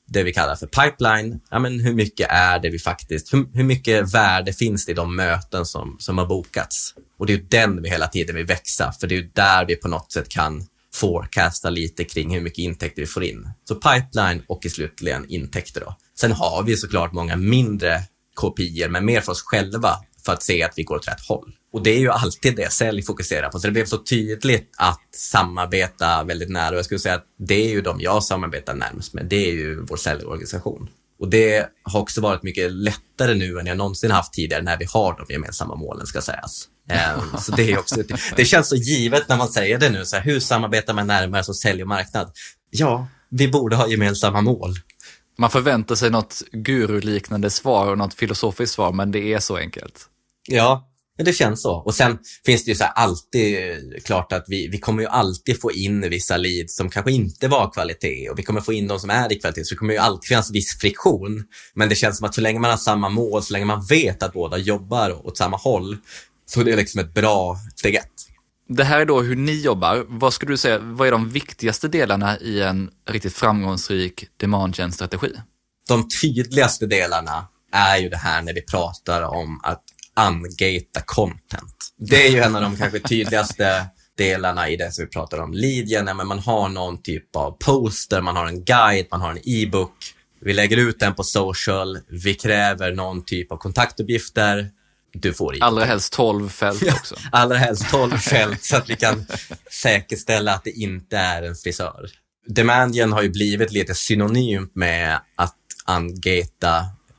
det 0.06 0.22
vi 0.22 0.32
kallar 0.32 0.56
för 0.56 0.66
pipeline. 0.66 1.40
Ja, 1.50 1.58
men 1.58 1.80
hur 1.80 1.94
mycket 1.94 2.30
är 2.30 2.58
det 2.58 2.70
vi 2.70 2.78
faktiskt, 2.78 3.34
hur, 3.34 3.46
hur 3.52 3.64
mycket 3.64 4.14
värde 4.14 4.52
finns 4.52 4.86
det 4.86 4.92
i 4.92 4.94
de 4.94 5.16
möten 5.16 5.66
som, 5.66 5.96
som 5.98 6.18
har 6.18 6.26
bokats? 6.26 6.94
Och 7.18 7.26
det 7.26 7.32
är 7.32 7.36
ju 7.36 7.42
den 7.42 7.82
vi 7.82 7.90
hela 7.90 8.06
tiden 8.06 8.36
vill 8.36 8.46
växa, 8.46 8.92
för 9.00 9.06
det 9.06 9.14
är 9.14 9.16
ju 9.16 9.30
där 9.34 9.64
vi 9.64 9.76
på 9.76 9.88
något 9.88 10.12
sätt 10.12 10.28
kan 10.28 10.66
forecasta 10.94 11.70
lite 11.70 12.04
kring 12.04 12.34
hur 12.34 12.40
mycket 12.40 12.58
intäkter 12.58 13.02
vi 13.02 13.06
får 13.06 13.24
in. 13.24 13.48
Så 13.68 13.74
pipeline 13.74 14.42
och 14.48 14.66
i 14.66 14.70
slutligen 14.70 15.26
intäkter 15.28 15.80
då. 15.80 15.96
Sen 16.20 16.32
har 16.32 16.62
vi 16.62 16.76
såklart 16.76 17.12
många 17.12 17.36
mindre 17.36 18.00
kopior, 18.34 18.88
men 18.88 19.04
mer 19.04 19.20
för 19.20 19.32
oss 19.32 19.42
själva 19.42 19.96
för 20.24 20.32
att 20.32 20.42
se 20.42 20.62
att 20.62 20.72
vi 20.76 20.82
går 20.82 20.96
åt 20.96 21.08
rätt 21.08 21.26
håll. 21.28 21.52
Och 21.72 21.82
det 21.82 21.90
är 21.90 21.98
ju 21.98 22.10
alltid 22.10 22.56
det 22.56 22.72
sälj 22.72 23.02
fokuserar 23.02 23.48
på. 23.48 23.58
Så 23.58 23.66
det 23.66 23.72
blev 23.72 23.84
så 23.84 23.98
tydligt 23.98 24.70
att 24.76 25.08
samarbeta 25.14 26.24
väldigt 26.24 26.50
nära. 26.50 26.70
Och 26.70 26.76
jag 26.76 26.84
skulle 26.84 27.00
säga 27.00 27.14
att 27.14 27.26
det 27.38 27.54
är 27.54 27.70
ju 27.70 27.80
de 27.80 28.00
jag 28.00 28.24
samarbetar 28.24 28.74
närmast 28.74 29.14
med. 29.14 29.26
Det 29.26 29.50
är 29.50 29.52
ju 29.52 29.80
vår 29.80 29.96
säljorganisation. 29.96 30.88
Och 31.20 31.28
det 31.28 31.68
har 31.82 32.00
också 32.00 32.20
varit 32.20 32.42
mycket 32.42 32.72
lättare 32.72 33.34
nu 33.34 33.58
än 33.58 33.66
jag 33.66 33.76
någonsin 33.76 34.10
haft 34.10 34.32
tidigare 34.32 34.62
när 34.62 34.78
vi 34.78 34.86
har 34.88 35.16
de 35.18 35.32
gemensamma 35.32 35.74
målen, 35.74 36.06
ska 36.06 36.20
sägas. 36.20 36.68
Ehm, 36.88 37.38
så 37.38 37.52
det, 37.52 37.72
är 37.72 37.78
också, 37.78 38.02
det 38.36 38.44
känns 38.44 38.68
så 38.68 38.76
givet 38.76 39.28
när 39.28 39.36
man 39.36 39.48
säger 39.48 39.78
det 39.78 39.90
nu. 39.90 40.04
Så 40.04 40.16
här, 40.16 40.22
hur 40.22 40.40
samarbetar 40.40 40.94
man 40.94 41.06
närmare 41.06 41.44
som 41.44 41.54
sälj 41.54 41.82
och 41.82 41.88
marknad? 41.88 42.32
Ja, 42.70 43.06
vi 43.30 43.48
borde 43.48 43.76
ha 43.76 43.88
gemensamma 43.88 44.40
mål. 44.40 44.74
Man 45.38 45.50
förväntar 45.50 45.94
sig 45.94 46.10
något 46.10 46.42
guruliknande 46.52 47.50
svar 47.50 47.90
och 47.90 47.98
något 47.98 48.14
filosofiskt 48.14 48.74
svar, 48.74 48.92
men 48.92 49.10
det 49.10 49.32
är 49.32 49.38
så 49.38 49.56
enkelt. 49.56 50.08
Ja, 50.48 50.88
det 51.18 51.32
känns 51.32 51.62
så. 51.62 51.74
Och 51.74 51.94
sen 51.94 52.18
finns 52.46 52.64
det 52.64 52.70
ju 52.70 52.74
så 52.74 52.84
alltid 52.84 53.56
klart 54.04 54.32
att 54.32 54.44
vi, 54.48 54.68
vi 54.68 54.78
kommer 54.78 55.02
ju 55.02 55.08
alltid 55.08 55.60
få 55.60 55.72
in 55.72 56.00
vissa 56.10 56.36
leads 56.36 56.76
som 56.76 56.90
kanske 56.90 57.12
inte 57.12 57.48
var 57.48 57.70
kvalitet 57.72 58.28
och 58.30 58.38
vi 58.38 58.42
kommer 58.42 58.60
få 58.60 58.72
in 58.72 58.88
de 58.88 59.00
som 59.00 59.10
är 59.10 59.32
i 59.32 59.40
kvalitet. 59.40 59.64
Så 59.64 59.74
det 59.74 59.78
kommer 59.78 59.92
ju 59.92 59.98
alltid 59.98 60.28
finnas 60.28 60.50
viss 60.50 60.78
friktion. 60.78 61.44
Men 61.74 61.88
det 61.88 61.94
känns 61.94 62.18
som 62.18 62.26
att 62.26 62.34
så 62.34 62.40
länge 62.40 62.58
man 62.58 62.70
har 62.70 62.76
samma 62.76 63.08
mål, 63.08 63.42
så 63.42 63.52
länge 63.52 63.64
man 63.64 63.86
vet 63.86 64.22
att 64.22 64.32
båda 64.32 64.58
jobbar 64.58 65.26
åt 65.26 65.36
samma 65.36 65.56
håll, 65.56 65.96
så 66.46 66.60
är 66.60 66.64
det 66.64 66.76
liksom 66.76 67.00
ett 67.00 67.14
bra 67.14 67.56
steg 67.76 67.94
ett. 67.94 68.10
Det 68.68 68.84
här 68.84 69.00
är 69.00 69.04
då 69.04 69.20
hur 69.20 69.36
ni 69.36 69.60
jobbar. 69.60 70.04
Vad 70.08 70.34
skulle 70.34 70.52
du 70.52 70.56
säga, 70.56 70.78
vad 70.78 71.08
är 71.08 71.12
de 71.12 71.30
viktigaste 71.30 71.88
delarna 71.88 72.38
i 72.38 72.62
en 72.62 72.90
riktigt 73.10 73.34
framgångsrik 73.34 74.28
demand 74.36 74.76
strategi 74.94 75.32
De 75.88 76.08
tydligaste 76.22 76.86
delarna 76.86 77.46
är 77.72 77.98
ju 77.98 78.08
det 78.08 78.16
här 78.16 78.42
när 78.42 78.54
vi 78.54 78.62
pratar 78.62 79.22
om 79.22 79.60
att 79.62 79.82
ungata 80.20 81.00
content. 81.04 81.74
Det 81.98 82.26
är 82.26 82.30
ju 82.30 82.38
en 82.38 82.56
av 82.56 82.62
de 82.62 82.76
kanske 82.76 82.98
tydligaste 83.00 83.86
delarna 84.16 84.68
i 84.68 84.76
det 84.76 84.92
som 84.92 85.04
vi 85.04 85.10
pratar 85.10 85.38
om. 85.38 85.52
Lead 85.52 86.04
men 86.16 86.26
man 86.26 86.38
har 86.38 86.68
någon 86.68 87.02
typ 87.02 87.36
av 87.36 87.56
poster, 87.60 88.20
man 88.20 88.36
har 88.36 88.46
en 88.46 88.64
guide, 88.64 89.06
man 89.10 89.20
har 89.20 89.30
en 89.30 89.48
e-book. 89.48 90.14
Vi 90.40 90.52
lägger 90.52 90.76
ut 90.76 91.00
den 91.00 91.14
på 91.14 91.22
social, 91.24 91.98
vi 92.08 92.34
kräver 92.34 92.92
någon 92.92 93.24
typ 93.24 93.52
av 93.52 93.56
kontaktuppgifter 93.56 94.70
du 95.12 95.34
får 95.34 95.56
i. 95.56 95.60
Allra 95.60 95.84
helst 95.84 96.12
12 96.12 96.48
fält 96.48 96.82
också. 96.82 97.14
Ja, 97.18 97.28
allra 97.32 97.56
helst 97.56 97.90
12 97.90 98.18
fält 98.18 98.64
så 98.64 98.76
att 98.76 98.90
vi 98.90 98.96
kan 98.96 99.26
säkerställa 99.82 100.54
att 100.54 100.64
det 100.64 100.70
inte 100.70 101.16
är 101.16 101.42
en 101.42 101.54
frisör. 101.54 102.10
Demandian 102.46 103.12
har 103.12 103.22
ju 103.22 103.28
blivit 103.28 103.72
lite 103.72 103.94
synonymt 103.94 104.74
med 104.74 105.20
att 105.36 105.56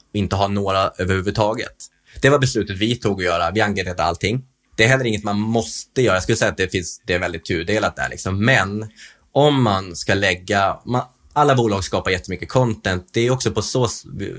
och 0.09 0.15
inte 0.15 0.35
ha 0.35 0.47
några 0.47 0.91
överhuvudtaget. 0.97 1.75
Det 2.21 2.29
var 2.29 2.39
beslutet 2.39 2.77
vi 2.77 2.95
tog 2.95 3.19
att 3.19 3.25
göra. 3.25 3.51
Vi 3.51 3.61
ungatade 3.61 4.03
allting. 4.03 4.43
Det 4.77 4.83
är 4.83 4.87
heller 4.87 5.05
inget 5.05 5.23
man 5.23 5.39
måste 5.39 6.01
göra. 6.01 6.15
Jag 6.15 6.23
skulle 6.23 6.35
säga 6.35 6.51
att 6.51 6.57
det, 6.57 6.71
finns, 6.71 7.01
det 7.05 7.13
är 7.13 7.19
väldigt 7.19 7.45
tudelat 7.45 7.95
där. 7.95 8.09
Liksom. 8.09 8.45
Men 8.45 8.89
om 9.31 9.63
man 9.63 9.95
ska 9.95 10.13
lägga, 10.13 10.79
man, 10.85 11.01
alla 11.33 11.55
bolag 11.55 11.83
skapar 11.83 12.11
jättemycket 12.11 12.49
content. 12.49 13.09
Det 13.13 13.21
är 13.21 13.31
också 13.31 13.51
på 13.51 13.61
så, 13.61 13.87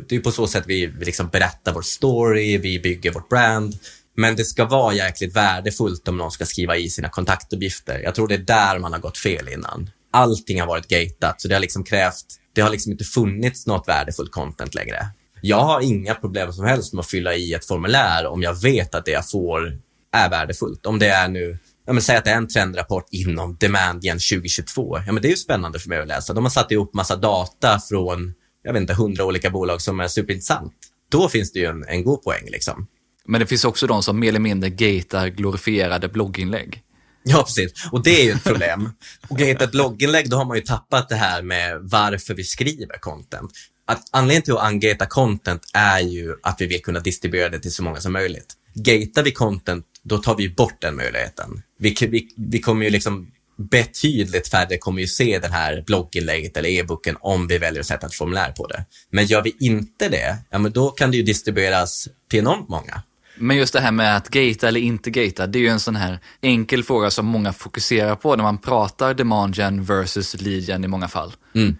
det 0.09 0.17
är 0.17 0.21
på 0.21 0.33
så 0.33 0.47
sätt 0.47 0.65
vi, 0.67 0.87
vi 0.87 1.05
liksom 1.05 1.29
berättar 1.29 1.73
vår 1.73 1.83
story, 1.83 2.59
vi 2.59 2.81
bygger 2.81 3.13
vårt 3.13 3.29
brand. 3.29 3.79
Men 4.17 4.37
det 4.37 4.45
ska 4.45 4.65
vara 4.65 4.95
jäkligt 4.95 5.37
värdefullt 5.37 6.09
om 6.09 6.17
någon 6.17 6.31
ska 6.31 6.47
skriva 6.47 6.77
i 6.77 6.91
sina 6.91 7.09
kontaktuppgifter. 7.09 7.99
Jag 7.99 8.15
tror 8.15 8.29
det 8.29 8.35
är 8.35 8.39
där 8.39 8.79
man 8.79 8.93
har 8.93 9.01
gått 9.01 9.19
fel 9.19 9.49
innan. 9.49 9.91
Allting 10.11 10.61
har 10.61 10.67
varit 10.67 10.89
gatat, 10.89 11.41
så 11.41 11.49
det 11.49 11.55
har 11.55 11.61
liksom 11.61 11.85
krävt, 11.85 12.25
det 12.53 12.61
har 12.61 12.71
liksom 12.71 12.93
inte 12.93 13.05
funnits 13.05 13.67
något 13.67 13.89
värdefullt 13.89 14.33
content 14.33 14.75
längre. 14.75 15.07
Jag 15.47 15.65
har 15.65 15.81
inga 15.81 16.15
problem 16.15 16.53
som 16.53 16.65
helst 16.65 16.93
med 16.93 17.01
att 17.01 17.07
fylla 17.07 17.35
i 17.35 17.55
ett 17.55 17.65
formulär 17.65 18.27
om 18.27 18.43
jag 18.43 18.63
vet 18.63 18.95
att 18.95 19.05
det 19.05 19.11
jag 19.11 19.31
får 19.31 19.79
är 20.13 20.31
värdefullt. 20.31 20.87
Om 20.87 20.99
det 20.99 21.09
är 21.09 21.29
nu 21.29 21.59
ja, 21.87 21.93
men 21.93 22.03
säg 22.03 22.17
att 22.17 22.25
det 22.25 22.31
är 22.31 22.37
en 22.37 22.49
trendrapport 22.49 23.07
inom 23.11 23.57
Demand 23.61 24.05
Gen 24.05 24.19
2022. 24.19 24.99
Ja, 25.07 25.13
men 25.13 25.23
det 25.23 25.29
är 25.29 25.31
ju 25.31 25.37
spännande 25.37 25.79
för 25.79 25.89
mig 25.89 25.99
att 25.99 26.09
läsa. 26.09 26.33
De 26.33 26.45
har 26.45 26.51
satt 26.51 26.73
ihop 26.73 26.95
massa 26.95 27.17
data 27.17 27.81
från, 27.89 28.35
jag 28.63 28.73
vet 28.73 28.81
inte, 28.81 28.95
hundra 28.95 29.25
olika 29.25 29.51
bolag 29.51 29.81
som 29.81 30.01
är 30.01 30.09
superintressant. 30.09 30.73
Då 31.09 31.29
finns 31.29 31.53
det 31.53 31.59
ju 31.59 31.67
en, 31.67 31.85
en 31.89 32.05
god 32.05 32.23
poäng 32.23 32.49
liksom. 32.51 32.87
Men 33.27 33.41
det 33.41 33.47
finns 33.47 33.65
också 33.65 33.87
de 33.87 34.03
som 34.03 34.21
mer 34.21 34.29
eller 34.29 34.41
mindre 34.41 34.71
gatar 34.71 35.29
glorifierade 35.29 36.09
blogginlägg. 36.09 36.83
Ja, 37.25 37.43
precis. 37.43 37.73
Och 37.93 38.03
det 38.03 38.21
är 38.21 38.25
ju 38.25 38.31
ett 38.31 38.45
problem. 38.45 38.91
Och 39.29 39.41
ett 39.41 39.71
blogginlägg, 39.71 40.31
då 40.31 40.37
har 40.37 40.45
man 40.45 40.57
ju 40.57 40.63
tappat 40.63 41.09
det 41.09 41.15
här 41.15 41.43
med 41.43 41.79
varför 41.81 42.35
vi 42.35 42.45
skriver 42.45 42.99
content. 42.99 43.51
Att 43.87 44.09
anledningen 44.11 44.43
till 44.43 44.57
att 44.57 44.73
ungata 44.73 45.07
content 45.07 45.63
är 45.73 46.01
ju 46.01 46.35
att 46.43 46.61
vi 46.61 46.67
vill 46.67 46.83
kunna 46.83 47.01
distribuera 47.01 47.49
det 47.49 47.59
till 47.59 47.73
så 47.73 47.83
många 47.83 48.01
som 48.01 48.13
möjligt. 48.13 48.55
Gatar 48.75 49.23
vi 49.23 49.33
content 49.33 49.87
då 50.03 50.19
tar 50.19 50.37
vi 50.37 50.49
bort 50.49 50.81
den 50.81 50.97
möjligheten. 50.97 51.63
Vi, 51.79 51.97
vi, 52.01 52.29
vi 52.37 52.59
kommer 52.59 52.85
ju 52.85 52.91
liksom 52.91 53.31
betydligt 53.59 54.49
färre 54.49 54.79
kommer 54.79 55.01
ju 55.01 55.07
se 55.07 55.39
den 55.39 55.53
här 55.53 55.85
blogginlägget 55.87 56.57
eller 56.57 56.69
e-boken 56.69 57.17
om 57.21 57.47
vi 57.47 57.59
väljer 57.59 57.81
att 57.81 57.87
sätta 57.87 58.07
ett 58.07 58.15
formulär 58.15 58.53
på 58.53 58.67
det. 58.67 58.85
Men 59.11 59.27
gör 59.27 59.43
vi 59.43 59.57
inte 59.61 60.09
det, 60.09 60.37
ja 60.51 60.59
men 60.59 60.73
då 60.73 60.91
kan 60.91 61.11
det 61.11 61.17
ju 61.17 61.23
distribueras 61.23 62.09
till 62.31 62.39
enormt 62.39 62.69
många. 62.69 63.03
Men 63.39 63.57
just 63.57 63.73
det 63.73 63.81
här 63.81 63.93
med 63.93 64.17
att 64.17 64.29
gata 64.29 64.69
eller 64.69 64.81
inte 64.81 65.11
gata, 65.11 65.47
det 65.47 65.59
är 65.59 65.61
ju 65.61 65.69
en 65.69 65.81
sån 65.81 65.97
här 65.97 66.19
enkel 66.41 66.85
fråga 66.85 67.11
som 67.11 67.27
många 67.27 67.53
fokuserar 67.53 68.17
på 68.17 68.37
när 68.37 68.43
man 68.43 68.59
pratar 68.59 69.15
demand 69.15 69.57
gen 69.57 69.85
versus 69.85 70.41
lead 70.41 70.63
gen 70.63 70.85
i 70.85 70.89
många 70.89 71.09
fall. 71.09 71.33
Mm. 71.55 71.77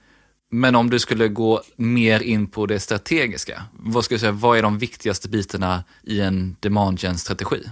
Men 0.57 0.75
om 0.75 0.91
du 0.91 0.99
skulle 0.99 1.29
gå 1.29 1.63
mer 1.77 2.21
in 2.21 2.47
på 2.47 2.67
det 2.67 2.81
strategiska, 2.81 3.63
vad 3.73 4.05
skulle 4.05 4.17
du 4.17 4.21
säga, 4.21 4.33
vad 4.33 4.59
är 4.59 4.63
de 4.63 4.79
viktigaste 4.79 5.29
bitarna 5.29 5.85
i 6.03 6.21
en 6.21 6.57
demand 6.61 7.03
gen 7.03 7.19
strategi 7.19 7.63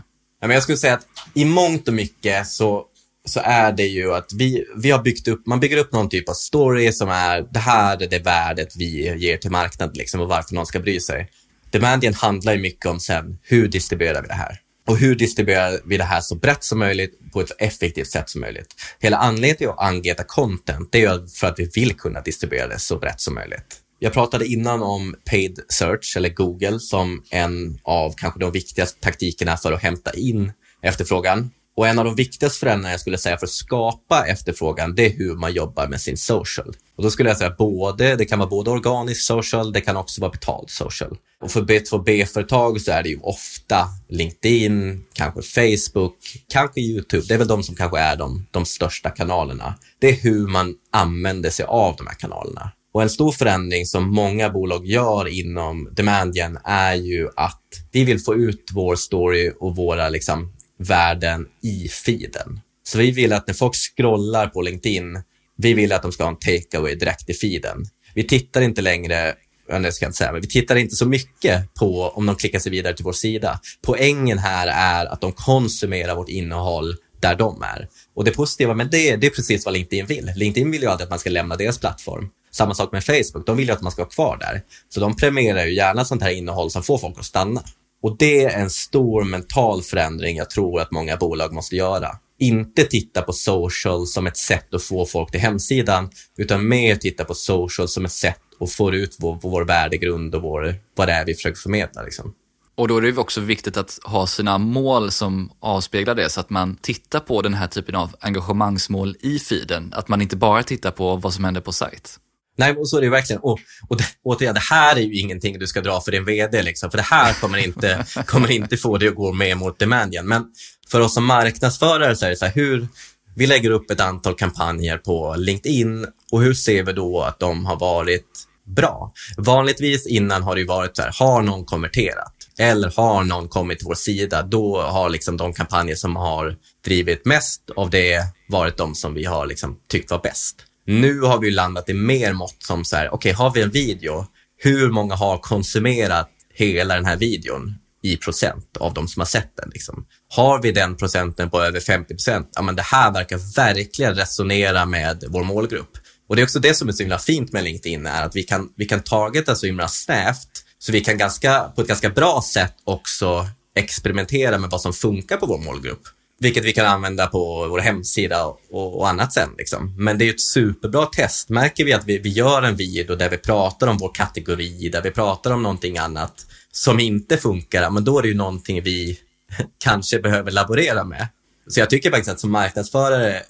men 0.47 0.55
jag 0.55 0.63
skulle 0.63 0.79
säga 0.79 0.95
att 0.95 1.07
i 1.35 1.45
mångt 1.45 1.89
och 1.89 1.95
mycket 1.95 2.47
så, 2.47 2.85
så 3.25 3.41
är 3.45 3.73
det 3.73 3.87
ju 3.87 4.15
att 4.15 4.33
vi, 4.33 4.65
vi 4.77 4.91
har 4.91 5.03
byggt 5.03 5.29
upp, 5.29 5.47
man 5.47 5.61
bygger 5.61 5.77
upp 5.77 5.93
någon 5.93 6.09
typ 6.09 6.29
av 6.29 6.33
story 6.33 6.93
som 6.93 7.09
är, 7.09 7.47
det 7.51 7.59
här 7.59 8.03
är 8.03 8.09
det 8.09 8.19
värdet 8.19 8.77
vi 8.77 9.19
ger 9.19 9.37
till 9.37 9.51
marknaden 9.51 9.95
liksom, 9.97 10.21
och 10.21 10.29
varför 10.29 10.55
någon 10.55 10.67
ska 10.67 10.81
bry 10.81 11.01
sig. 11.01 11.31
Demandien 11.71 12.15
handlar 12.15 12.53
ju 12.53 12.61
mycket 12.61 12.87
om 12.87 13.01
sen, 13.01 13.39
hur 13.43 13.69
distribuerar 13.69 14.23
vi 14.23 14.29
det 14.29 14.35
här? 14.35 14.61
Och 14.89 14.99
hur 14.99 15.15
distribuerar 15.15 15.81
vi 15.85 15.97
det 15.97 16.05
här 16.05 16.21
så 16.21 16.35
brett 16.35 16.65
som 16.65 16.79
möjligt 16.79 17.33
på 17.33 17.41
ett 17.41 17.53
effektivt 17.59 18.11
sätt 18.11 18.31
som 18.31 18.41
möjligt? 18.41 18.75
Hela 19.01 19.17
anledningen 19.17 19.57
till 19.57 19.69
att 19.69 19.81
angeta 19.81 20.25
content, 20.25 20.89
det 20.93 21.05
är 21.05 21.27
för 21.27 21.47
att 21.47 21.59
vi 21.59 21.71
vill 21.75 21.97
kunna 21.97 22.21
distribuera 22.21 22.69
det 22.69 22.79
så 22.79 22.99
brett 22.99 23.21
som 23.21 23.35
möjligt. 23.35 23.81
Jag 23.99 24.13
pratade 24.13 24.47
innan 24.47 24.83
om 24.83 25.15
paid 25.31 25.61
search 25.69 26.17
eller 26.17 26.29
Google 26.29 26.81
som 26.81 27.23
en 27.31 27.79
av 27.83 28.15
kanske 28.17 28.41
de 28.41 28.53
viktigaste 28.53 29.01
taktikerna 29.01 29.57
för 29.57 29.73
att 29.73 29.83
hämta 29.83 30.13
in 30.13 30.53
efterfrågan. 30.83 31.51
Och 31.77 31.89
en 31.89 31.99
av 31.99 32.05
de 32.05 32.15
viktigaste 32.15 32.59
förändringarna 32.59 32.91
jag 32.91 33.01
skulle 33.01 33.19
säga 33.19 33.39
för 33.39 33.47
att 33.47 33.51
skapa 33.51 34.27
efterfrågan, 34.27 34.95
det 34.95 35.07
är 35.07 35.11
hur 35.11 35.35
man 35.35 35.53
jobbar 35.53 35.89
med 35.89 36.01
sin 36.01 36.17
social. 36.17 36.77
Och 36.97 37.03
då 37.03 37.11
skulle 37.11 37.31
jag 37.31 37.39
säga 37.39 37.55
både, 37.59 38.17
det 38.17 38.25
kan 38.25 38.39
vara 38.39 38.49
både 38.49 38.71
organisk 38.71 39.27
social, 39.27 39.73
det 39.73 39.81
kan 39.81 39.97
också 39.97 40.21
vara 40.21 40.31
betald 40.31 40.71
social. 40.71 41.17
Och 41.41 41.51
för 41.51 41.63
B2B-företag 41.63 42.81
så 42.81 42.93
är 42.93 43.03
det 43.03 43.09
ju 43.09 43.19
ofta 43.21 43.87
LinkedIn, 44.09 45.05
kanske 45.13 45.43
Facebook, 45.43 46.17
kanske 46.49 46.81
YouTube. 46.81 47.25
Det 47.29 47.35
är 47.35 47.39
väl 47.39 47.49
de 47.49 47.63
som 47.63 47.77
kanske 47.77 47.99
är 47.99 48.17
de, 48.17 48.47
de 48.51 48.65
största 48.65 49.11
kanalerna. 49.11 49.75
Det 49.99 50.09
är 50.09 50.17
hur 50.17 50.47
man 50.47 50.75
använder 50.93 51.51
sig 51.51 51.65
av 51.65 51.97
de 51.97 52.07
här 52.07 52.15
kanalerna. 52.15 52.71
Och 52.95 53.03
en 53.03 53.11
stor 53.11 53.33
förändring 53.33 53.87
som 53.87 54.11
många 54.11 54.51
bolag 54.51 54.87
gör 54.87 55.29
inom 55.29 55.89
Demandgen 55.93 56.59
är 56.65 56.95
ju 56.95 57.29
att 57.37 57.63
vi 57.93 58.05
vill 58.05 58.21
få 58.21 58.35
ut 58.35 58.71
vår 58.73 58.97
story 58.97 59.53
och 59.61 59.77
våra 59.77 60.09
liksom, 60.09 60.53
värden 60.89 61.47
i 61.63 61.89
feeden. 61.89 62.61
Så 62.83 62.99
vi 62.99 63.11
vill 63.11 63.33
att 63.33 63.47
när 63.47 63.55
folk 63.55 63.75
scrollar 63.75 64.47
på 64.47 64.63
LinkedIn, 64.63 65.23
vi 65.57 65.75
vill 65.75 65.93
att 65.93 66.03
de 66.03 66.13
ska 66.13 66.25
ha 66.25 66.31
en 66.31 66.39
takeaway 66.39 66.95
direkt 66.95 67.31
i 67.31 67.35
feeden. 67.35 67.85
Vi 68.15 68.25
tittar 68.25 68.61
inte 68.61 68.83
längre 68.83 69.35
jag 69.69 69.95
ska 69.95 70.07
inte 70.07 70.19
säga, 70.19 70.33
men 70.33 70.41
vi 70.41 70.47
tittar 70.47 70.77
inte 70.77 70.97
så 70.97 71.07
mycket 71.07 71.75
på 71.75 72.09
om 72.09 72.27
de 72.27 72.37
klickar 72.37 72.59
sig 72.59 72.73
vidare 72.73 72.95
till 72.95 73.05
vår 73.05 73.13
sida. 73.13 73.61
Poängen 73.83 74.39
här 74.39 74.67
är 74.67 75.07
att 75.07 75.21
de 75.21 75.33
konsumerar 75.33 76.17
vårt 76.17 76.29
innehåll 76.29 76.97
där 77.21 77.35
de 77.35 77.63
är. 77.63 77.89
Och 78.15 78.25
det 78.25 78.31
positiva 78.31 78.75
med 78.75 78.91
det, 78.91 79.17
det 79.17 79.27
är 79.27 79.31
precis 79.31 79.65
vad 79.65 79.75
LinkedIn 79.75 80.07
vill. 80.07 80.31
LinkedIn 80.37 80.71
vill 80.71 80.83
ju 80.83 80.89
alltid 80.89 81.05
att 81.05 81.11
man 81.11 81.19
ska 81.19 81.31
lämna 81.31 81.57
deras 81.57 81.79
plattform. 81.79 82.29
Samma 82.51 82.75
sak 82.75 82.93
med 82.93 83.05
Facebook, 83.05 83.47
de 83.47 83.57
vill 83.57 83.67
ju 83.67 83.73
att 83.73 83.81
man 83.81 83.93
ska 83.93 84.03
vara 84.03 84.11
kvar 84.11 84.37
där. 84.37 84.63
Så 84.89 85.01
de 85.01 85.17
premierar 85.17 85.65
ju 85.65 85.75
gärna 85.75 86.05
sånt 86.05 86.23
här 86.23 86.31
innehåll 86.31 86.71
som 86.71 86.83
får 86.83 86.99
folk 86.99 87.19
att 87.19 87.25
stanna. 87.25 87.63
Och 88.05 88.17
det 88.19 88.45
är 88.45 88.61
en 88.61 88.71
stor 88.71 89.25
mental 89.25 89.83
förändring 89.83 90.37
jag 90.37 90.51
tror 90.51 90.81
att 90.81 90.93
många 90.93 91.17
bolag 91.17 91.53
måste 91.53 91.77
göra. 91.77 92.09
Inte 92.39 92.85
titta 92.85 93.23
på 93.23 93.33
social 93.33 94.07
som 94.07 94.27
ett 94.27 94.37
sätt 94.37 94.75
att 94.75 94.83
få 94.83 95.07
folk 95.07 95.31
till 95.31 95.41
hemsidan, 95.41 96.11
utan 96.39 96.69
mer 96.69 96.97
titta 96.97 97.25
på 97.25 97.35
social 97.35 97.89
som 97.89 98.05
ett 98.05 98.13
sätt 98.13 98.41
att 98.61 98.73
få 98.73 98.95
ut 98.95 99.17
vår, 99.19 99.39
vår 99.43 99.65
värdegrund 99.65 100.35
och 100.35 100.43
vår, 100.43 100.75
vad 100.97 101.09
det 101.09 101.13
är 101.13 101.25
vi 101.25 101.35
försöker 101.35 101.61
förmedla. 101.61 102.03
Liksom. 102.03 102.35
Och 102.75 102.89
då 102.89 102.97
är 102.97 103.03
det 103.03 103.19
också 103.19 103.41
viktigt 103.41 103.77
att 103.77 103.99
ha 104.05 104.27
sina 104.27 104.59
mål 104.59 105.11
som 105.11 105.53
avspeglar 105.61 106.15
det, 106.15 106.31
så 106.31 106.41
att 106.41 106.51
man 106.51 106.77
tittar 106.77 107.21
på 107.21 107.43
den 107.43 107.55
här 107.55 107.67
typen 107.67 107.95
av 107.95 108.17
engagemangsmål 108.21 109.17
i 109.21 109.39
feeden. 109.39 109.93
Att 109.97 110.09
man 110.09 110.23
inte 110.23 110.37
bara 110.37 110.63
tittar 110.63 110.91
på 110.91 111.17
vad 111.17 111.35
som 111.35 111.45
händer 111.45 111.61
på 111.61 111.73
sajt. 111.73 112.19
Nej, 112.57 112.77
och 112.77 112.89
så 112.89 112.97
är 112.97 113.01
det 113.01 113.11
verkligen. 113.11 113.43
Och, 113.43 113.59
och 113.89 113.97
det, 113.97 114.05
återigen, 114.23 114.55
det 114.55 114.61
här 114.61 114.97
är 114.97 115.01
ju 115.01 115.21
ingenting 115.21 115.59
du 115.59 115.67
ska 115.67 115.81
dra 115.81 116.01
för 116.01 116.13
din 116.13 116.25
VD, 116.25 116.63
liksom, 116.63 116.91
för 116.91 116.99
det 116.99 117.05
här 117.05 117.33
kommer 117.33 117.59
inte, 117.59 118.07
kommer 118.27 118.51
inte 118.51 118.77
få 118.77 118.99
dig 118.99 119.09
att 119.09 119.15
gå 119.15 119.33
med 119.33 119.57
mot 119.57 119.79
demand 119.79 120.13
igen. 120.13 120.29
Men 120.29 120.45
för 120.89 121.01
oss 121.01 121.15
som 121.15 121.25
marknadsförare 121.25 122.17
så 122.17 122.27
är 122.27 122.31
det 122.31 122.37
så 122.37 122.45
här, 122.45 122.53
hur, 122.55 122.89
vi 123.37 123.47
lägger 123.47 123.71
upp 123.71 123.91
ett 123.91 124.01
antal 124.01 124.35
kampanjer 124.35 124.99
på 124.99 125.35
LinkedIn 125.39 126.07
och 126.33 126.43
hur 126.43 126.55
ser 126.55 126.83
vi 126.83 126.93
då 126.93 127.23
att 127.23 127.39
de 127.39 127.67
har 127.67 127.77
varit 127.77 128.27
bra? 128.67 129.13
Vanligtvis 129.37 130.07
innan 130.07 130.43
har 130.43 130.57
det 130.57 130.65
varit 130.65 130.97
så 130.97 131.03
här, 131.03 131.15
har 131.19 131.43
någon 131.43 131.65
konverterat? 131.65 132.33
Eller 132.59 132.93
har 132.97 133.25
någon 133.25 133.49
kommit 133.49 133.79
till 133.79 133.87
vår 133.87 133.95
sida, 133.95 134.43
då 134.43 134.83
har 134.83 135.09
liksom 135.09 135.37
de 135.37 135.53
kampanjer 135.53 135.97
som 135.97 136.17
har 136.17 136.57
drivit 136.85 137.25
mest 137.25 137.71
av 137.77 137.91
det 137.91 138.23
varit 138.49 138.77
de 138.77 138.95
som 138.95 139.15
vi 139.15 139.25
har 139.25 139.47
liksom 139.47 139.79
tyckt 139.89 140.11
var 140.11 140.19
bäst. 140.19 140.57
Nu 140.87 141.21
har 141.21 141.39
vi 141.39 141.51
landat 141.51 141.89
i 141.89 141.95
mer 141.95 142.33
mått 142.33 142.57
som 142.59 142.85
så 142.85 142.97
här, 142.97 143.07
okej, 143.07 143.17
okay, 143.17 143.33
har 143.33 143.51
vi 143.51 143.63
en 143.63 143.71
video, 143.71 144.27
hur 144.57 144.91
många 144.91 145.15
har 145.15 145.39
konsumerat 145.39 146.31
hela 146.55 146.95
den 146.95 147.05
här 147.05 147.17
videon 147.17 147.75
i 148.03 148.17
procent 148.17 148.77
av 148.77 148.95
de 148.95 149.09
som 149.09 149.21
har 149.21 149.27
sett 149.27 149.57
den? 149.57 149.71
Liksom? 149.73 150.07
Har 150.29 150.63
vi 150.63 150.73
den 150.73 150.97
procenten 150.97 151.51
på 151.51 151.63
över 151.63 151.81
50 151.81 152.15
procent, 152.15 152.51
ja 152.55 152.63
men 152.63 152.77
det 152.77 152.83
här 152.83 153.13
verkar 153.13 153.57
verkligen 153.57 154.15
resonera 154.15 154.87
med 154.87 155.25
vår 155.29 155.45
målgrupp. 155.45 155.91
Och 156.29 156.37
det 156.37 156.43
är 156.43 156.45
också 156.45 156.61
det 156.61 156.75
som 156.75 156.89
är 156.89 156.93
så 156.93 157.03
himla 157.03 157.19
fint 157.19 157.53
med 157.53 157.65
LinkedIn, 157.65 158.07
är 158.07 158.23
att 158.23 158.37
vi 158.37 158.43
kan, 158.43 158.69
vi 158.77 158.85
kan 158.85 159.01
targeta 159.01 159.55
så 159.55 159.67
himla 159.67 159.89
snävt, 159.89 160.65
så 160.79 160.93
vi 160.93 161.01
kan 161.01 161.19
ganska, 161.19 161.73
på 161.77 161.83
ett 161.83 161.89
ganska 161.89 162.11
bra 162.11 162.43
sätt 162.53 162.75
också 162.85 163.47
experimentera 163.77 164.59
med 164.59 164.71
vad 164.71 164.81
som 164.81 164.93
funkar 164.93 165.37
på 165.37 165.47
vår 165.47 165.59
målgrupp. 165.59 166.03
Vilket 166.45 166.65
vi 166.65 166.73
kan 166.73 166.87
använda 166.87 167.27
på 167.27 167.67
vår 167.69 167.79
hemsida 167.79 168.45
och, 168.47 168.99
och 168.99 169.09
annat 169.09 169.33
sen. 169.33 169.49
Liksom. 169.59 169.95
Men 169.99 170.19
det 170.19 170.29
är 170.29 170.31
ett 170.31 170.41
superbra 170.41 171.07
test. 171.07 171.49
Märker 171.49 171.85
vi 171.85 171.93
att 171.93 172.05
vi, 172.05 172.19
vi 172.19 172.29
gör 172.29 172.63
en 172.63 172.77
video 172.77 173.17
där 173.17 173.31
vi 173.31 173.37
pratar 173.37 173.87
om 173.87 173.99
vår 173.99 174.15
kategori, 174.15 174.89
där 174.89 175.03
vi 175.03 175.11
pratar 175.11 175.51
om 175.51 175.63
någonting 175.63 175.99
annat 175.99 176.47
som 176.73 177.01
inte 177.01 177.37
funkar, 177.37 177.91
men 177.91 178.05
då 178.05 178.19
är 178.19 178.23
det 178.23 178.29
ju 178.29 178.35
någonting 178.35 178.83
vi 178.83 179.19
kanske 179.79 180.19
behöver 180.19 180.51
laborera 180.51 181.05
med. 181.05 181.29
Så 181.69 181.81
jag 181.81 181.91
tycker 181.91 182.11
faktiskt 182.11 182.31
att 182.31 182.41
som 182.41 182.51
marknadsförare, 182.51 183.43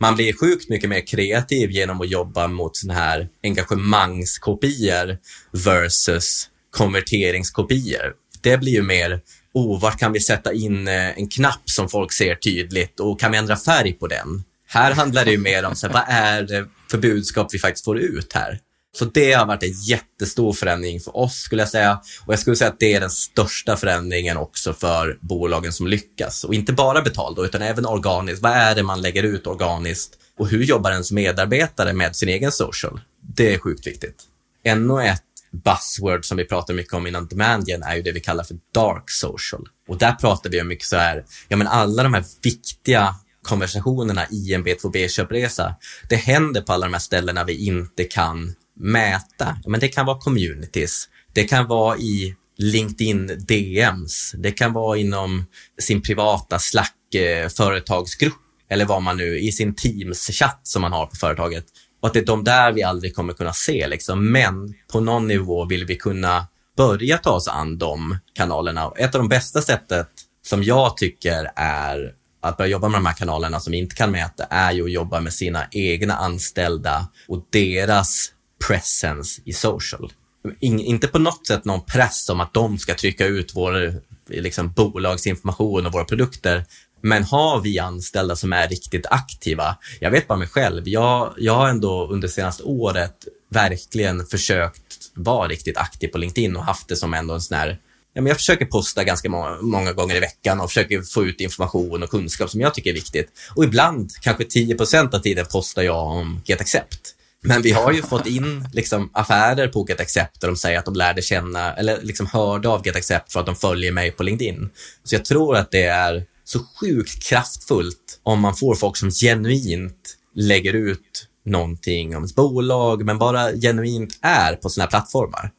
man 0.00 0.14
blir 0.14 0.32
sjukt 0.32 0.68
mycket 0.68 0.90
mer 0.90 1.06
kreativ 1.06 1.70
genom 1.70 2.00
att 2.00 2.10
jobba 2.10 2.48
mot 2.48 2.76
sådana 2.76 3.00
här 3.00 3.28
engagemangskopior 3.42 5.18
versus 5.52 6.48
konverteringskopior. 6.70 8.12
Det 8.40 8.58
blir 8.58 8.72
ju 8.72 8.82
mer 8.82 9.20
oh, 9.58 9.80
vart 9.80 9.98
kan 9.98 10.12
vi 10.12 10.20
sätta 10.20 10.52
in 10.52 10.88
eh, 10.88 11.18
en 11.18 11.28
knapp 11.28 11.62
som 11.64 11.88
folk 11.88 12.12
ser 12.12 12.34
tydligt 12.34 13.00
och 13.00 13.20
kan 13.20 13.32
vi 13.32 13.38
ändra 13.38 13.56
färg 13.56 13.92
på 13.92 14.06
den? 14.06 14.44
Här 14.66 14.92
handlar 14.92 15.24
det 15.24 15.30
ju 15.30 15.38
mer 15.38 15.64
om 15.64 15.74
så 15.74 15.86
här, 15.86 15.94
vad 15.94 16.04
är 16.08 16.42
det 16.42 16.66
för 16.90 16.98
budskap 16.98 17.54
vi 17.54 17.58
faktiskt 17.58 17.84
får 17.84 17.98
ut 17.98 18.32
här? 18.32 18.60
Så 18.98 19.04
det 19.04 19.32
har 19.32 19.46
varit 19.46 19.62
en 19.62 19.72
jättestor 19.72 20.52
förändring 20.52 21.00
för 21.00 21.16
oss 21.16 21.34
skulle 21.34 21.62
jag 21.62 21.68
säga. 21.68 22.00
Och 22.26 22.32
jag 22.32 22.38
skulle 22.38 22.56
säga 22.56 22.70
att 22.70 22.80
det 22.80 22.94
är 22.94 23.00
den 23.00 23.10
största 23.10 23.76
förändringen 23.76 24.36
också 24.36 24.72
för 24.72 25.18
bolagen 25.20 25.72
som 25.72 25.86
lyckas. 25.86 26.44
Och 26.44 26.54
inte 26.54 26.72
bara 26.72 27.02
betalt 27.02 27.38
utan 27.38 27.62
även 27.62 27.86
organiskt. 27.86 28.42
Vad 28.42 28.52
är 28.52 28.74
det 28.74 28.82
man 28.82 29.02
lägger 29.02 29.22
ut 29.22 29.46
organiskt? 29.46 30.10
Och 30.38 30.48
hur 30.48 30.64
jobbar 30.64 30.90
ens 30.90 31.12
medarbetare 31.12 31.92
med 31.92 32.16
sin 32.16 32.28
egen 32.28 32.52
social? 32.52 33.00
Det 33.20 33.54
är 33.54 33.58
sjukt 33.58 33.86
viktigt. 33.86 34.22
Ännu 34.64 35.02
ett 35.04 35.22
buzzword 35.52 36.24
som 36.24 36.36
vi 36.36 36.44
pratar 36.44 36.74
mycket 36.74 36.94
om 36.94 37.06
inom 37.06 37.26
Demandgen 37.26 37.82
är 37.82 37.96
ju 37.96 38.02
det 38.02 38.12
vi 38.12 38.20
kallar 38.20 38.44
för 38.44 38.56
dark 38.74 39.10
social. 39.10 39.68
Och 39.88 39.98
där 39.98 40.12
pratar 40.12 40.50
vi 40.50 40.60
om 40.60 40.68
mycket 40.68 40.86
så 40.86 40.96
här, 40.96 41.24
ja 41.48 41.56
men 41.56 41.66
alla 41.66 42.02
de 42.02 42.14
här 42.14 42.24
viktiga 42.42 43.14
konversationerna 43.42 44.26
i 44.30 44.54
en 44.54 44.64
B2B-köpresa, 44.64 45.74
det 46.08 46.16
händer 46.16 46.60
på 46.60 46.72
alla 46.72 46.86
de 46.86 46.92
här 46.92 47.00
ställena 47.00 47.44
vi 47.44 47.66
inte 47.66 48.04
kan 48.04 48.54
mäta. 48.76 49.58
Ja, 49.64 49.70
Men 49.70 49.80
det 49.80 49.88
kan 49.88 50.06
vara 50.06 50.18
communities, 50.18 51.08
det 51.32 51.44
kan 51.44 51.66
vara 51.66 51.96
i 51.96 52.34
LinkedIn 52.56 53.26
DMs, 53.48 54.34
det 54.38 54.50
kan 54.50 54.72
vara 54.72 54.98
inom 54.98 55.44
sin 55.80 56.02
privata 56.02 56.58
Slack-företagsgrupp 56.58 58.32
eh, 58.32 58.74
eller 58.74 58.84
vad 58.84 59.02
man 59.02 59.16
nu, 59.16 59.38
i 59.38 59.52
sin 59.52 59.74
Teams-chatt 59.74 60.60
som 60.62 60.82
man 60.82 60.92
har 60.92 61.06
på 61.06 61.16
företaget. 61.16 61.64
Och 62.00 62.08
att 62.08 62.14
det 62.14 62.20
är 62.20 62.26
de 62.26 62.44
där 62.44 62.72
vi 62.72 62.82
aldrig 62.82 63.14
kommer 63.14 63.32
kunna 63.32 63.52
se. 63.52 63.86
Liksom. 63.88 64.32
Men 64.32 64.74
på 64.92 65.00
någon 65.00 65.28
nivå 65.28 65.64
vill 65.64 65.84
vi 65.84 65.96
kunna 65.96 66.46
börja 66.76 67.18
ta 67.18 67.30
oss 67.30 67.48
an 67.48 67.78
de 67.78 68.18
kanalerna. 68.32 68.92
Ett 68.96 69.14
av 69.14 69.20
de 69.20 69.28
bästa 69.28 69.62
sättet 69.62 70.08
som 70.42 70.62
jag 70.62 70.96
tycker 70.96 71.50
är 71.56 72.14
att 72.40 72.56
börja 72.56 72.70
jobba 72.70 72.88
med 72.88 73.00
de 73.00 73.06
här 73.06 73.14
kanalerna 73.14 73.60
som 73.60 73.70
vi 73.70 73.78
inte 73.78 73.96
kan 73.96 74.10
mäta 74.10 74.44
är 74.44 74.72
ju 74.72 74.84
att 74.84 74.92
jobba 74.92 75.20
med 75.20 75.32
sina 75.32 75.66
egna 75.70 76.14
anställda 76.14 77.08
och 77.28 77.46
deras 77.50 78.32
presence 78.68 79.42
i 79.44 79.52
social. 79.52 80.12
In, 80.60 80.80
inte 80.80 81.08
på 81.08 81.18
något 81.18 81.46
sätt 81.46 81.64
någon 81.64 81.84
press 81.84 82.28
om 82.28 82.40
att 82.40 82.54
de 82.54 82.78
ska 82.78 82.94
trycka 82.94 83.26
ut 83.26 83.52
vår 83.54 83.94
liksom, 84.28 84.72
bolagsinformation 84.72 85.86
och 85.86 85.92
våra 85.92 86.04
produkter, 86.04 86.64
men 87.00 87.24
har 87.24 87.60
vi 87.60 87.78
anställda 87.78 88.36
som 88.36 88.52
är 88.52 88.68
riktigt 88.68 89.06
aktiva? 89.06 89.76
Jag 90.00 90.10
vet 90.10 90.28
bara 90.28 90.38
mig 90.38 90.48
själv. 90.48 90.88
Jag, 90.88 91.34
jag 91.38 91.54
har 91.54 91.68
ändå 91.68 92.08
under 92.10 92.28
senaste 92.28 92.62
året 92.62 93.14
verkligen 93.50 94.26
försökt 94.26 95.10
vara 95.14 95.48
riktigt 95.48 95.76
aktiv 95.76 96.08
på 96.08 96.18
LinkedIn 96.18 96.56
och 96.56 96.64
haft 96.64 96.88
det 96.88 96.96
som 96.96 97.14
ändå 97.14 97.34
en 97.34 97.40
sån 97.40 97.58
här 97.58 97.78
Ja, 98.12 98.22
men 98.22 98.26
jag 98.26 98.36
försöker 98.36 98.66
posta 98.66 99.04
ganska 99.04 99.28
många, 99.28 99.58
många, 99.60 99.92
gånger 99.92 100.16
i 100.16 100.20
veckan 100.20 100.60
och 100.60 100.68
försöker 100.70 101.02
få 101.02 101.24
ut 101.24 101.40
information 101.40 102.02
och 102.02 102.10
kunskap 102.10 102.50
som 102.50 102.60
jag 102.60 102.74
tycker 102.74 102.90
är 102.90 102.94
viktigt. 102.94 103.28
Och 103.54 103.64
ibland, 103.64 104.10
kanske 104.22 104.44
10% 104.44 105.14
av 105.14 105.18
tiden, 105.18 105.46
postar 105.46 105.82
jag 105.82 106.06
om 106.06 106.42
GetAccept. 106.44 107.14
Men 107.40 107.62
vi 107.62 107.72
har 107.72 107.92
ju 107.92 108.02
fått 108.02 108.26
in 108.26 108.68
liksom, 108.72 109.10
affärer 109.12 109.68
på 109.68 109.86
GetAccept 109.88 110.40
där 110.40 110.48
de 110.48 110.56
säger 110.56 110.78
att 110.78 110.84
de 110.84 110.94
lärde 110.94 111.22
känna, 111.22 111.74
eller 111.74 112.02
liksom 112.02 112.26
hörde 112.26 112.68
av 112.68 112.86
GetAccept 112.86 113.32
för 113.32 113.40
att 113.40 113.46
de 113.46 113.56
följer 113.56 113.92
mig 113.92 114.10
på 114.10 114.22
LinkedIn. 114.22 114.70
Så 115.04 115.14
jag 115.14 115.24
tror 115.24 115.56
att 115.56 115.70
det 115.70 115.82
är 115.82 116.24
så 116.48 116.58
sjukt 116.80 117.22
kraftfullt 117.22 118.20
om 118.22 118.40
man 118.40 118.56
får 118.56 118.74
folk 118.74 118.96
som 118.96 119.10
genuint 119.10 120.16
lägger 120.34 120.72
ut 120.72 121.28
någonting 121.44 122.16
om 122.16 122.24
ett 122.24 122.34
bolag, 122.34 123.04
men 123.04 123.18
bara 123.18 123.52
genuint 123.52 124.18
är 124.22 124.54
på 124.54 124.68
sådana 124.68 124.84
här 124.84 124.90
plattformar. 124.90 125.50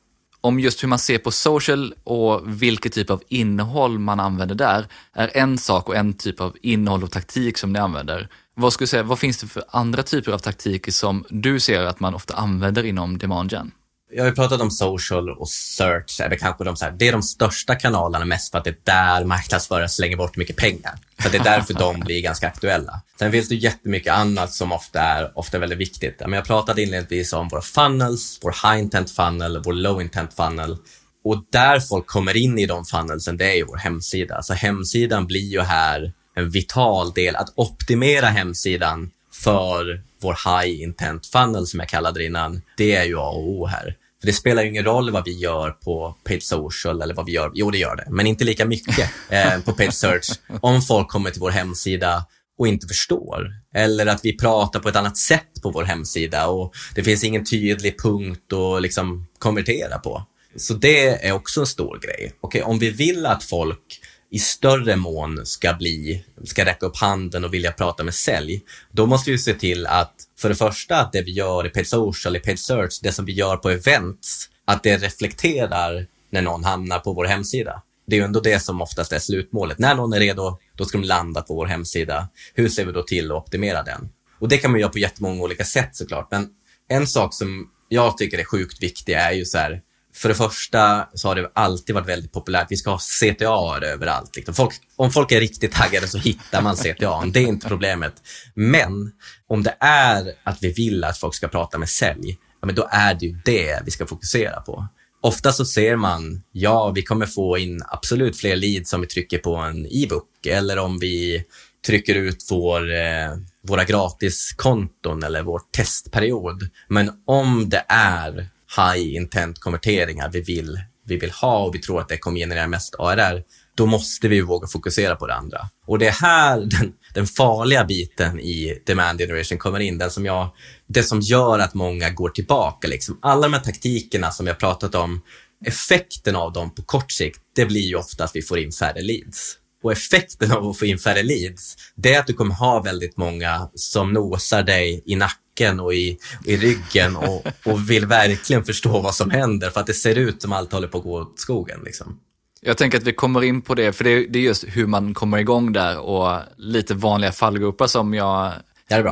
Om 0.42 0.60
just 0.60 0.84
hur 0.84 0.88
man 0.88 1.00
ser 1.00 1.18
på 1.18 1.32
social 1.32 1.94
och 2.04 2.42
vilken 2.46 2.92
typ 2.92 3.10
av 3.10 3.24
innehåll 3.28 4.00
man 4.00 4.20
använder 4.20 4.56
där 4.56 4.88
är 5.14 5.38
en 5.38 5.58
sak 5.58 5.90
och 5.90 5.96
en 5.96 6.14
typ 6.14 6.42
av 6.42 6.58
innehåll 6.62 7.04
och 7.04 7.12
taktik 7.12 7.58
som 7.58 7.74
ni 7.74 7.80
använder. 7.80 8.30
Vad, 8.56 8.74
skulle 8.74 8.88
säga, 8.88 9.04
vad 9.04 9.20
finns 9.20 9.38
det 9.38 9.48
för 9.48 9.64
andra 9.70 10.04
typer 10.04 10.32
av 10.32 10.40
taktiker 10.40 10.92
som 10.92 11.26
du 11.30 11.60
ser 11.60 11.84
att 11.84 12.00
man 12.00 12.16
ofta 12.16 12.34
använder 12.34 12.84
inom 12.84 13.18
demand 13.18 13.52
gen? 13.52 13.72
Jag 14.12 14.24
har 14.24 14.30
ju 14.30 14.36
pratat 14.36 14.62
om 14.62 14.72
social 14.72 15.30
och 15.30 15.50
search, 15.50 16.30
det 16.30 16.38
kanske 16.38 16.64
de, 16.64 16.76
så 16.76 16.86
här, 16.86 16.92
det 16.92 17.08
är 17.08 17.12
de 17.12 17.24
största 17.24 17.76
kanalerna 17.76 18.26
mest 18.26 18.52
för 18.52 18.58
att 18.58 18.64
det 18.64 18.70
är 18.70 18.78
där 18.84 19.26
marknadsförare 19.26 19.90
slänger 19.90 20.18
bort 20.18 20.38
mycket 20.38 20.56
pengar. 20.56 20.94
Så 21.24 21.30
det 21.30 21.38
är 21.38 21.44
därför 21.44 21.74
de 21.74 22.00
blir 22.06 22.22
ganska 22.22 22.48
aktuella. 22.48 23.02
Sen 23.20 23.32
finns 23.32 23.50
det 23.50 23.56
jättemycket 23.56 24.14
annat 24.14 24.54
som 24.54 24.72
ofta 24.72 25.02
är, 25.02 25.38
ofta 25.38 25.58
är 25.58 25.62
väldigt 25.62 25.80
viktigt. 25.80 26.22
Jag 26.28 26.46
pratade 26.46 26.82
inledningsvis 26.82 27.34
om 27.34 27.48
våra 27.48 27.62
funnels, 27.62 28.40
vår 28.42 28.72
high 28.72 28.84
intent 28.84 29.12
funnel, 29.12 29.62
vår 29.66 29.74
low 29.74 30.02
intent 30.02 30.34
funnel. 30.34 30.78
Och 31.24 31.44
där 31.52 31.80
folk 31.80 32.08
kommer 32.08 32.38
in 32.38 32.60
i 32.60 32.66
de 32.66 32.86
funnelsen, 32.86 33.38
det 33.38 33.52
är 33.52 33.56
ju 33.56 33.66
vår 33.66 33.78
hemsida. 33.78 34.42
Så 34.44 34.54
hemsidan 34.54 35.28
blir 35.28 35.52
ju 35.52 35.62
här 35.62 36.14
en 36.36 36.50
vital 36.50 37.14
del. 37.14 37.36
Att 37.36 37.54
optimera 37.56 38.26
hemsidan 38.26 39.12
för 39.44 40.02
vår 40.22 40.62
high 40.62 40.82
intent 40.82 41.26
funnel 41.26 41.68
som 41.68 41.80
jag 41.80 41.90
kallade 41.90 42.20
det 42.20 42.26
innan, 42.26 42.62
det 42.78 42.96
är 42.96 43.04
ju 43.04 43.18
A 43.18 43.30
och 43.30 43.50
O 43.50 43.66
här. 43.66 43.96
För 44.22 44.28
det 44.28 44.34
spelar 44.34 44.64
ju 44.64 44.70
ingen 44.70 44.84
roll 44.84 45.12
vad 45.12 45.26
vi 45.26 45.40
gör 45.40 45.72
på 45.72 46.16
paid 46.24 46.44
social 46.44 47.02
eller 47.02 47.14
vad 47.14 47.26
vi 47.26 47.32
gör. 47.32 47.52
Jo, 47.54 47.72
det 47.72 47.78
gör 47.78 47.96
det, 47.96 48.08
men 48.10 48.28
inte 48.28 48.44
lika 48.44 48.66
mycket 48.66 49.12
eh, 49.30 49.60
på 49.60 49.74
paid 49.74 49.94
search. 49.94 50.30
Om 50.62 50.82
folk 50.82 51.08
kommer 51.08 51.32
till 51.32 51.42
vår 51.42 51.50
hemsida 51.50 52.26
och 52.58 52.68
inte 52.68 52.88
förstår. 52.88 53.48
Eller 53.74 54.06
att 54.06 54.26
vi 54.26 54.38
pratar 54.38 54.80
på 54.80 54.90
ett 54.90 54.96
annat 54.96 55.18
sätt 55.18 55.62
på 55.64 55.72
vår 55.72 55.84
hemsida 55.84 56.48
och 56.48 56.74
det 56.96 57.04
finns 57.04 57.24
ingen 57.24 57.46
tydlig 57.46 58.02
punkt 58.02 58.54
att 58.54 58.82
liksom 58.82 59.28
konvertera 59.40 60.00
på. 60.00 60.26
Så 60.56 60.74
det 60.74 61.28
är 61.28 61.32
också 61.32 61.60
en 61.60 61.68
stor 61.68 62.00
grej. 62.00 62.34
Okej, 62.42 62.64
om 62.64 62.80
vi 62.80 62.90
vill 62.90 63.26
att 63.26 63.44
folk 63.44 64.02
i 64.32 64.40
större 64.40 64.96
mån 64.96 65.46
ska 65.46 65.74
bli, 65.74 66.24
ska 66.44 66.66
räcka 66.66 66.86
upp 66.86 66.98
handen 66.98 67.46
och 67.46 67.54
vilja 67.54 67.72
prata 67.72 68.04
med 68.04 68.14
sälj, 68.14 68.62
då 68.92 69.06
måste 69.06 69.32
vi 69.32 69.38
se 69.38 69.54
till 69.54 69.86
att 69.86 70.14
för 70.40 70.50
det 70.50 70.56
första 70.56 70.98
att 70.98 71.12
det 71.12 71.22
vi 71.22 71.32
gör 71.32 71.66
i 71.66 71.70
paid 71.70 71.88
social, 71.88 72.36
i 72.36 72.40
paid 72.40 72.60
search, 72.60 73.00
det 73.04 73.12
som 73.12 73.26
vi 73.26 73.34
gör 73.34 73.58
på 73.58 73.70
events, 73.70 74.50
att 74.66 74.84
det 74.84 74.98
reflekterar 74.98 76.08
när 76.30 76.42
någon 76.42 76.64
hamnar 76.64 77.00
på 77.00 77.14
vår 77.14 77.26
hemsida. 77.26 77.82
Det 78.08 78.16
är 78.16 78.20
ju 78.20 78.26
ändå 78.26 78.40
det 78.40 78.60
som 78.60 78.82
oftast 78.82 79.14
är 79.14 79.20
slutmålet. 79.20 79.80
När 79.80 79.96
någon 79.96 80.14
är 80.14 80.20
redo, 80.20 80.58
då 80.76 80.86
ska 80.86 80.98
de 80.98 81.08
landa 81.08 81.42
på 81.42 81.56
vår 81.56 81.66
hemsida. 81.66 82.30
Hur 82.54 82.70
ser 82.70 82.86
vi 82.86 82.92
då 82.92 83.04
till 83.04 83.32
att 83.32 83.38
optimera 83.38 83.84
den? 83.84 84.10
Och 84.40 84.48
det 84.50 84.58
kan 84.58 84.72
man 84.72 84.80
göra 84.80 84.92
på 84.92 85.00
jättemånga 85.00 85.44
olika 85.44 85.64
sätt 85.64 85.96
såklart. 85.96 86.28
Men 86.32 86.50
en 86.90 87.08
sak 87.08 87.34
som 87.34 87.70
jag 87.90 88.18
tycker 88.18 88.38
är 88.38 88.44
sjukt 88.44 88.84
viktig 88.84 89.14
är 89.14 89.32
ju 89.32 89.46
så 89.46 89.58
här, 89.58 89.82
för 90.16 90.30
det 90.30 90.36
första 90.36 91.08
så 91.14 91.28
har 91.28 91.36
det 91.36 91.52
alltid 91.54 91.96
varit 91.96 92.08
väldigt 92.08 92.32
populärt. 92.32 92.68
Vi 92.70 92.78
ska 92.78 92.92
ha 92.92 93.00
CTA 93.00 93.80
överallt. 93.86 94.36
Liksom. 94.36 94.56
Folk, 94.56 94.76
om 94.96 95.12
folk 95.12 95.32
är 95.32 95.40
riktigt 95.40 95.72
taggade 95.72 96.08
så 96.08 96.18
hittar 96.18 96.62
man 96.62 96.76
CTA. 96.76 97.26
Det 97.26 97.40
är 97.40 97.48
inte 97.48 97.68
problemet. 97.68 98.14
Men 98.54 99.12
om 99.48 99.64
det 99.64 99.76
är 99.80 100.34
att 100.44 100.58
vi 100.64 100.74
vill 100.74 101.04
att 101.04 101.18
folk 101.18 101.36
ska 101.36 101.48
prata 101.48 101.78
med 101.78 101.90
sälj, 101.90 102.38
ja, 102.62 102.66
men 102.66 102.76
då 102.76 102.88
är 102.92 103.14
det 103.14 103.26
ju 103.26 103.40
det 103.46 103.82
vi 103.86 103.92
ska 103.92 104.06
fokusera 104.06 104.62
på. 104.62 104.88
Ofta 105.22 105.52
så 105.52 105.66
ser 105.66 105.96
man, 105.96 106.44
ja, 106.52 106.92
vi 106.96 107.02
kommer 107.02 107.26
få 107.26 107.58
in 107.58 107.82
absolut 107.88 108.38
fler 108.38 108.56
leads 108.56 108.94
om 108.94 109.02
vi 109.02 109.08
trycker 109.08 109.38
på 109.38 109.56
en 109.56 109.86
e-book 109.86 110.46
eller 110.46 110.80
om 110.80 111.00
vi 111.00 111.44
trycker 111.88 112.16
ut 112.16 112.46
vår, 112.50 112.92
eh, 112.92 113.32
våra 113.68 113.84
gratiskonton 113.84 115.24
eller 115.24 115.44
vår 115.44 115.62
testperiod. 115.72 116.70
Men 116.88 117.12
om 117.26 117.70
det 117.70 117.86
är 117.88 118.50
high 118.78 119.16
intent 119.16 119.60
konverteringar 119.60 120.30
vi 120.30 120.42
vill, 120.42 120.80
vi 121.06 121.18
vill 121.18 121.32
ha 121.32 121.66
och 121.66 121.76
vi 121.76 121.80
tror 121.80 122.02
att 122.02 122.10
det 122.10 122.18
kommer 122.18 122.40
generera 122.40 122.68
mest 122.68 122.96
ARR, 123.00 123.44
då 123.76 123.86
måste 123.86 124.28
vi 124.28 124.42
våga 124.42 124.68
fokusera 124.68 125.16
på 125.16 125.28
det 125.28 125.36
andra. 125.36 125.70
Och 125.86 126.00
det 126.00 126.08
är 126.08 126.12
här 126.12 126.58
den, 126.60 126.94
den 127.14 127.28
farliga 127.28 127.86
biten 127.86 128.40
i 128.40 128.82
demand 128.86 129.20
generation 129.20 129.58
kommer 129.58 129.80
in, 129.80 129.98
den 129.98 130.12
som 130.12 130.26
jag, 130.26 130.50
det 130.88 131.04
som 131.04 131.22
gör 131.22 131.60
att 131.60 131.74
många 131.74 132.10
går 132.10 132.30
tillbaka. 132.30 132.88
Liksom. 132.88 133.20
Alla 133.22 133.42
de 133.42 133.54
här 133.54 133.62
taktikerna 133.62 134.32
som 134.32 134.48
jag 134.48 134.60
pratat 134.60 134.96
om, 134.96 135.22
effekten 135.66 136.36
av 136.36 136.54
dem 136.54 136.76
på 136.76 136.82
kort 136.82 137.12
sikt, 137.12 137.40
det 137.56 137.66
blir 137.66 137.88
ju 137.88 137.96
ofta 137.96 138.24
att 138.24 138.36
vi 138.36 138.42
får 138.42 138.60
in 138.60 138.72
färre 138.72 139.02
leads. 139.02 139.56
Och 139.84 139.92
effekten 139.92 140.52
av 140.52 140.68
att 140.68 140.80
få 140.80 140.86
in 140.86 141.00
färre 141.00 141.24
leads, 141.24 141.76
det 141.96 142.14
är 142.14 142.20
att 142.20 142.28
du 142.28 142.34
kommer 142.34 142.56
ha 142.56 142.82
väldigt 142.82 143.18
många 143.18 143.70
som 143.76 144.14
nosar 144.14 144.64
dig 144.64 145.04
i 145.06 145.16
nacken 145.16 145.49
och 145.80 145.94
i, 145.94 146.18
i 146.46 146.58
ryggen 146.58 147.16
och, 147.16 147.48
och 147.66 147.90
vill 147.90 148.06
verkligen 148.06 148.66
förstå 148.66 149.02
vad 149.02 149.16
som 149.16 149.30
händer 149.32 149.70
för 149.70 149.80
att 149.80 149.88
det 149.88 149.94
ser 149.94 150.16
ut 150.16 150.42
som 150.42 150.54
allt 150.54 150.74
håller 150.74 150.88
på 150.88 150.98
att 150.98 151.04
gå 151.04 151.22
åt 151.22 151.40
skogen. 151.40 151.80
Liksom. 151.86 152.20
Jag 152.62 152.78
tänker 152.78 152.98
att 152.98 153.04
vi 153.04 153.14
kommer 153.14 153.44
in 153.44 153.62
på 153.62 153.76
det, 153.76 153.94
för 153.94 154.04
det 154.04 154.26
det 154.28 154.40
är 154.40 154.44
just 154.44 154.66
hur 154.68 154.88
man 154.88 155.14
kommer 155.14 155.38
igång 155.38 155.74
där 155.74 156.00
och 156.00 156.40
lite 156.58 156.94
vanliga 156.94 157.32
fallgrupper 157.32 157.88
som 157.88 158.14
jag 158.14 158.54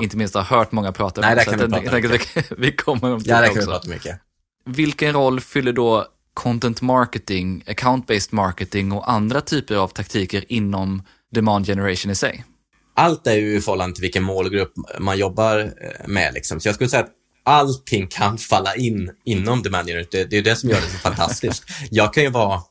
inte 0.02 0.18
minst 0.18 0.36
har 0.36 0.42
hört 0.42 0.72
många 0.72 0.92
prata 0.92 1.22
om. 1.22 1.28
Nej, 1.28 1.36
det 1.36 1.44
kan 1.44 1.54
vi 1.54 1.68
prata 1.68 2.00
jag, 2.00 2.12
mycket. 2.12 2.52
att 2.52 2.60
vi 2.60 2.72
kommer 2.72 3.14
om 3.14 3.22
ja, 3.26 3.42
det 3.42 3.48
kan 3.48 3.60
vi 3.60 3.66
prata 3.66 3.90
mycket. 3.90 4.20
Vilken 4.66 5.14
roll 5.14 5.40
fyller 5.40 5.74
då 5.74 6.06
content 6.34 6.82
marketing, 6.82 7.64
account-based 7.68 8.36
marketing 8.36 8.92
och 8.92 9.12
andra 9.12 9.42
typer 9.42 9.76
av 9.76 9.88
taktiker 9.88 10.46
inom 10.48 11.04
demand 11.32 11.66
generation 11.66 12.12
i 12.12 12.16
sig? 12.16 12.46
Allt 12.98 13.28
är 13.28 13.36
ju 13.36 13.58
i 13.58 13.62
förhållande 13.62 13.96
till 13.96 14.02
vilken 14.02 14.24
målgrupp 14.24 14.74
man 15.00 15.18
jobbar 15.18 15.60
eh, 15.60 16.08
med. 16.08 16.34
Liksom. 16.34 16.60
Så 16.60 16.68
jag 16.68 16.76
skulle 16.76 16.90
säga 16.90 17.04
att 17.04 17.12
allting 17.44 18.08
kan 18.08 18.38
falla 18.38 18.76
in 18.76 19.12
inom 19.26 19.64
demand 19.64 19.88
generation. 19.88 20.10
Det, 20.12 20.24
det 20.24 20.38
är 20.38 20.42
det 20.42 20.56
som 20.56 20.70
gör 20.70 20.82
det 20.82 20.88
så 20.88 20.98
fantastiskt. 20.98 21.64
Jag 21.90 22.14
kan 22.14 22.24
ju 22.24 22.30
vara 22.30 22.62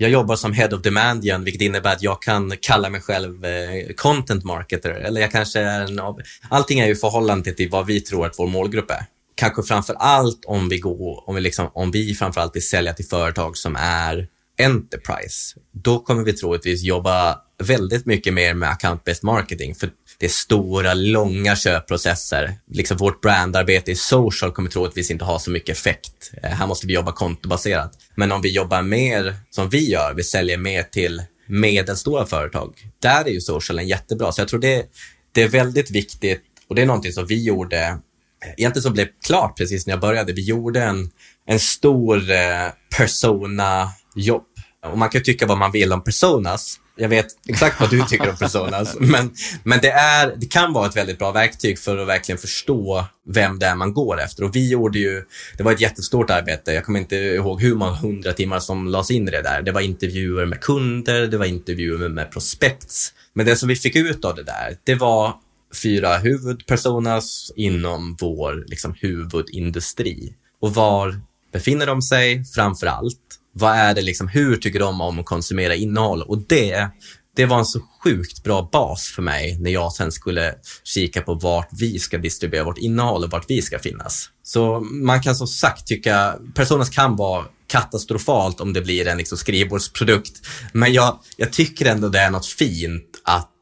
jag 0.00 0.10
jobbar 0.10 0.36
som 0.36 0.52
head 0.52 0.68
of 0.68 0.82
demand 0.82 1.24
igen, 1.24 1.44
vilket 1.44 1.62
innebär 1.62 1.92
att 1.92 2.02
jag 2.02 2.22
kan 2.22 2.54
kalla 2.62 2.90
mig 2.90 3.00
själv 3.00 3.44
eh, 3.44 3.94
content 3.96 4.44
marketer. 4.44 4.90
Eller 4.90 5.20
jag 5.20 5.32
kanske 5.32 5.60
är 5.60 5.80
en 5.80 5.98
av... 6.00 6.20
Allting 6.48 6.80
är 6.80 6.86
ju 6.86 6.96
förhållande 6.96 7.52
till 7.52 7.70
vad 7.70 7.86
vi 7.86 8.00
tror 8.00 8.26
att 8.26 8.38
vår 8.38 8.46
målgrupp 8.46 8.90
är 8.90 9.06
kanske 9.34 9.62
framför 9.62 9.94
allt 9.94 10.44
om 10.46 10.68
vi 10.68 10.78
går, 10.78 11.28
om 11.28 11.34
vi 11.34 11.40
liksom, 11.40 11.70
om 11.74 11.90
vi 11.90 12.14
framför 12.14 12.40
allt 12.40 12.56
vill 12.56 12.68
sälja 12.68 12.92
till 12.92 13.04
företag 13.04 13.56
som 13.56 13.76
är 13.76 14.28
Enterprise, 14.58 15.56
då 15.72 15.98
kommer 15.98 16.24
vi 16.24 16.32
troligtvis 16.32 16.82
jobba 16.82 17.38
väldigt 17.62 18.06
mycket 18.06 18.34
mer 18.34 18.54
med 18.54 18.68
account-based 18.68 19.20
marketing. 19.22 19.74
För 19.74 19.90
det 20.18 20.26
är 20.26 20.30
stora, 20.30 20.94
långa 20.94 21.56
köpprocesser. 21.56 22.58
Liksom 22.70 22.96
vårt 22.96 23.20
brandarbete 23.20 23.90
i 23.90 23.94
social 23.94 24.52
kommer 24.52 24.70
troligtvis 24.70 25.10
inte 25.10 25.24
ha 25.24 25.38
så 25.38 25.50
mycket 25.50 25.76
effekt. 25.76 26.32
Eh, 26.42 26.50
här 26.50 26.66
måste 26.66 26.86
vi 26.86 26.94
jobba 26.94 27.12
kontobaserat. 27.12 27.92
Men 28.14 28.32
om 28.32 28.42
vi 28.42 28.52
jobbar 28.52 28.82
mer 28.82 29.36
som 29.50 29.68
vi 29.68 29.90
gör, 29.90 30.14
vi 30.14 30.24
säljer 30.24 30.58
mer 30.58 30.82
till 30.82 31.22
medelstora 31.46 32.26
företag, 32.26 32.74
där 33.02 33.24
är 33.24 33.30
ju 33.30 33.40
socialen 33.40 33.88
jättebra. 33.88 34.32
Så 34.32 34.40
jag 34.40 34.48
tror 34.48 34.60
det, 34.60 34.86
det 35.32 35.42
är 35.42 35.48
väldigt 35.48 35.90
viktigt 35.90 36.42
och 36.68 36.74
det 36.74 36.82
är 36.82 36.86
någonting 36.86 37.12
som 37.12 37.26
vi 37.26 37.44
gjorde 37.44 37.78
eh, 37.78 38.50
egentligen 38.56 38.82
som 38.82 38.92
blev 38.92 39.08
klart 39.26 39.56
precis 39.56 39.86
när 39.86 39.92
jag 39.92 40.00
började. 40.00 40.32
Vi 40.32 40.44
gjorde 40.44 40.82
en, 40.82 41.10
en 41.46 41.60
stor 41.60 42.30
eh, 42.30 42.68
persona-jobb. 42.98 44.44
Och 44.86 44.98
man 44.98 45.08
kan 45.08 45.22
tycka 45.22 45.46
vad 45.46 45.58
man 45.58 45.72
vill 45.72 45.92
om 45.92 46.04
personas. 46.04 46.80
Jag 46.96 47.08
vet 47.08 47.26
exakt 47.48 47.80
vad 47.80 47.90
du 47.90 48.02
tycker 48.02 48.30
om 48.30 48.36
personas. 48.36 48.96
Men, 49.00 49.30
men 49.62 49.78
det, 49.82 49.90
är, 49.90 50.34
det 50.36 50.46
kan 50.46 50.72
vara 50.72 50.86
ett 50.86 50.96
väldigt 50.96 51.18
bra 51.18 51.32
verktyg 51.32 51.78
för 51.78 51.98
att 51.98 52.08
verkligen 52.08 52.38
förstå 52.38 53.04
vem 53.26 53.58
det 53.58 53.66
är 53.66 53.74
man 53.74 53.92
går 53.92 54.20
efter. 54.20 54.44
Och 54.44 54.56
vi 54.56 54.70
gjorde 54.70 54.98
ju, 54.98 55.24
det 55.56 55.62
var 55.62 55.72
ett 55.72 55.80
jättestort 55.80 56.30
arbete. 56.30 56.72
Jag 56.72 56.84
kommer 56.84 57.00
inte 57.00 57.16
ihåg 57.16 57.62
hur 57.62 57.74
många 57.74 57.92
hundra 57.92 58.32
timmar 58.32 58.60
som 58.60 58.86
lades 58.86 59.10
in 59.10 59.28
i 59.28 59.30
det 59.30 59.42
där. 59.42 59.62
Det 59.62 59.72
var 59.72 59.80
intervjuer 59.80 60.46
med 60.46 60.60
kunder, 60.60 61.26
det 61.26 61.38
var 61.38 61.46
intervjuer 61.46 62.08
med 62.08 62.32
prospects. 62.32 63.12
Men 63.32 63.46
det 63.46 63.56
som 63.56 63.68
vi 63.68 63.76
fick 63.76 63.96
ut 63.96 64.24
av 64.24 64.34
det 64.34 64.44
där, 64.44 64.76
det 64.84 64.94
var 64.94 65.34
fyra 65.82 66.16
huvudpersonas 66.16 67.52
inom 67.56 68.16
vår 68.20 68.64
liksom, 68.68 68.94
huvudindustri. 69.00 70.34
Och 70.60 70.74
var 70.74 71.20
befinner 71.52 71.86
de 71.86 72.02
sig 72.02 72.44
framför 72.44 72.86
allt? 72.86 73.38
Vad 73.58 73.76
är 73.76 73.94
det 73.94 74.02
liksom, 74.02 74.28
hur 74.28 74.56
tycker 74.56 74.78
de 74.78 75.00
om 75.00 75.18
att 75.18 75.26
konsumera 75.26 75.74
innehåll? 75.74 76.22
Och 76.22 76.38
det, 76.48 76.88
det 77.36 77.46
var 77.46 77.58
en 77.58 77.64
så 77.64 77.80
sjukt 78.04 78.42
bra 78.42 78.68
bas 78.72 79.12
för 79.14 79.22
mig 79.22 79.58
när 79.60 79.70
jag 79.70 79.92
sen 79.92 80.12
skulle 80.12 80.54
kika 80.84 81.22
på 81.22 81.34
vart 81.34 81.68
vi 81.72 81.98
ska 81.98 82.18
distribuera 82.18 82.64
vårt 82.64 82.78
innehåll 82.78 83.24
och 83.24 83.30
vart 83.30 83.50
vi 83.50 83.62
ska 83.62 83.78
finnas. 83.78 84.30
Så 84.42 84.80
man 84.80 85.22
kan 85.22 85.36
som 85.36 85.46
sagt 85.46 85.86
tycka, 85.86 86.34
Personas 86.54 86.90
kan 86.90 87.16
vara 87.16 87.44
katastrofalt 87.66 88.60
om 88.60 88.72
det 88.72 88.80
blir 88.80 89.06
en 89.06 89.18
liksom 89.18 89.38
skrivbordsprodukt. 89.38 90.46
Men 90.72 90.92
jag, 90.92 91.18
jag 91.36 91.52
tycker 91.52 91.86
ändå 91.86 92.08
det 92.08 92.18
är 92.18 92.30
något 92.30 92.46
fint 92.46 93.20
att 93.24 93.52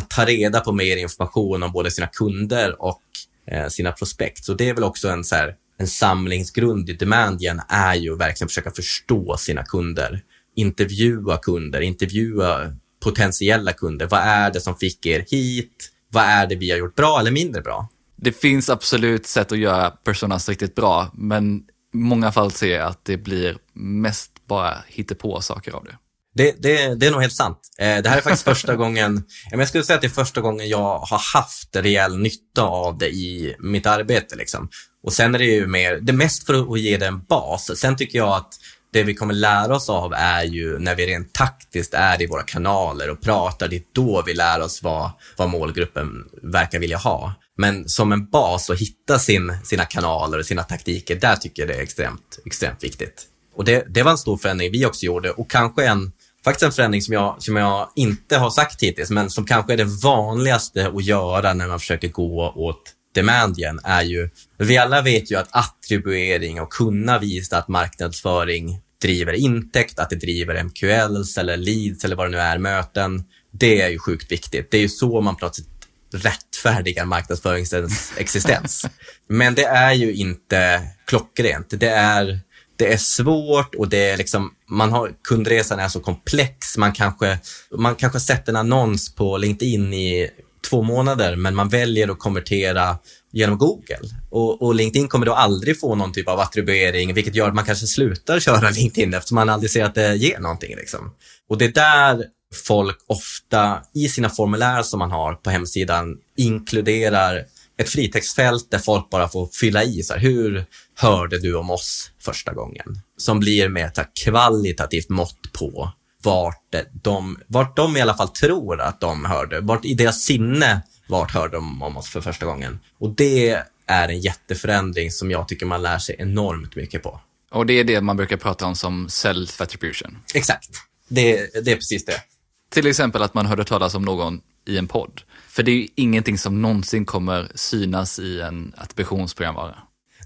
att 0.00 0.10
ta 0.10 0.24
reda 0.24 0.60
på 0.60 0.72
mer 0.72 0.96
information 0.96 1.62
om 1.62 1.72
både 1.72 1.90
sina 1.90 2.06
kunder 2.06 2.82
och 2.82 3.02
eh, 3.50 3.68
sina 3.68 3.92
prospekt. 3.92 4.44
Så 4.44 4.54
det 4.54 4.68
är 4.68 4.74
väl 4.74 4.84
också 4.84 5.08
en, 5.08 5.24
så 5.24 5.34
här, 5.34 5.54
en 5.80 5.86
samlingsgrund 5.86 6.90
i 6.90 6.92
Demandian 6.92 7.60
är 7.68 7.94
ju 7.94 8.16
verkligen 8.16 8.48
försöka 8.48 8.70
förstå 8.70 9.36
sina 9.36 9.64
kunder. 9.64 10.22
Intervjua 10.56 11.36
kunder, 11.36 11.80
intervjua 11.80 12.76
potentiella 13.04 13.72
kunder. 13.72 14.06
Vad 14.06 14.20
är 14.20 14.50
det 14.50 14.60
som 14.60 14.76
fick 14.76 15.06
er 15.06 15.24
hit? 15.30 15.90
Vad 16.08 16.24
är 16.24 16.46
det 16.46 16.56
vi 16.56 16.70
har 16.70 16.78
gjort 16.78 16.94
bra 16.94 17.20
eller 17.20 17.30
mindre 17.30 17.62
bra? 17.62 17.88
Det 18.16 18.32
finns 18.32 18.70
absolut 18.70 19.26
sätt 19.26 19.52
att 19.52 19.58
göra 19.58 19.90
personas 19.90 20.48
riktigt 20.48 20.74
bra, 20.74 21.10
men 21.14 21.56
i 21.94 21.96
många 21.96 22.32
fall 22.32 22.50
ser 22.50 22.78
jag 22.78 22.86
att 22.86 23.04
det 23.04 23.16
blir 23.16 23.58
mest 23.74 24.32
bara 24.46 24.74
på 25.18 25.40
saker 25.40 25.72
av 25.72 25.84
det. 25.84 25.96
Det, 26.34 26.62
det, 26.62 26.94
det 26.94 27.06
är 27.06 27.10
nog 27.10 27.20
helt 27.20 27.32
sant. 27.32 27.58
Eh, 27.78 28.02
det 28.02 28.08
här 28.08 28.16
är 28.16 28.20
faktiskt 28.20 28.44
första 28.44 28.76
gången, 28.82 29.24
jag 29.50 29.68
skulle 29.68 29.84
säga 29.84 29.94
att 29.94 30.02
det 30.02 30.06
är 30.06 30.24
första 30.24 30.40
gången 30.40 30.68
jag 30.68 30.98
har 30.98 31.34
haft 31.34 31.76
rejäl 31.76 32.18
nytta 32.18 32.62
av 32.62 32.98
det 32.98 33.08
i 33.08 33.56
mitt 33.58 33.86
arbete. 33.86 34.36
Liksom. 34.36 34.68
Och 35.02 35.12
sen 35.12 35.34
är 35.34 35.38
det 35.38 35.44
ju 35.44 35.66
mer, 35.66 35.98
det 36.00 36.12
är 36.12 36.16
mest 36.16 36.46
för 36.46 36.72
att 36.74 36.80
ge 36.80 36.96
det 36.96 37.06
en 37.06 37.24
bas. 37.24 37.78
Sen 37.78 37.96
tycker 37.96 38.18
jag 38.18 38.36
att 38.36 38.54
det 38.92 39.02
vi 39.02 39.14
kommer 39.14 39.34
lära 39.34 39.76
oss 39.76 39.88
av 39.88 40.12
är 40.12 40.44
ju 40.44 40.78
när 40.78 40.94
vi 40.94 41.06
rent 41.06 41.32
taktiskt 41.32 41.94
är 41.94 42.22
i 42.22 42.26
våra 42.26 42.42
kanaler 42.42 43.10
och 43.10 43.20
pratar, 43.20 43.68
det 43.68 43.76
är 43.76 43.82
då 43.92 44.22
vi 44.26 44.34
lär 44.34 44.60
oss 44.60 44.82
vad, 44.82 45.10
vad 45.36 45.50
målgruppen 45.50 46.08
verkar 46.42 46.78
vilja 46.78 46.96
ha. 46.96 47.34
Men 47.56 47.88
som 47.88 48.12
en 48.12 48.30
bas 48.30 48.70
att 48.70 48.78
hitta 48.78 49.18
sin, 49.18 49.56
sina 49.64 49.84
kanaler 49.84 50.38
och 50.38 50.46
sina 50.46 50.62
taktiker, 50.62 51.16
där 51.16 51.36
tycker 51.36 51.62
jag 51.62 51.68
det 51.68 51.74
är 51.74 51.82
extremt, 51.82 52.38
extremt 52.46 52.84
viktigt. 52.84 53.26
Och 53.54 53.64
det, 53.64 53.84
det 53.88 54.02
var 54.02 54.10
en 54.10 54.18
stor 54.18 54.36
förändring 54.36 54.72
vi 54.72 54.86
också 54.86 55.06
gjorde 55.06 55.30
och 55.30 55.50
kanske 55.50 55.86
en, 55.86 56.12
faktiskt 56.44 56.62
en 56.62 56.72
förändring 56.72 57.02
som 57.02 57.14
jag, 57.14 57.42
som 57.42 57.56
jag 57.56 57.88
inte 57.96 58.36
har 58.36 58.50
sagt 58.50 58.82
hittills, 58.82 59.10
men 59.10 59.30
som 59.30 59.46
kanske 59.46 59.72
är 59.72 59.76
det 59.76 60.02
vanligaste 60.02 60.88
att 60.88 61.04
göra 61.04 61.54
när 61.54 61.68
man 61.68 61.80
försöker 61.80 62.08
gå 62.08 62.52
åt 62.56 62.94
demand 63.14 63.58
gen 63.58 63.80
är 63.84 64.02
ju, 64.02 64.30
vi 64.58 64.78
alla 64.78 65.02
vet 65.02 65.30
ju 65.32 65.36
att 65.36 65.48
attribuering 65.50 66.60
och 66.60 66.72
kunna 66.72 67.18
visa 67.18 67.58
att 67.58 67.68
marknadsföring 67.68 68.80
driver 69.02 69.32
intäkt, 69.32 69.98
att 69.98 70.10
det 70.10 70.16
driver 70.16 70.64
MQLs 70.64 71.38
eller 71.38 71.56
leads 71.56 72.04
eller 72.04 72.16
vad 72.16 72.26
det 72.26 72.30
nu 72.30 72.38
är, 72.38 72.58
möten. 72.58 73.24
Det 73.52 73.82
är 73.82 73.88
ju 73.88 73.98
sjukt 73.98 74.32
viktigt. 74.32 74.70
Det 74.70 74.76
är 74.76 74.80
ju 74.80 74.88
så 74.88 75.20
man 75.20 75.36
plötsligt 75.36 75.68
rättfärdigar 76.12 77.04
marknadsföringens 77.04 78.12
existens. 78.16 78.86
Men 79.28 79.54
det 79.54 79.64
är 79.64 79.92
ju 79.92 80.14
inte 80.14 80.82
klockrent. 81.06 81.66
Det 81.70 81.90
är, 81.90 82.40
det 82.80 82.92
är 82.92 82.96
svårt 82.96 83.74
och 83.74 83.88
det 83.88 84.10
är 84.10 84.16
liksom, 84.16 84.54
man 84.68 84.92
har, 84.92 85.12
kundresan 85.28 85.78
är 85.78 85.88
så 85.88 86.00
komplex. 86.00 86.76
Man 86.76 86.92
kanske, 86.92 87.38
man 87.76 87.94
kanske 87.94 88.20
sett 88.20 88.48
en 88.48 88.56
annons 88.56 89.14
på 89.14 89.36
LinkedIn 89.38 89.94
i 89.94 90.30
två 90.70 90.82
månader, 90.82 91.36
men 91.36 91.54
man 91.54 91.68
väljer 91.68 92.08
att 92.08 92.18
konvertera 92.18 92.98
genom 93.32 93.58
Google. 93.58 94.08
Och, 94.30 94.62
och, 94.62 94.74
LinkedIn 94.74 95.08
kommer 95.08 95.26
då 95.26 95.34
aldrig 95.34 95.80
få 95.80 95.94
någon 95.94 96.12
typ 96.12 96.28
av 96.28 96.40
attribuering, 96.40 97.14
vilket 97.14 97.34
gör 97.34 97.48
att 97.48 97.54
man 97.54 97.64
kanske 97.64 97.86
slutar 97.86 98.40
köra 98.40 98.70
LinkedIn 98.70 99.14
eftersom 99.14 99.34
man 99.34 99.48
aldrig 99.48 99.70
ser 99.70 99.84
att 99.84 99.94
det 99.94 100.16
ger 100.16 100.38
någonting. 100.38 100.76
Liksom. 100.76 101.14
Och 101.48 101.58
det 101.58 101.64
är 101.64 101.72
där 101.72 102.24
folk 102.66 102.98
ofta 103.06 103.78
i 103.94 104.08
sina 104.08 104.30
formulär 104.30 104.82
som 104.82 104.98
man 104.98 105.10
har 105.10 105.34
på 105.34 105.50
hemsidan 105.50 106.16
inkluderar 106.36 107.44
ett 107.80 107.88
fritextfält 107.88 108.70
där 108.70 108.78
folk 108.78 109.10
bara 109.10 109.28
får 109.28 109.46
fylla 109.46 109.84
i. 109.84 110.02
Så 110.02 110.12
här, 110.12 110.20
hur 110.20 110.64
hörde 110.96 111.38
du 111.38 111.54
om 111.54 111.70
oss 111.70 112.10
första 112.20 112.52
gången? 112.52 113.00
Som 113.16 113.40
blir 113.40 113.68
med 113.68 113.86
ett 113.86 114.10
kvalitativt 114.24 115.08
mått 115.08 115.52
på 115.52 115.92
vart 116.22 116.74
de, 116.92 117.38
vart 117.46 117.76
de 117.76 117.96
i 117.96 118.00
alla 118.00 118.14
fall 118.14 118.28
tror 118.28 118.80
att 118.80 119.00
de 119.00 119.24
hörde, 119.24 119.60
vart 119.60 119.84
i 119.84 119.94
deras 119.94 120.20
sinne, 120.20 120.82
vart 121.08 121.30
hörde 121.30 121.56
de 121.56 121.82
om 121.82 121.96
oss 121.96 122.08
för 122.08 122.20
första 122.20 122.46
gången. 122.46 122.78
Och 122.98 123.10
det 123.10 123.62
är 123.86 124.08
en 124.08 124.20
jätteförändring 124.20 125.10
som 125.10 125.30
jag 125.30 125.48
tycker 125.48 125.66
man 125.66 125.82
lär 125.82 125.98
sig 125.98 126.16
enormt 126.18 126.76
mycket 126.76 127.02
på. 127.02 127.20
Och 127.50 127.66
det 127.66 127.72
är 127.72 127.84
det 127.84 128.00
man 128.00 128.16
brukar 128.16 128.36
prata 128.36 128.66
om 128.66 128.74
som 128.74 129.08
self-attribution? 129.08 130.16
Exakt. 130.34 130.70
Det, 131.08 131.64
det 131.64 131.72
är 131.72 131.76
precis 131.76 132.04
det. 132.04 132.22
Till 132.70 132.86
exempel 132.86 133.22
att 133.22 133.34
man 133.34 133.46
hörde 133.46 133.64
talas 133.64 133.94
om 133.94 134.02
någon 134.02 134.40
i 134.66 134.78
en 134.78 134.88
podd. 134.88 135.20
För 135.60 135.64
det 135.64 135.70
är 135.70 135.76
ju 135.76 135.88
ingenting 135.94 136.38
som 136.38 136.62
någonsin 136.62 137.06
kommer 137.06 137.52
synas 137.54 138.18
i 138.18 138.40
en 138.40 138.74
attributionsprogramvara. 138.76 139.76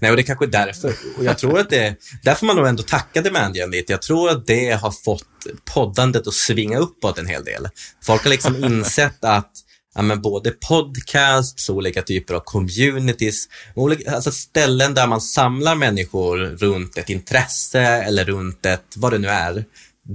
Nej, 0.01 0.11
och 0.11 0.17
det 0.17 0.21
är 0.21 0.25
kanske 0.25 0.45
är 0.45 0.49
därför. 0.49 0.93
Och 1.17 1.23
jag 1.23 1.37
tror 1.37 1.59
att 1.59 1.69
det, 1.69 1.95
där 2.23 2.35
får 2.35 2.47
man 2.47 2.55
nog 2.55 2.67
ändå 2.67 2.83
tacka 2.83 3.21
Demandian 3.21 3.71
lite. 3.71 3.93
Jag 3.93 4.01
tror 4.01 4.29
att 4.29 4.47
det 4.47 4.71
har 4.71 4.91
fått 4.91 5.27
poddandet 5.73 6.27
att 6.27 6.33
svinga 6.33 6.77
uppåt 6.77 7.19
en 7.19 7.25
hel 7.25 7.43
del. 7.43 7.67
Folk 8.03 8.23
har 8.23 8.29
liksom 8.29 8.63
insett 8.63 9.23
att 9.23 9.51
ja, 9.95 10.01
men 10.01 10.21
både 10.21 10.51
podcasts, 10.51 11.69
olika 11.69 12.01
typer 12.01 12.33
av 12.33 12.39
communities, 12.39 13.45
olika, 13.75 14.15
alltså 14.15 14.31
ställen 14.31 14.93
där 14.93 15.07
man 15.07 15.21
samlar 15.21 15.75
människor 15.75 16.37
runt 16.37 16.97
ett 16.97 17.09
intresse 17.09 17.81
eller 17.81 18.25
runt 18.25 18.65
ett, 18.65 18.93
vad 18.95 19.13
det 19.13 19.17
nu 19.17 19.27
är, 19.27 19.65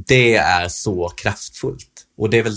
det 0.07 0.37
är 0.37 0.69
så 0.69 1.09
kraftfullt. 1.09 1.90
Och 2.21 2.31
det 2.31 2.39
är 2.39 2.43
väl 2.43 2.57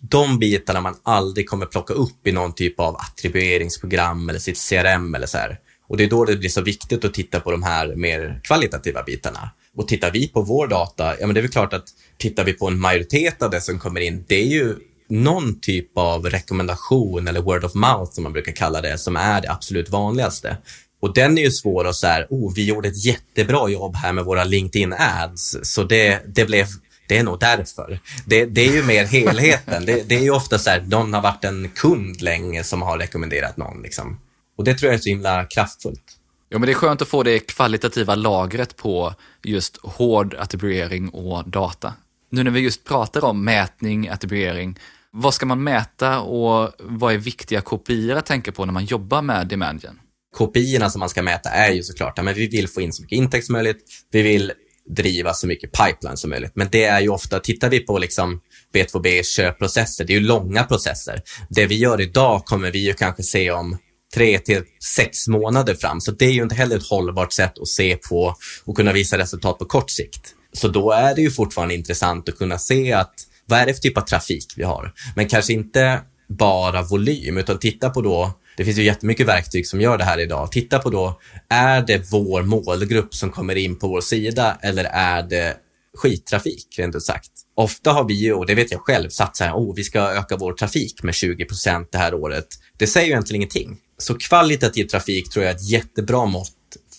de 0.00 0.38
bitarna 0.38 0.80
man 0.80 0.96
aldrig 1.02 1.48
kommer 1.48 1.66
plocka 1.66 1.94
upp 1.94 2.26
i 2.26 2.32
någon 2.32 2.54
typ 2.54 2.80
av 2.80 2.96
attribueringsprogram 2.96 4.28
eller 4.28 4.38
sitt 4.38 4.68
CRM 4.68 5.14
eller 5.14 5.26
så 5.26 5.38
här. 5.38 5.58
Och 5.88 5.96
det 5.96 6.04
är 6.04 6.10
då 6.10 6.24
det 6.24 6.36
blir 6.36 6.48
så 6.48 6.62
viktigt 6.62 7.04
att 7.04 7.14
titta 7.14 7.40
på 7.40 7.50
de 7.50 7.62
här 7.62 7.94
mer 7.96 8.40
kvalitativa 8.44 9.02
bitarna. 9.02 9.50
Och 9.76 9.88
tittar 9.88 10.10
vi 10.10 10.28
på 10.28 10.42
vår 10.42 10.66
data, 10.66 11.20
ja 11.20 11.26
men 11.26 11.34
det 11.34 11.40
är 11.40 11.42
väl 11.42 11.50
klart 11.50 11.72
att 11.72 11.84
tittar 12.18 12.44
vi 12.44 12.52
på 12.52 12.68
en 12.68 12.80
majoritet 12.80 13.42
av 13.42 13.50
det 13.50 13.60
som 13.60 13.78
kommer 13.78 14.00
in, 14.00 14.24
det 14.28 14.34
är 14.34 14.46
ju 14.46 14.76
någon 15.08 15.60
typ 15.60 15.98
av 15.98 16.26
rekommendation 16.26 17.28
eller 17.28 17.40
word 17.40 17.64
of 17.64 17.74
mouth 17.74 18.12
som 18.12 18.22
man 18.22 18.32
brukar 18.32 18.52
kalla 18.52 18.80
det, 18.80 18.98
som 18.98 19.16
är 19.16 19.40
det 19.40 19.50
absolut 19.50 19.90
vanligaste. 19.90 20.56
Och 21.00 21.14
den 21.14 21.38
är 21.38 21.42
ju 21.42 21.50
svår 21.50 21.86
att 21.86 21.96
säga, 21.96 22.26
oh, 22.30 22.54
vi 22.54 22.64
gjorde 22.64 22.88
ett 22.88 23.04
jättebra 23.04 23.68
jobb 23.68 23.96
här 23.96 24.12
med 24.12 24.24
våra 24.24 24.44
LinkedIn 24.44 24.92
ads, 24.92 25.56
så 25.62 25.84
det, 25.84 26.22
det 26.34 26.44
blev 26.44 26.66
det 27.10 27.18
är 27.18 27.22
nog 27.22 27.40
därför. 27.40 28.00
Det, 28.26 28.44
det 28.44 28.60
är 28.60 28.72
ju 28.72 28.82
mer 28.82 29.04
helheten. 29.04 29.86
Det, 29.86 30.08
det, 30.08 30.14
är 30.14 30.22
ju 30.22 30.30
ofta 30.30 30.58
så 30.58 30.70
här, 30.70 30.80
någon 30.80 31.14
har 31.14 31.22
varit 31.22 31.44
en 31.44 31.68
kund 31.68 32.22
länge 32.22 32.64
som 32.64 32.82
har 32.82 32.98
rekommenderat 32.98 33.56
någon. 33.56 33.82
Liksom. 33.82 34.20
Och 34.58 34.64
det 34.64 34.74
tror 34.74 34.92
jag 34.92 34.98
är 34.98 35.02
så 35.02 35.08
himla 35.08 35.44
kraftfullt. 35.44 36.02
Ja, 36.48 36.58
men 36.58 36.66
det 36.66 36.72
är 36.72 36.74
skönt 36.74 37.02
att 37.02 37.08
få 37.08 37.22
det 37.22 37.38
kvalitativa 37.38 38.14
lagret 38.14 38.76
på 38.76 39.14
just 39.42 39.76
hård 39.82 40.34
attribuering 40.34 41.08
och 41.08 41.48
data. 41.48 41.94
Nu 42.30 42.42
när 42.42 42.50
vi 42.50 42.60
just 42.60 42.84
pratar 42.84 43.24
om 43.24 43.44
mätning, 43.44 44.08
attribuering, 44.08 44.78
vad 45.10 45.34
ska 45.34 45.46
man 45.46 45.64
mäta 45.64 46.20
och 46.20 46.72
vad 46.78 47.14
är 47.14 47.18
viktiga 47.18 47.60
kopior 47.60 48.16
att 48.16 48.26
tänka 48.26 48.52
på 48.52 48.64
när 48.64 48.72
man 48.72 48.84
jobbar 48.84 49.22
med 49.22 49.46
demandgen? 49.48 50.00
Kopiorna 50.36 50.90
som 50.90 51.00
man 51.00 51.08
ska 51.08 51.22
mäta 51.22 51.50
är 51.50 51.72
ju 51.72 51.82
såklart, 51.82 52.18
att 52.18 52.36
vi 52.36 52.46
vill 52.46 52.68
få 52.68 52.80
in 52.80 52.92
så 52.92 53.02
mycket 53.02 53.16
intäkt 53.16 53.46
som 53.46 53.52
möjligt. 53.52 53.84
Vi 54.10 54.22
vill 54.22 54.52
driva 54.88 55.34
så 55.34 55.46
mycket 55.46 55.72
pipeline 55.72 56.16
som 56.16 56.30
möjligt. 56.30 56.52
Men 56.54 56.68
det 56.72 56.84
är 56.84 57.00
ju 57.00 57.08
ofta, 57.08 57.40
tittar 57.40 57.70
vi 57.70 57.80
på 57.80 57.98
liksom 57.98 58.40
B2B 58.74 59.22
köpprocesser, 59.22 60.04
det 60.04 60.12
är 60.12 60.18
ju 60.20 60.26
långa 60.26 60.64
processer. 60.64 61.22
Det 61.48 61.66
vi 61.66 61.78
gör 61.78 62.00
idag 62.00 62.44
kommer 62.44 62.70
vi 62.70 62.78
ju 62.78 62.92
kanske 62.92 63.22
se 63.22 63.50
om 63.50 63.78
tre 64.14 64.38
till 64.38 64.62
sex 64.96 65.28
månader 65.28 65.74
fram. 65.74 66.00
Så 66.00 66.10
det 66.10 66.24
är 66.24 66.32
ju 66.32 66.42
inte 66.42 66.54
heller 66.54 66.76
ett 66.76 66.88
hållbart 66.88 67.32
sätt 67.32 67.58
att 67.58 67.68
se 67.68 67.96
på 67.96 68.34
och 68.64 68.76
kunna 68.76 68.92
visa 68.92 69.18
resultat 69.18 69.58
på 69.58 69.64
kort 69.64 69.90
sikt. 69.90 70.34
Så 70.52 70.68
då 70.68 70.90
är 70.90 71.14
det 71.14 71.22
ju 71.22 71.30
fortfarande 71.30 71.74
intressant 71.74 72.28
att 72.28 72.38
kunna 72.38 72.58
se 72.58 72.92
att 72.92 73.14
vad 73.46 73.58
är 73.58 73.66
det 73.66 73.74
för 73.74 73.80
typ 73.80 73.98
av 73.98 74.02
trafik 74.02 74.46
vi 74.56 74.62
har? 74.62 74.92
Men 75.16 75.28
kanske 75.28 75.52
inte 75.52 76.00
bara 76.28 76.82
volym, 76.82 77.38
utan 77.38 77.58
titta 77.58 77.90
på 77.90 78.02
då 78.02 78.32
det 78.60 78.64
finns 78.64 78.78
ju 78.78 78.82
jättemycket 78.82 79.26
verktyg 79.26 79.66
som 79.66 79.80
gör 79.80 79.98
det 79.98 80.04
här 80.04 80.18
idag. 80.18 80.52
Titta 80.52 80.78
på 80.78 80.90
då, 80.90 81.20
är 81.48 81.82
det 81.82 82.12
vår 82.12 82.42
målgrupp 82.42 83.14
som 83.14 83.30
kommer 83.30 83.54
in 83.54 83.78
på 83.78 83.88
vår 83.88 84.00
sida 84.00 84.58
eller 84.62 84.84
är 84.84 85.22
det 85.22 85.56
skittrafik, 85.96 86.66
rent 86.78 86.96
ut 86.96 87.02
sagt? 87.02 87.30
Ofta 87.54 87.92
har 87.92 88.04
vi 88.04 88.14
ju, 88.14 88.34
och 88.34 88.46
det 88.46 88.54
vet 88.54 88.72
jag 88.72 88.80
själv, 88.80 89.08
satt 89.08 89.36
så 89.36 89.44
här, 89.44 89.52
oh, 89.52 89.74
vi 89.76 89.84
ska 89.84 90.00
öka 90.00 90.36
vår 90.36 90.52
trafik 90.52 91.02
med 91.02 91.14
20 91.14 91.44
procent 91.44 91.88
det 91.92 91.98
här 91.98 92.14
året. 92.14 92.46
Det 92.78 92.86
säger 92.86 93.06
ju 93.06 93.12
egentligen 93.12 93.36
ingenting. 93.36 93.76
Så 93.98 94.14
kvalitativ 94.14 94.84
trafik 94.84 95.30
tror 95.30 95.44
jag 95.44 95.50
är 95.50 95.56
ett 95.56 95.70
jättebra 95.70 96.26
mått 96.26 96.52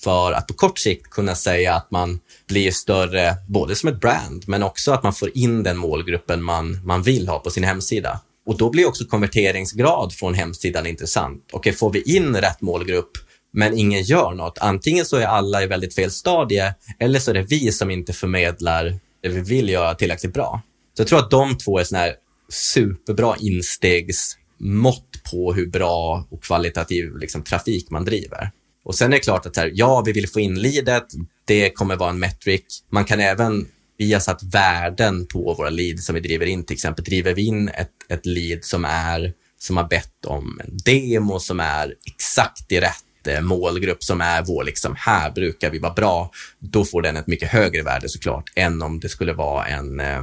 för 0.04 0.32
att 0.32 0.48
på 0.48 0.54
kort 0.54 0.80
sikt 0.80 1.10
kunna 1.10 1.36
säga 1.36 1.76
att 1.76 1.92
man 1.92 2.20
blir 2.48 2.72
större, 2.72 3.36
både 3.50 3.76
som 3.76 3.90
ett 3.90 4.02
brand, 4.02 4.44
men 4.48 4.64
också 4.64 4.92
att 4.92 5.04
man 5.04 5.14
får 5.14 5.38
in 5.38 5.64
den 5.64 5.78
målgruppen 5.78 6.44
man, 6.44 6.86
man 6.86 7.04
vill 7.04 7.28
ha 7.28 7.40
på 7.40 7.50
sin 7.50 7.64
hemsida. 7.64 8.20
Och 8.46 8.58
då 8.58 8.70
blir 8.70 8.88
också 8.88 9.06
konverteringsgrad 9.06 10.14
från 10.14 10.34
hemsidan 10.34 10.86
intressant. 10.86 11.50
Okej, 11.52 11.74
får 11.74 11.92
vi 11.92 12.18
in 12.18 12.36
rätt 12.36 12.62
målgrupp, 12.62 13.12
men 13.54 13.78
ingen 13.78 14.02
gör 14.02 14.32
något. 14.32 14.58
Antingen 14.58 15.06
så 15.06 15.18
är 15.18 15.26
alla 15.26 15.64
i 15.64 15.68
väldigt 15.68 15.96
fel 15.96 16.12
stadie, 16.12 16.74
eller 17.00 17.20
så 17.20 17.32
är 17.32 17.36
det 17.36 17.46
vi 17.50 17.72
som 17.72 17.92
inte 17.92 18.14
förmedlar 18.14 19.00
det 19.22 19.30
vi 19.30 19.42
vill 19.42 19.70
göra 19.70 19.96
tillräckligt 19.96 20.34
bra. 20.34 20.62
Så 20.98 21.02
jag 21.02 21.08
tror 21.08 21.20
att 21.20 21.32
de 21.32 21.58
två 21.58 21.80
är 21.80 21.84
såna 21.84 22.00
här 22.00 22.16
superbra 22.50 23.36
instegsmått 23.40 25.24
på 25.32 25.54
hur 25.54 25.68
bra 25.68 26.28
och 26.32 26.44
kvalitativ 26.44 27.18
liksom, 27.18 27.44
trafik 27.44 27.90
man 27.90 28.06
driver. 28.06 28.52
Och 28.84 28.96
sen 28.96 29.14
är 29.14 29.18
det 29.18 29.24
klart 29.24 29.46
att 29.46 29.58
här, 29.58 29.72
ja, 29.74 30.04
vi 30.06 30.12
vill 30.12 30.30
få 30.30 30.40
in 30.40 30.62
leadet. 30.62 31.06
Det 31.46 31.70
kommer 31.70 31.96
vara 31.96 32.10
en 32.10 32.20
metric. 32.20 32.84
Man 32.90 33.06
kan 33.06 33.20
även 33.20 33.68
vi 34.02 34.14
har 34.14 34.20
satt 34.20 34.44
värden 34.44 35.28
på 35.28 35.54
våra 35.54 35.70
leads 35.70 36.06
som 36.06 36.16
vi 36.16 36.22
driver 36.22 36.46
in. 36.46 36.66
Till 36.66 36.74
exempel 36.74 37.06
driver 37.06 37.34
vi 37.34 37.42
in 37.42 37.70
ett, 37.70 37.92
ett 38.10 38.26
lead 38.26 38.64
som, 38.64 38.86
är, 38.86 39.34
som 39.60 39.78
har 39.78 39.88
bett 39.88 40.26
om 40.26 40.62
en 40.64 40.78
demo 40.86 41.40
som 41.40 41.60
är 41.60 41.96
exakt 42.06 42.72
i 42.72 42.80
rätt 42.80 43.28
eh, 43.28 43.42
målgrupp 43.42 44.04
som 44.04 44.22
är 44.22 44.44
vår, 44.44 44.64
liksom, 44.64 44.96
här 44.98 45.32
brukar 45.32 45.70
vi 45.70 45.80
vara 45.80 45.94
bra, 45.94 46.32
då 46.60 46.86
får 46.86 47.02
den 47.02 47.18
ett 47.18 47.28
mycket 47.28 47.50
högre 47.50 47.84
värde 47.84 48.10
såklart 48.10 48.52
än 48.56 48.82
om 48.82 49.00
det 49.00 49.10
skulle 49.10 49.34
vara 49.34 49.66
en 49.66 50.00
eh, 50.00 50.22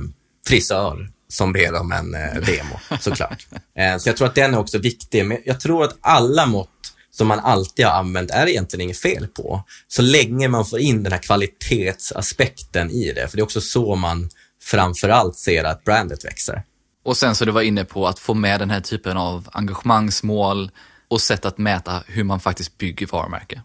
frisör 0.49 1.11
som 1.29 1.53
ber 1.53 1.81
om 1.81 1.93
en 1.93 2.14
eh, 2.14 2.35
demo 2.35 2.99
såklart. 3.01 3.47
eh, 3.79 3.99
så 3.99 4.09
jag 4.09 4.16
tror 4.16 4.29
att 4.29 4.35
den 4.35 4.55
är 4.55 4.59
också 4.59 4.79
viktig, 4.79 5.26
men 5.26 5.39
jag 5.45 5.61
tror 5.61 5.85
att 5.85 5.99
alla 6.01 6.47
mått 6.47 6.70
som 7.19 7.29
man 7.29 7.41
alltid 7.41 7.85
har 7.85 7.93
använt 7.93 8.31
är 8.31 8.47
egentligen 8.47 8.85
inget 8.85 8.99
fel 8.99 9.27
på. 9.27 9.64
Så 9.89 10.03
länge 10.03 10.49
man 10.49 10.66
får 10.66 10.79
in 10.79 11.03
den 11.03 11.12
här 11.12 11.23
kvalitetsaspekten 11.23 12.91
i 12.91 13.12
det. 13.12 13.29
För 13.29 13.37
det 13.37 13.41
är 13.41 13.45
också 13.45 13.61
så 13.61 13.97
man 13.97 14.31
framförallt 14.62 15.37
ser 15.37 15.64
att 15.64 15.85
brandet 15.85 16.25
växer. 16.25 16.62
Och 17.05 17.16
sen 17.16 17.35
så 17.35 17.45
du 17.45 17.53
var 17.53 17.62
inne 17.62 17.85
på 17.85 18.07
att 18.07 18.19
få 18.19 18.35
med 18.35 18.61
den 18.61 18.71
här 18.71 18.81
typen 18.81 19.16
av 19.16 19.49
engagemangsmål 19.53 20.71
och 21.09 21.21
sätt 21.21 21.45
att 21.45 21.59
mäta 21.59 22.03
hur 22.07 22.25
man 22.25 22.41
faktiskt 22.41 22.79
bygger 22.79 23.07
varumärke. 23.07 23.62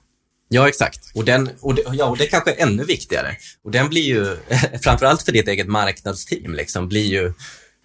Ja, 0.50 0.68
exakt. 0.68 1.12
Och, 1.16 1.26
den, 1.26 1.50
och, 1.62 1.76
det, 1.76 1.84
ja, 1.92 2.06
och 2.06 2.18
det 2.18 2.26
kanske 2.26 2.54
är 2.54 2.68
ännu 2.68 2.84
viktigare. 2.84 3.36
Och 3.64 3.72
den 3.72 3.90
blir 3.90 4.02
ju, 4.02 4.38
framförallt 4.84 5.22
för 5.24 5.32
ditt 5.32 5.48
eget 5.48 5.68
marknadsteam, 5.68 6.54
liksom, 6.54 6.88
blir 6.88 7.06
ju 7.06 7.34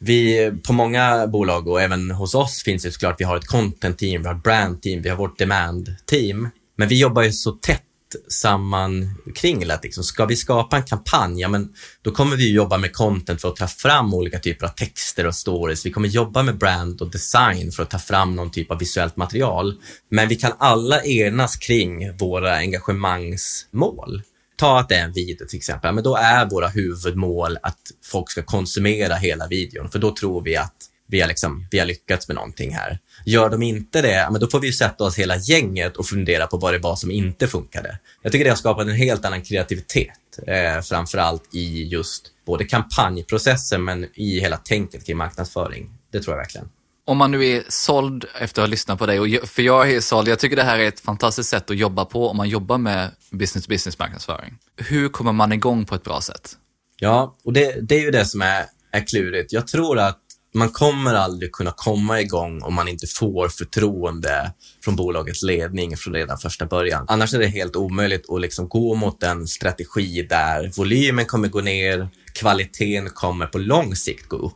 vi, 0.01 0.53
på 0.67 0.73
många 0.73 1.27
bolag 1.27 1.69
och 1.69 1.83
även 1.83 2.11
hos 2.11 2.35
oss 2.35 2.63
finns 2.63 2.83
det 2.83 2.93
såklart, 2.93 3.21
vi 3.21 3.25
har 3.25 3.37
ett 3.37 3.47
content 3.47 3.99
team, 3.99 4.23
vi 4.23 4.29
har 4.29 4.35
ett 4.35 4.43
brand 4.43 4.83
team, 4.83 5.03
vi 5.03 5.09
har 5.09 5.17
vårt 5.17 5.39
demand 5.39 5.97
team. 6.07 6.49
Men 6.77 6.89
vi 6.89 7.01
jobbar 7.01 7.23
ju 7.23 7.33
så 7.33 7.53
tätt 7.53 7.83
sammankringlat. 8.29 9.85
Liksom. 9.85 10.05
Ska 10.05 10.27
vi 10.27 10.37
skapa 10.37 10.77
en 10.77 10.83
kampanj, 10.83 11.41
ja, 11.41 11.49
men 11.49 11.73
då 12.03 12.11
kommer 12.11 12.37
vi 12.37 12.53
jobba 12.53 12.79
med 12.79 12.93
content 12.93 13.41
för 13.41 13.49
att 13.49 13.57
ta 13.57 13.67
fram 13.67 14.15
olika 14.15 14.39
typer 14.39 14.67
av 14.67 14.71
texter 14.71 15.27
och 15.27 15.35
stories. 15.35 15.87
Vi 15.87 15.91
kommer 15.91 16.09
jobba 16.09 16.43
med 16.43 16.59
brand 16.59 17.01
och 17.01 17.11
design 17.11 17.73
för 17.73 17.83
att 17.83 17.91
ta 17.91 17.99
fram 17.99 18.37
någon 18.37 18.51
typ 18.51 18.71
av 18.71 18.79
visuellt 18.79 19.17
material. 19.17 19.75
Men 20.11 20.29
vi 20.29 20.37
kan 20.37 20.53
alla 20.59 21.05
enas 21.05 21.57
kring 21.57 22.17
våra 22.17 22.57
engagemangsmål. 22.57 24.23
Ta 24.59 24.79
att 24.79 24.89
det 24.89 24.95
är 24.95 25.05
en 25.05 25.13
video 25.13 25.47
till 25.47 25.57
exempel, 25.57 25.95
men 25.95 26.05
då 26.05 26.17
är 26.17 26.47
våra 26.51 26.69
huvudmål 26.69 27.59
att 27.63 27.81
folk 28.05 28.31
ska 28.31 28.43
konsumera 28.43 29.15
hela 29.15 29.47
videon, 29.47 29.91
för 29.91 29.99
då 29.99 30.15
tror 30.15 30.43
vi 30.43 30.57
att 30.57 30.75
vi 31.11 31.21
har, 31.21 31.29
liksom, 31.29 31.67
vi 31.71 31.79
har 31.79 31.87
lyckats 31.87 32.29
med 32.29 32.35
någonting 32.35 32.75
här. 32.75 32.99
Gör 33.27 33.51
de 33.51 33.63
inte 33.63 34.03
det, 34.03 34.29
men 34.31 34.41
då 34.41 34.47
får 34.47 34.61
vi 34.61 34.73
sätta 34.73 35.05
oss 35.05 35.19
hela 35.19 35.37
gänget 35.37 35.97
och 35.97 36.07
fundera 36.07 36.47
på 36.47 36.57
vad 36.57 36.75
det 36.75 36.79
var 36.79 36.97
som 36.97 37.11
inte 37.11 37.49
funkade. 37.49 37.99
Jag 38.23 38.33
tycker 38.33 38.45
det 38.45 38.51
har 38.51 38.57
skapat 38.57 38.87
en 38.87 38.95
helt 38.95 39.25
annan 39.25 39.43
kreativitet, 39.43 40.39
eh, 40.47 40.81
framförallt 40.81 41.55
i 41.55 41.85
just 41.85 42.27
både 42.47 42.65
kampanjprocessen 42.65 43.85
men 43.85 44.07
i 44.15 44.41
hela 44.41 44.57
tänket 44.57 45.07
kring 45.07 45.17
marknadsföring. 45.17 45.91
Det 46.13 46.21
tror 46.21 46.37
jag 46.37 46.43
verkligen. 46.43 46.69
Om 47.09 47.19
man 47.19 47.31
nu 47.31 47.45
är 47.45 47.65
såld 47.69 48.25
efter 48.41 48.63
att 48.63 48.69
ha 48.69 48.71
lyssnat 48.71 48.99
på 48.99 49.07
dig, 49.07 49.21
och 49.21 49.49
för 49.49 49.63
jag 49.63 49.93
är 49.93 50.01
såld, 50.01 50.29
jag 50.29 50.39
tycker 50.39 50.57
det 50.57 50.63
här 50.63 50.79
är 50.79 50.89
ett 50.89 51.01
fantastiskt 51.01 51.49
sätt 51.49 51.71
att 51.71 51.77
jobba 51.77 52.05
på 52.05 52.29
om 52.29 52.37
man 52.37 52.49
jobbar 52.49 52.79
med 52.79 53.11
business-business 53.31 53.99
marknadsföring. 53.99 54.59
Hur 54.77 55.09
kommer 55.09 55.33
man 55.33 55.53
igång 55.53 55.85
på 55.85 55.95
ett 55.95 56.05
bra 56.05 56.21
sätt? 56.21 56.57
Ja, 56.99 57.37
och 57.45 57.53
det, 57.53 57.89
det 57.89 57.95
är 57.95 58.01
ju 58.01 58.11
det 58.11 58.25
som 58.25 58.43
är, 58.43 58.65
är 58.93 59.07
klurigt. 59.07 59.53
Jag 59.53 59.67
tror 59.67 59.99
att 59.99 60.19
man 60.55 60.71
kommer 60.71 61.15
aldrig 61.15 61.53
kunna 61.53 61.73
komma 61.77 62.21
igång 62.21 62.63
om 62.63 62.75
man 62.75 62.89
inte 62.89 63.07
får 63.07 63.49
förtroende 63.49 64.53
från 64.85 64.97
bolagets 64.97 65.43
ledning 65.43 65.97
från 65.97 66.15
redan 66.15 66.39
första 66.39 66.67
början. 66.67 67.05
Annars 67.09 67.35
är 67.35 67.39
det 67.39 67.47
helt 67.47 67.77
omöjligt 67.77 68.31
att 68.31 68.41
liksom 68.41 68.69
gå 68.69 68.95
mot 68.95 69.23
en 69.23 69.47
strategi 69.47 70.23
där 70.23 70.73
volymen 70.77 71.27
kommer 71.27 71.49
gå 71.49 71.61
ner, 71.61 72.09
kvaliteten 72.35 73.11
kommer 73.11 73.47
på 73.47 73.59
lång 73.59 73.97
sikt 73.97 74.29
gå 74.29 74.37
upp. 74.37 74.55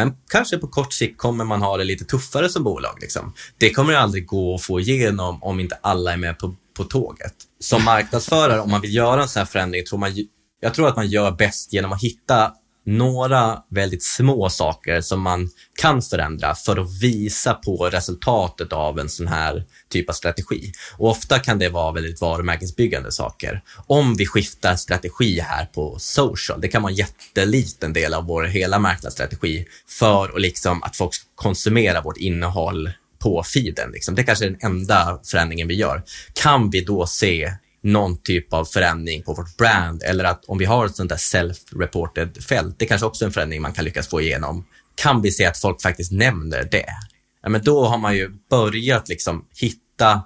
Men 0.00 0.14
kanske 0.28 0.58
på 0.58 0.66
kort 0.66 0.92
sikt 0.92 1.18
kommer 1.18 1.44
man 1.44 1.62
ha 1.62 1.76
det 1.76 1.84
lite 1.84 2.04
tuffare 2.04 2.48
som 2.48 2.64
bolag. 2.64 2.98
Liksom. 3.00 3.34
Det 3.58 3.70
kommer 3.70 3.94
aldrig 3.94 4.26
gå 4.26 4.54
att 4.54 4.62
få 4.62 4.80
igenom 4.80 5.42
om 5.42 5.60
inte 5.60 5.78
alla 5.80 6.12
är 6.12 6.16
med 6.16 6.38
på, 6.38 6.54
på 6.76 6.84
tåget. 6.84 7.34
Som 7.60 7.84
marknadsförare, 7.84 8.60
om 8.60 8.70
man 8.70 8.80
vill 8.80 8.94
göra 8.94 9.22
en 9.22 9.28
sån 9.28 9.40
här 9.40 9.46
förändring, 9.46 9.84
tror 9.84 9.98
man, 9.98 10.12
jag 10.60 10.74
tror 10.74 10.88
att 10.88 10.96
man 10.96 11.08
gör 11.08 11.30
bäst 11.30 11.72
genom 11.72 11.92
att 11.92 12.02
hitta 12.02 12.52
några 12.90 13.58
väldigt 13.70 14.02
små 14.02 14.50
saker 14.50 15.00
som 15.00 15.20
man 15.20 15.50
kan 15.80 16.02
förändra 16.02 16.54
för 16.54 16.76
att 16.76 17.02
visa 17.02 17.54
på 17.54 17.88
resultatet 17.92 18.72
av 18.72 18.98
en 18.98 19.08
sån 19.08 19.26
här 19.26 19.64
typ 19.88 20.08
av 20.08 20.12
strategi. 20.12 20.72
Och 20.98 21.10
ofta 21.10 21.38
kan 21.38 21.58
det 21.58 21.68
vara 21.68 21.92
väldigt 21.92 22.20
varumärkesbyggande 22.20 23.12
saker. 23.12 23.62
Om 23.86 24.14
vi 24.14 24.26
skiftar 24.26 24.76
strategi 24.76 25.40
här 25.40 25.64
på 25.64 25.96
social, 25.98 26.60
det 26.60 26.68
kan 26.68 26.82
vara 26.82 26.90
en 26.90 26.96
jätteliten 26.96 27.92
del 27.92 28.14
av 28.14 28.24
vår 28.24 28.44
hela 28.44 28.78
marknadsstrategi 28.78 29.66
för 29.88 30.28
att, 30.28 30.40
liksom, 30.40 30.82
att 30.82 30.96
folk 30.96 31.14
ska 31.14 31.24
konsumera 31.34 32.00
vårt 32.00 32.16
innehåll 32.16 32.90
på 33.18 33.42
feeden. 33.42 33.90
Liksom. 33.92 34.14
Det 34.14 34.22
kanske 34.22 34.44
är 34.44 34.50
den 34.50 34.58
enda 34.62 35.20
förändringen 35.24 35.68
vi 35.68 35.74
gör. 35.74 36.02
Kan 36.32 36.70
vi 36.70 36.80
då 36.80 37.06
se 37.06 37.52
någon 37.82 38.22
typ 38.22 38.52
av 38.52 38.64
förändring 38.64 39.22
på 39.22 39.34
vårt 39.34 39.56
brand 39.56 40.02
eller 40.02 40.24
att 40.24 40.44
om 40.44 40.58
vi 40.58 40.64
har 40.64 40.86
ett 40.86 40.96
sånt 40.96 41.10
där 41.10 41.16
self-reported 41.16 42.42
fält, 42.42 42.78
det 42.78 42.86
kanske 42.86 43.06
också 43.06 43.24
är 43.24 43.26
en 43.26 43.32
förändring 43.32 43.62
man 43.62 43.72
kan 43.72 43.84
lyckas 43.84 44.08
få 44.08 44.20
igenom. 44.20 44.66
Kan 44.94 45.22
vi 45.22 45.30
se 45.30 45.44
att 45.44 45.58
folk 45.58 45.82
faktiskt 45.82 46.12
nämner 46.12 46.68
det? 46.70 46.86
Ja, 47.42 47.48
men 47.48 47.62
då 47.62 47.84
har 47.84 47.98
man 47.98 48.16
ju 48.16 48.30
börjat 48.50 49.08
liksom 49.08 49.46
hitta 49.60 50.22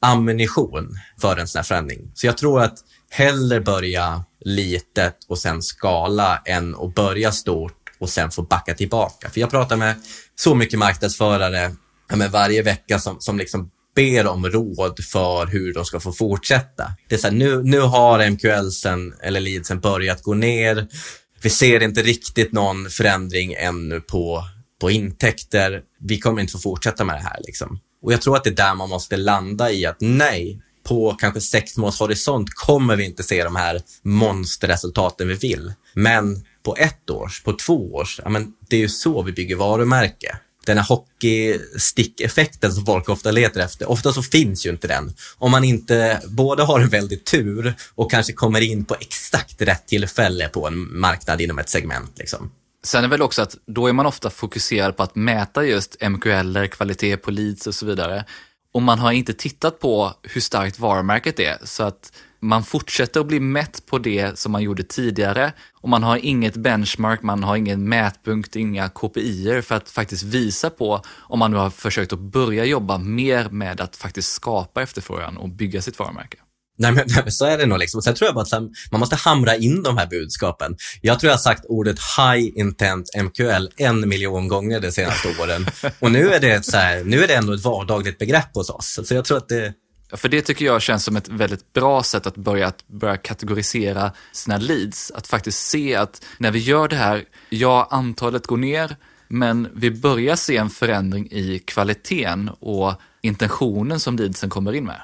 ammunition 0.00 0.98
för 1.20 1.36
en 1.36 1.48
sån 1.48 1.58
här 1.58 1.64
förändring. 1.64 2.10
Så 2.14 2.26
jag 2.26 2.38
tror 2.38 2.62
att 2.62 2.78
hellre 3.10 3.60
börja 3.60 4.24
litet 4.40 5.16
och 5.28 5.38
sen 5.38 5.62
skala 5.62 6.42
än 6.44 6.74
att 6.74 6.94
börja 6.94 7.32
stort 7.32 7.86
och 7.98 8.08
sen 8.08 8.30
få 8.30 8.42
backa 8.42 8.74
tillbaka. 8.74 9.30
För 9.30 9.40
jag 9.40 9.50
pratar 9.50 9.76
med 9.76 9.96
så 10.34 10.54
mycket 10.54 10.78
marknadsförare 10.78 11.74
ja, 12.08 12.28
varje 12.30 12.62
vecka 12.62 12.98
som, 12.98 13.20
som 13.20 13.38
liksom 13.38 13.70
ber 13.96 14.26
om 14.26 14.46
råd 14.46 15.04
för 15.04 15.46
hur 15.46 15.74
de 15.74 15.84
ska 15.84 16.00
få 16.00 16.12
fortsätta. 16.12 16.92
Det 17.08 17.14
är 17.14 17.18
så 17.18 17.26
här, 17.26 17.34
nu, 17.34 17.62
nu 17.62 17.80
har 17.80 18.30
MQLsen 18.30 19.14
eller 19.22 19.40
leadsen 19.40 19.80
börjat 19.80 20.22
gå 20.22 20.34
ner. 20.34 20.86
Vi 21.42 21.50
ser 21.50 21.82
inte 21.82 22.02
riktigt 22.02 22.52
någon 22.52 22.90
förändring 22.90 23.52
ännu 23.52 24.00
på, 24.00 24.44
på 24.80 24.90
intäkter. 24.90 25.82
Vi 26.00 26.18
kommer 26.18 26.40
inte 26.40 26.52
få 26.52 26.58
fortsätta 26.58 27.04
med 27.04 27.16
det 27.16 27.22
här. 27.22 27.40
Liksom. 27.46 27.80
Och 28.02 28.12
jag 28.12 28.22
tror 28.22 28.36
att 28.36 28.44
det 28.44 28.50
är 28.50 28.54
där 28.54 28.74
man 28.74 28.88
måste 28.88 29.16
landa 29.16 29.70
i 29.70 29.86
att 29.86 29.96
nej, 30.00 30.60
på 30.88 31.16
kanske 31.18 31.40
sex 31.40 31.76
månaders 31.76 32.00
horisont 32.00 32.54
kommer 32.54 32.96
vi 32.96 33.04
inte 33.04 33.22
se 33.22 33.44
de 33.44 33.56
här 33.56 33.80
monsterresultaten 34.02 35.28
vi 35.28 35.34
vill. 35.34 35.72
Men 35.94 36.44
på 36.62 36.76
ett 36.76 37.10
års, 37.10 37.42
på 37.42 37.52
två 37.52 37.94
års, 37.94 38.20
ja, 38.24 38.28
men 38.28 38.52
det 38.68 38.76
är 38.76 38.80
ju 38.80 38.88
så 38.88 39.22
vi 39.22 39.32
bygger 39.32 39.56
varumärke 39.56 40.38
den 40.66 40.78
här 40.78 40.84
hockeystick-effekten 40.84 42.72
som 42.72 42.86
folk 42.86 43.08
ofta 43.08 43.30
letar 43.30 43.60
efter. 43.60 43.90
Ofta 43.90 44.12
så 44.12 44.22
finns 44.22 44.66
ju 44.66 44.70
inte 44.70 44.88
den. 44.88 45.14
Om 45.38 45.50
man 45.50 45.64
inte 45.64 46.20
både 46.26 46.62
har 46.62 46.80
en 46.80 46.88
väldigt 46.88 47.26
tur 47.26 47.74
och 47.94 48.10
kanske 48.10 48.32
kommer 48.32 48.60
in 48.60 48.84
på 48.84 48.96
exakt 49.00 49.62
rätt 49.62 49.86
tillfälle 49.86 50.48
på 50.48 50.66
en 50.66 50.98
marknad 50.98 51.40
inom 51.40 51.58
ett 51.58 51.68
segment. 51.68 52.18
Liksom. 52.18 52.50
Sen 52.84 53.04
är 53.04 53.08
väl 53.08 53.22
också 53.22 53.42
att 53.42 53.56
då 53.66 53.86
är 53.86 53.92
man 53.92 54.06
ofta 54.06 54.30
fokuserad 54.30 54.96
på 54.96 55.02
att 55.02 55.14
mäta 55.14 55.64
just 55.64 55.96
MQL, 56.08 56.66
kvalitet 56.70 57.16
på 57.16 57.30
leads 57.30 57.66
och 57.66 57.74
så 57.74 57.86
vidare. 57.86 58.24
Och 58.72 58.82
man 58.82 58.98
har 58.98 59.12
inte 59.12 59.32
tittat 59.32 59.80
på 59.80 60.12
hur 60.22 60.40
starkt 60.40 60.78
varumärket 60.78 61.40
är. 61.40 61.58
Så 61.64 61.82
att 61.82 62.12
man 62.40 62.64
fortsätter 62.64 63.20
att 63.20 63.26
bli 63.26 63.40
mätt 63.40 63.86
på 63.86 63.98
det 63.98 64.38
som 64.38 64.52
man 64.52 64.62
gjorde 64.62 64.82
tidigare 64.82 65.52
och 65.74 65.88
man 65.88 66.02
har 66.02 66.16
inget 66.16 66.56
benchmark, 66.56 67.22
man 67.22 67.42
har 67.42 67.56
ingen 67.56 67.88
mätpunkt, 67.88 68.56
inga 68.56 68.88
KPI 68.88 69.62
för 69.62 69.74
att 69.74 69.90
faktiskt 69.90 70.22
visa 70.22 70.70
på 70.70 71.02
om 71.18 71.38
man 71.38 71.50
nu 71.50 71.56
har 71.56 71.70
försökt 71.70 72.12
att 72.12 72.18
börja 72.18 72.64
jobba 72.64 72.98
mer 72.98 73.48
med 73.48 73.80
att 73.80 73.96
faktiskt 73.96 74.32
skapa 74.32 74.82
efterfrågan 74.82 75.36
och 75.36 75.48
bygga 75.48 75.82
sitt 75.82 75.98
varumärke. 75.98 76.38
Nej 76.78 76.92
men, 76.92 77.04
nej, 77.08 77.20
men 77.22 77.32
så 77.32 77.46
är 77.46 77.58
det 77.58 77.66
nog. 77.66 77.78
Liksom. 77.78 78.02
Sen 78.02 78.14
tror 78.14 78.28
jag 78.28 78.34
bara 78.34 78.56
att 78.56 78.90
man 78.90 79.00
måste 79.00 79.16
hamra 79.16 79.56
in 79.56 79.82
de 79.82 79.98
här 79.98 80.06
budskapen. 80.06 80.76
Jag 81.00 81.20
tror 81.20 81.28
jag 81.28 81.36
har 81.36 81.42
sagt 81.42 81.64
ordet 81.64 81.98
high 82.18 82.58
intent 82.58 83.10
MQL 83.22 83.68
en 83.76 84.08
miljon 84.08 84.48
gånger 84.48 84.80
de 84.80 84.92
senaste 84.92 85.28
åren. 85.42 85.66
Och 85.98 86.10
nu 86.10 86.32
är, 86.32 86.40
det 86.40 86.64
så 86.64 86.76
här, 86.76 87.04
nu 87.04 87.24
är 87.24 87.28
det 87.28 87.34
ändå 87.34 87.52
ett 87.52 87.64
vardagligt 87.64 88.18
begrepp 88.18 88.54
hos 88.54 88.70
oss. 88.70 89.00
Så 89.04 89.14
jag 89.14 89.24
tror 89.24 89.36
att 89.36 89.48
det, 89.48 89.74
för 90.12 90.28
det 90.28 90.42
tycker 90.42 90.64
jag 90.64 90.82
känns 90.82 91.04
som 91.04 91.16
ett 91.16 91.28
väldigt 91.28 91.72
bra 91.72 92.02
sätt 92.02 92.26
att 92.26 92.36
börja, 92.36 92.66
att 92.66 92.88
börja 92.88 93.16
kategorisera 93.16 94.12
sina 94.32 94.58
leads. 94.58 95.10
Att 95.10 95.26
faktiskt 95.26 95.68
se 95.68 95.94
att 95.94 96.22
när 96.38 96.50
vi 96.50 96.58
gör 96.58 96.88
det 96.88 96.96
här, 96.96 97.24
ja, 97.48 97.88
antalet 97.90 98.46
går 98.46 98.56
ner, 98.56 98.96
men 99.28 99.68
vi 99.74 99.90
börjar 99.90 100.36
se 100.36 100.56
en 100.56 100.70
förändring 100.70 101.28
i 101.30 101.58
kvaliteten 101.58 102.50
och 102.60 102.94
intentionen 103.22 104.00
som 104.00 104.16
leadsen 104.16 104.50
kommer 104.50 104.72
in 104.72 104.84
med. 104.84 105.00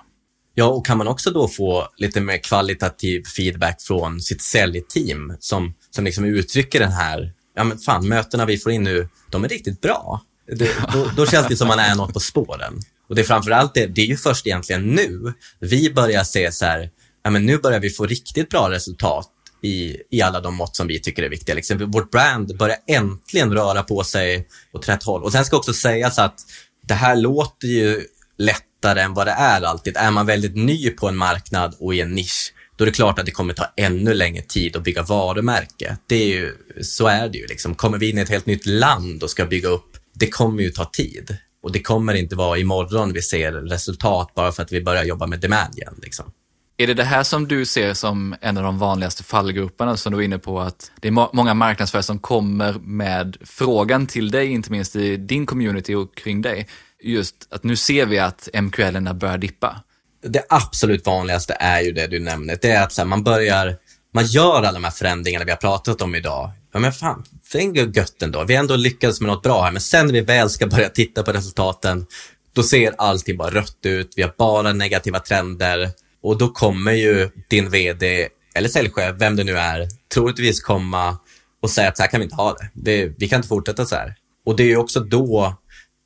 Ja, 0.55 0.67
och 0.67 0.87
kan 0.87 0.99
man 0.99 1.09
också 1.09 1.31
då 1.31 1.49
få 1.49 1.89
lite 1.97 2.21
mer 2.21 2.39
kvalitativ 2.39 3.23
feedback 3.37 3.83
från 3.83 4.21
sitt 4.21 4.43
säljteam 4.43 5.37
som, 5.41 5.75
som 5.91 6.05
liksom 6.05 6.25
uttrycker 6.25 6.81
den 6.81 6.93
här, 6.93 7.33
ja 7.55 7.65
men 7.65 7.79
fan, 7.79 8.09
mötena 8.09 8.47
vi 8.47 8.59
får 8.59 8.73
in 8.73 8.83
nu, 8.83 9.09
de 9.31 9.45
är 9.45 9.49
riktigt 9.49 9.81
bra. 9.81 10.23
Det, 10.47 10.71
då, 10.93 11.11
då 11.17 11.27
känns 11.27 11.49
det 11.49 11.57
som 11.57 11.69
man 11.69 11.79
är 11.79 11.95
något 11.95 12.13
på 12.13 12.21
spåren. 12.21 12.81
Och 13.09 13.15
det 13.15 13.23
är 13.23 13.25
framförallt 13.25 13.75
det, 13.75 13.87
det 13.87 14.01
är 14.01 14.07
ju 14.07 14.17
först 14.17 14.47
egentligen 14.47 14.83
nu 14.83 15.33
vi 15.61 15.93
börjar 15.93 16.25
se 16.25 16.53
så 16.53 16.65
här, 16.65 16.91
ja 17.25 17.31
men 17.31 17.47
nu 17.47 17.59
börjar 17.59 17.81
vi 17.81 17.91
få 17.91 18.07
riktigt 18.07 18.49
bra 18.49 18.71
resultat 18.71 19.29
i, 19.63 19.97
i 20.11 20.23
alla 20.23 20.41
de 20.41 20.55
mått 20.55 20.77
som 20.77 20.87
vi 20.87 21.01
tycker 21.01 21.23
är 21.23 21.29
viktiga. 21.29 21.55
Liksom, 21.55 21.91
vårt 21.91 22.11
brand 22.11 22.57
börjar 22.57 22.77
äntligen 22.89 23.53
röra 23.53 23.83
på 23.83 24.05
sig 24.05 24.49
åt 24.73 24.89
rätt 24.89 25.03
håll. 25.03 25.23
Och 25.23 25.33
sen 25.33 25.45
ska 25.45 25.57
också 25.57 25.73
sägas 25.73 26.19
att 26.19 26.41
det 26.89 26.95
här 26.95 27.17
låter 27.17 27.69
ju 27.69 28.07
lätt 28.39 28.65
lättare 28.83 29.01
än 29.01 29.15
vad 29.15 29.27
det 29.27 29.33
är 29.33 29.63
alltid. 29.63 29.97
Är 29.97 30.11
man 30.11 30.27
väldigt 30.27 30.57
ny 30.57 30.91
på 30.91 31.09
en 31.09 31.17
marknad 31.17 31.75
och 31.81 31.95
i 31.95 32.01
en 32.01 32.15
nisch, 32.15 32.53
då 32.77 32.85
är 32.85 32.87
det 32.87 32.93
klart 32.93 33.19
att 33.19 33.27
det 33.27 33.33
kommer 33.33 33.55
ta 33.55 33.65
ännu 33.77 34.15
längre 34.15 34.43
tid 34.43 34.77
att 34.77 34.83
bygga 34.83 35.03
varumärke. 35.03 35.97
Det 36.07 36.15
är 36.15 36.27
ju, 36.27 36.53
så 36.83 37.07
är 37.07 37.29
det 37.29 37.39
ju. 37.39 37.47
Liksom. 37.47 37.75
Kommer 37.75 37.99
vi 37.99 38.11
in 38.11 38.19
i 38.19 38.21
ett 38.21 38.29
helt 38.29 38.47
nytt 38.47 38.67
land 38.67 39.23
och 39.23 39.31
ska 39.31 39.47
bygga 39.47 39.69
upp, 39.69 39.97
det 40.15 40.29
kommer 40.29 40.63
ju 40.63 40.71
ta 40.71 40.85
tid. 40.85 41.37
Och 41.63 41.73
det 41.73 41.83
kommer 41.83 42.15
inte 42.15 42.37
vara 42.37 42.59
imorgon 42.59 43.13
vi 43.13 43.23
ser 43.23 43.53
resultat 43.53 44.35
bara 44.35 44.53
för 44.53 44.63
att 44.63 44.73
vi 44.73 44.83
börjar 44.83 45.05
jobba 45.05 45.27
med 45.27 45.41
demand 45.41 45.79
igen. 45.79 45.95
Liksom. 46.03 46.33
Är 46.77 46.87
det 46.87 46.95
det 46.95 47.05
här 47.05 47.23
som 47.23 47.49
du 47.49 47.65
ser 47.67 47.95
som 47.95 48.35
en 48.41 48.57
av 48.57 48.63
de 48.63 48.79
vanligaste 48.79 49.23
fallgroparna 49.23 49.97
som 49.97 50.13
du 50.13 50.17
var 50.17 50.23
inne 50.23 50.39
på 50.39 50.61
att 50.61 50.93
det 51.01 51.09
är 51.09 51.37
många 51.37 51.55
marknadsförare 51.55 52.03
som 52.03 52.19
kommer 52.19 52.73
med 52.73 53.37
frågan 53.41 54.07
till 54.07 54.31
dig, 54.31 54.47
inte 54.47 54.73
minst 54.73 54.97
i 54.97 55.17
din 55.17 55.47
community 55.47 55.95
och 55.95 56.17
kring 56.17 56.43
dig, 56.43 56.69
just 57.03 57.35
att 57.51 57.65
nu 57.65 57.77
ser 57.77 58.07
vi 58.07 58.19
att 58.19 58.49
MQL 58.63 59.15
börjar 59.15 59.39
dippa? 59.39 59.83
Det 60.23 60.45
absolut 60.49 61.07
vanligaste 61.07 61.57
är 61.61 61.81
ju 61.81 61.93
det 61.93 62.07
du 62.07 62.19
nämner. 62.19 62.59
Det 62.63 62.71
är 62.71 62.83
att 62.83 62.99
här, 62.99 63.05
man 63.05 63.25
börjar, 63.25 63.77
man 64.15 64.27
gör 64.27 64.59
alla 64.59 64.73
de 64.73 64.85
här 64.85 64.91
förändringarna 64.91 65.45
vi 65.45 65.51
har 65.51 65.59
pratat 65.59 66.03
om 66.03 66.15
idag. 66.15 66.51
Ja 66.73 66.81
men 66.81 66.93
fan, 66.93 67.25
det 67.53 67.59
är 67.59 67.97
gött 67.97 68.23
ändå. 68.23 68.45
Vi 68.45 68.55
har 68.55 68.61
ändå 68.61 68.77
lyckats 68.77 69.21
med 69.21 69.29
något 69.29 69.43
bra 69.43 69.63
här, 69.63 69.73
men 69.73 69.81
sen 69.81 70.07
när 70.07 70.13
vi 70.13 70.21
väl 70.21 70.51
ska 70.51 70.67
börja 70.67 70.89
titta 70.89 71.23
på 71.23 71.33
resultaten, 71.33 72.07
då 72.53 72.63
ser 72.63 72.95
allting 72.99 73.37
bara 73.37 73.51
rött 73.51 73.79
ut. 73.83 74.13
Vi 74.17 74.23
har 74.23 74.35
bara 74.39 74.73
negativa 74.73 75.19
trender 75.19 75.91
och 76.23 76.39
då 76.39 76.49
kommer 76.49 76.93
ju 76.93 77.31
din 77.49 77.71
vd 77.71 78.29
eller 78.55 78.69
säljchef, 78.69 79.15
vem 79.19 79.37
det 79.37 79.45
nu 79.45 79.59
är, 79.59 79.89
troligtvis 80.15 80.61
komma 80.61 81.19
och 81.63 81.71
säga 81.71 81.89
att 81.89 81.97
så 81.97 82.03
här 82.03 82.11
kan 82.11 82.21
vi 82.21 82.25
inte 82.25 82.37
ha 82.37 82.53
det. 82.53 82.71
det 82.75 83.15
vi 83.19 83.29
kan 83.29 83.37
inte 83.37 83.49
fortsätta 83.49 83.87
så 83.87 83.97
här. 83.97 84.15
Och 84.47 84.57
det 84.57 84.63
är 84.63 84.67
ju 84.67 84.77
också 84.77 85.01
då 85.01 85.57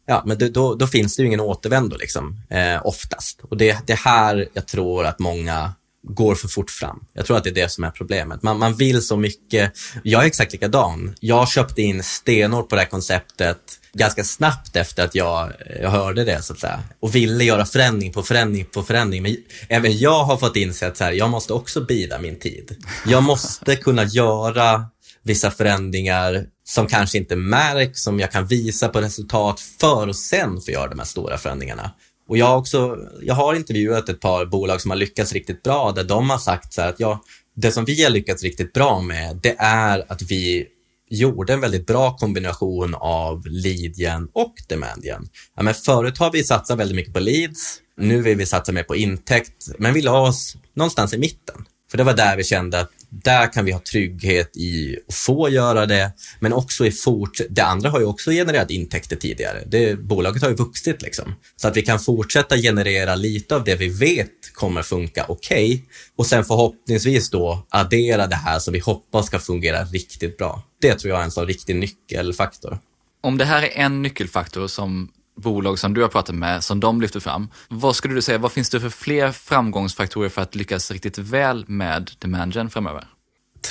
ja, 0.06 0.22
men 0.26 0.38
det, 0.38 0.48
då, 0.48 0.74
då, 0.74 0.86
finns 0.86 1.16
det 1.16 1.22
ju 1.22 1.26
ingen 1.26 1.40
återvändo 1.40 1.96
liksom, 1.96 2.40
eh, 2.50 2.86
oftast. 2.86 3.40
Och 3.42 3.56
det, 3.56 3.78
det 3.86 3.94
här 3.94 4.48
jag 4.52 4.66
tror 4.66 5.06
att 5.06 5.18
många 5.18 5.72
går 6.08 6.34
för 6.34 6.48
fort 6.48 6.70
fram. 6.70 7.04
Jag 7.12 7.26
tror 7.26 7.36
att 7.36 7.44
det 7.44 7.50
är 7.50 7.54
det 7.54 7.68
som 7.68 7.84
är 7.84 7.90
problemet. 7.90 8.42
Man, 8.42 8.58
man 8.58 8.74
vill 8.74 9.02
så 9.02 9.16
mycket. 9.16 9.72
Jag 10.02 10.22
är 10.22 10.26
exakt 10.26 10.52
likadan. 10.52 11.14
Jag 11.20 11.48
köpte 11.48 11.82
in 11.82 12.02
stenor 12.02 12.62
på 12.62 12.74
det 12.74 12.80
här 12.80 12.88
konceptet 12.88 13.58
ganska 13.92 14.24
snabbt 14.24 14.76
efter 14.76 15.04
att 15.04 15.14
jag, 15.14 15.52
jag 15.80 15.90
hörde 15.90 16.24
det 16.24 16.42
så 16.42 16.52
att 16.52 16.58
säga. 16.58 16.80
Och 17.00 17.14
ville 17.14 17.44
göra 17.44 17.64
förändring 17.64 18.12
på 18.12 18.22
förändring 18.22 18.64
på 18.64 18.82
förändring. 18.82 19.22
Men 19.22 19.36
även 19.68 19.98
jag 19.98 20.24
har 20.24 20.36
fått 20.36 20.56
inse 20.56 20.86
att 20.86 20.96
så 20.96 21.04
här, 21.04 21.12
jag 21.12 21.30
måste 21.30 21.52
också 21.52 21.80
bida 21.80 22.18
min 22.18 22.38
tid. 22.38 22.76
Jag 23.06 23.22
måste 23.22 23.76
kunna 23.76 24.04
göra 24.04 24.84
vissa 25.26 25.50
förändringar 25.50 26.46
som 26.64 26.86
kanske 26.86 27.18
inte 27.18 27.36
märks, 27.36 28.02
som 28.02 28.20
jag 28.20 28.32
kan 28.32 28.46
visa 28.46 28.88
på 28.88 29.00
resultat 29.00 29.60
för 29.60 30.08
och 30.08 30.16
sen 30.16 30.60
få 30.60 30.70
göra 30.70 30.88
de 30.88 30.98
här 30.98 31.06
stora 31.06 31.38
förändringarna. 31.38 31.90
Och 32.28 32.38
jag 32.38 32.46
har 32.46 32.56
också, 32.56 32.98
jag 33.22 33.34
har 33.34 33.54
intervjuat 33.54 34.08
ett 34.08 34.20
par 34.20 34.46
bolag 34.46 34.80
som 34.80 34.90
har 34.90 34.98
lyckats 34.98 35.32
riktigt 35.32 35.62
bra 35.62 35.92
där 35.92 36.04
de 36.04 36.30
har 36.30 36.38
sagt 36.38 36.72
så 36.72 36.80
här 36.80 36.88
att 36.88 37.00
ja, 37.00 37.22
det 37.56 37.72
som 37.72 37.84
vi 37.84 38.02
har 38.02 38.10
lyckats 38.10 38.42
riktigt 38.42 38.72
bra 38.72 39.00
med, 39.00 39.40
det 39.42 39.56
är 39.58 40.12
att 40.12 40.22
vi 40.22 40.66
gjorde 41.10 41.52
en 41.52 41.60
väldigt 41.60 41.86
bra 41.86 42.16
kombination 42.16 42.94
av 42.94 43.46
leadgen 43.46 44.28
och 44.32 44.54
demandgen. 44.68 45.28
Ja, 45.56 45.62
men 45.62 45.74
förut 45.74 46.18
har 46.18 46.32
vi 46.32 46.44
satsat 46.44 46.78
väldigt 46.78 46.96
mycket 46.96 47.14
på 47.14 47.20
leads, 47.20 47.78
nu 47.96 48.22
vill 48.22 48.36
vi 48.36 48.46
satsa 48.46 48.72
mer 48.72 48.82
på 48.82 48.96
intäkt, 48.96 49.68
men 49.78 49.94
vi 49.94 50.02
la 50.02 50.28
oss 50.28 50.56
någonstans 50.74 51.14
i 51.14 51.18
mitten. 51.18 51.64
För 51.90 51.98
det 51.98 52.04
var 52.04 52.14
där 52.14 52.36
vi 52.36 52.44
kände 52.44 52.80
att 52.80 52.90
där 53.22 53.52
kan 53.52 53.64
vi 53.64 53.72
ha 53.72 53.80
trygghet 53.80 54.56
i 54.56 54.96
att 55.08 55.14
få 55.14 55.48
göra 55.48 55.86
det, 55.86 56.12
men 56.40 56.52
också 56.52 56.86
i 56.86 56.90
fort... 56.90 57.40
Det 57.50 57.62
andra 57.62 57.90
har 57.90 58.00
ju 58.00 58.06
också 58.06 58.30
genererat 58.30 58.70
intäkter 58.70 59.16
tidigare. 59.16 59.62
Det, 59.66 59.98
bolaget 59.98 60.42
har 60.42 60.48
ju 60.48 60.56
vuxit 60.56 61.02
liksom. 61.02 61.34
Så 61.56 61.68
att 61.68 61.76
vi 61.76 61.82
kan 61.82 62.00
fortsätta 62.00 62.56
generera 62.56 63.14
lite 63.14 63.56
av 63.56 63.64
det 63.64 63.74
vi 63.74 63.88
vet 63.88 64.30
kommer 64.52 64.82
funka 64.82 65.24
okej 65.28 65.74
okay, 65.74 65.82
och 66.16 66.26
sen 66.26 66.44
förhoppningsvis 66.44 67.30
då 67.30 67.66
addera 67.68 68.26
det 68.26 68.36
här 68.36 68.58
som 68.58 68.72
vi 68.72 68.78
hoppas 68.78 69.26
ska 69.26 69.38
fungera 69.38 69.84
riktigt 69.84 70.38
bra. 70.38 70.62
Det 70.80 70.94
tror 70.94 71.10
jag 71.10 71.20
är 71.20 71.24
en 71.24 71.30
sån 71.30 71.46
riktig 71.46 71.76
nyckelfaktor. 71.76 72.78
Om 73.20 73.38
det 73.38 73.44
här 73.44 73.62
är 73.62 73.70
en 73.84 74.02
nyckelfaktor 74.02 74.66
som 74.66 75.08
bolag 75.36 75.78
som 75.78 75.94
du 75.94 76.02
har 76.02 76.08
pratat 76.08 76.34
med, 76.34 76.64
som 76.64 76.80
de 76.80 77.00
lyfter 77.00 77.20
fram. 77.20 77.48
Vad 77.68 77.96
skulle 77.96 78.14
du 78.14 78.22
säga, 78.22 78.38
vad 78.38 78.52
finns 78.52 78.70
det 78.70 78.80
för 78.80 78.90
fler 78.90 79.32
framgångsfaktorer 79.32 80.28
för 80.28 80.42
att 80.42 80.54
lyckas 80.54 80.90
riktigt 80.90 81.18
väl 81.18 81.64
med 81.68 82.10
demand 82.18 82.54
gen 82.54 82.70
framöver? 82.70 83.04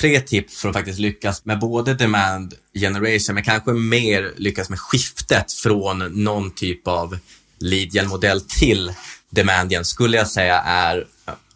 Tre 0.00 0.20
tips 0.20 0.60
för 0.60 0.68
att 0.68 0.74
faktiskt 0.74 0.98
lyckas 0.98 1.44
med 1.44 1.58
både 1.58 1.94
demand 1.94 2.54
generation, 2.74 3.34
men 3.34 3.44
kanske 3.44 3.72
mer 3.72 4.32
lyckas 4.36 4.70
med 4.70 4.80
skiftet 4.80 5.52
från 5.52 5.98
någon 6.24 6.50
typ 6.50 6.88
av 6.88 7.18
lead 7.58 7.94
gen-modell 7.94 8.40
till 8.40 8.92
demand 9.30 9.72
gen, 9.72 9.84
skulle 9.84 10.16
jag 10.16 10.28
säga 10.28 10.60
är 10.60 11.06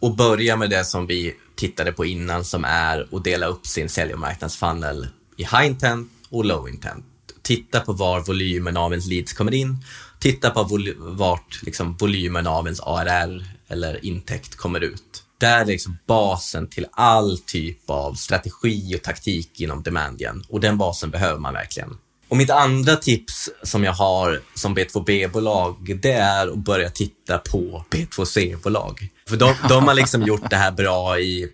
att 0.01 0.17
börja 0.17 0.55
med 0.55 0.69
det 0.69 0.85
som 0.85 1.07
vi 1.07 1.35
tittade 1.55 1.91
på 1.91 2.05
innan, 2.05 2.45
som 2.45 2.65
är 2.65 3.07
att 3.11 3.23
dela 3.23 3.45
upp 3.45 3.67
sin 3.67 3.89
sälj 3.89 4.13
och 4.13 4.19
marknadsfunnel 4.19 5.07
i 5.37 5.43
high 5.43 5.65
intent 5.65 6.11
och 6.29 6.45
low 6.45 6.69
intent 6.69 7.05
titta 7.41 7.79
på 7.79 7.93
var 7.93 8.21
volymen 8.21 8.77
av 8.77 8.91
ens 8.91 9.07
leads 9.07 9.33
kommer 9.33 9.53
in, 9.53 9.77
titta 10.19 10.49
på 10.49 10.63
vol 10.63 10.93
vart 10.97 11.61
liksom, 11.63 11.97
volymen 11.99 12.47
av 12.47 12.65
ens 12.65 12.79
ARR 12.79 13.45
eller 13.67 14.05
intäkt 14.05 14.55
kommer 14.55 14.81
ut. 14.81 15.23
Där 15.37 15.61
är 15.61 15.65
liksom 15.65 15.97
basen 16.07 16.67
till 16.67 16.85
all 16.91 17.37
typ 17.37 17.89
av 17.89 18.13
strategi 18.13 18.95
och 18.95 19.01
taktik 19.01 19.61
inom 19.61 19.83
demandgen 19.83 20.43
och 20.49 20.59
den 20.59 20.77
basen 20.77 21.09
behöver 21.09 21.39
man 21.39 21.53
verkligen. 21.53 21.97
Och 22.31 22.37
mitt 22.37 22.49
andra 22.49 22.95
tips 22.95 23.49
som 23.63 23.83
jag 23.83 23.93
har 23.93 24.41
som 24.55 24.77
B2B-bolag, 24.77 25.99
det 26.01 26.11
är 26.11 26.47
att 26.47 26.57
börja 26.57 26.89
titta 26.89 27.37
på 27.37 27.85
B2C-bolag. 27.89 29.09
För 29.29 29.37
de, 29.37 29.55
de 29.69 29.87
har 29.87 29.93
liksom 29.93 30.21
gjort 30.23 30.49
det 30.49 30.55
här 30.55 30.71
bra 30.71 31.19
i, 31.19 31.47